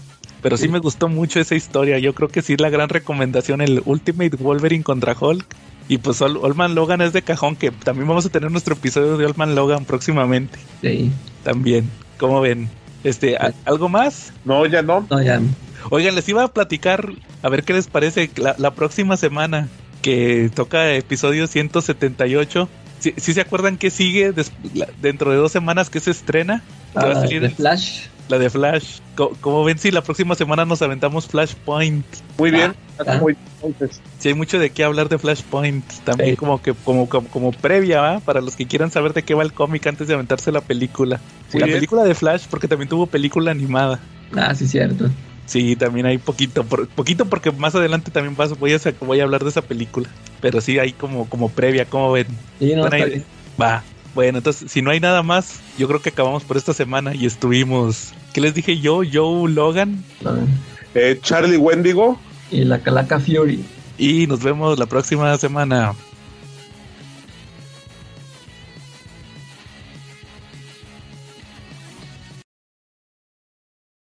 [0.43, 0.69] Pero sí, Sí.
[0.71, 1.99] me gustó mucho esa historia.
[1.99, 5.45] Yo creo que sí es la gran recomendación, el Ultimate Wolverine contra Hulk.
[5.91, 8.75] Y pues Ol- Old Man Logan es de cajón, que también vamos a tener nuestro
[8.75, 10.57] episodio de Old Man Logan próximamente.
[10.81, 11.11] Sí.
[11.43, 12.71] También, como ven.
[13.03, 14.33] Este, ¿a- ¿algo más?
[14.45, 15.05] No, ya no.
[15.11, 15.41] No, ya.
[15.91, 17.11] Oigan, les iba a platicar,
[17.43, 19.67] a ver qué les parece la, la próxima semana
[20.01, 22.69] que toca episodio 178.
[23.01, 26.62] ¿Sí, sí se acuerdan que sigue des- la- dentro de dos semanas que se estrena?
[26.93, 28.03] Que va a Ah, salir de Flash.
[28.31, 29.01] La de Flash.
[29.16, 32.05] Co- Como ven, si la próxima semana nos aventamos Flashpoint.
[32.39, 32.74] Muy bien.
[33.07, 33.19] Ah.
[33.20, 34.01] Muy bien, entonces.
[34.19, 35.85] Sí, hay mucho de qué hablar de Flashpoint.
[36.05, 36.36] También Sí.
[36.36, 38.20] como que como, como, como previa, ¿va?
[38.20, 41.20] Para los que quieran saber de qué va el cómic antes de aventarse la película.
[41.52, 41.77] Muy la bien.
[41.78, 44.01] película de Flash, porque también tuvo película animada.
[44.36, 45.11] Ah, sí, cierto.
[45.47, 49.24] Sí, también hay poquito, por- poquito porque más adelante también vas- voy, a, voy a
[49.24, 50.09] hablar de esa película.
[50.40, 52.27] Pero sí hay como, como previa, como ven.
[52.61, 52.85] Sí, no.
[53.61, 53.82] Va.
[54.21, 57.25] Bueno, entonces, si no hay nada más, yo creo que acabamos por esta semana y
[57.25, 58.13] estuvimos.
[58.35, 59.01] ¿Qué les dije yo?
[59.11, 60.05] Joe Logan.
[60.95, 62.21] Eh, Charlie Wendigo.
[62.51, 63.65] Y la Calaca Fury.
[63.97, 65.95] Y nos vemos la próxima semana.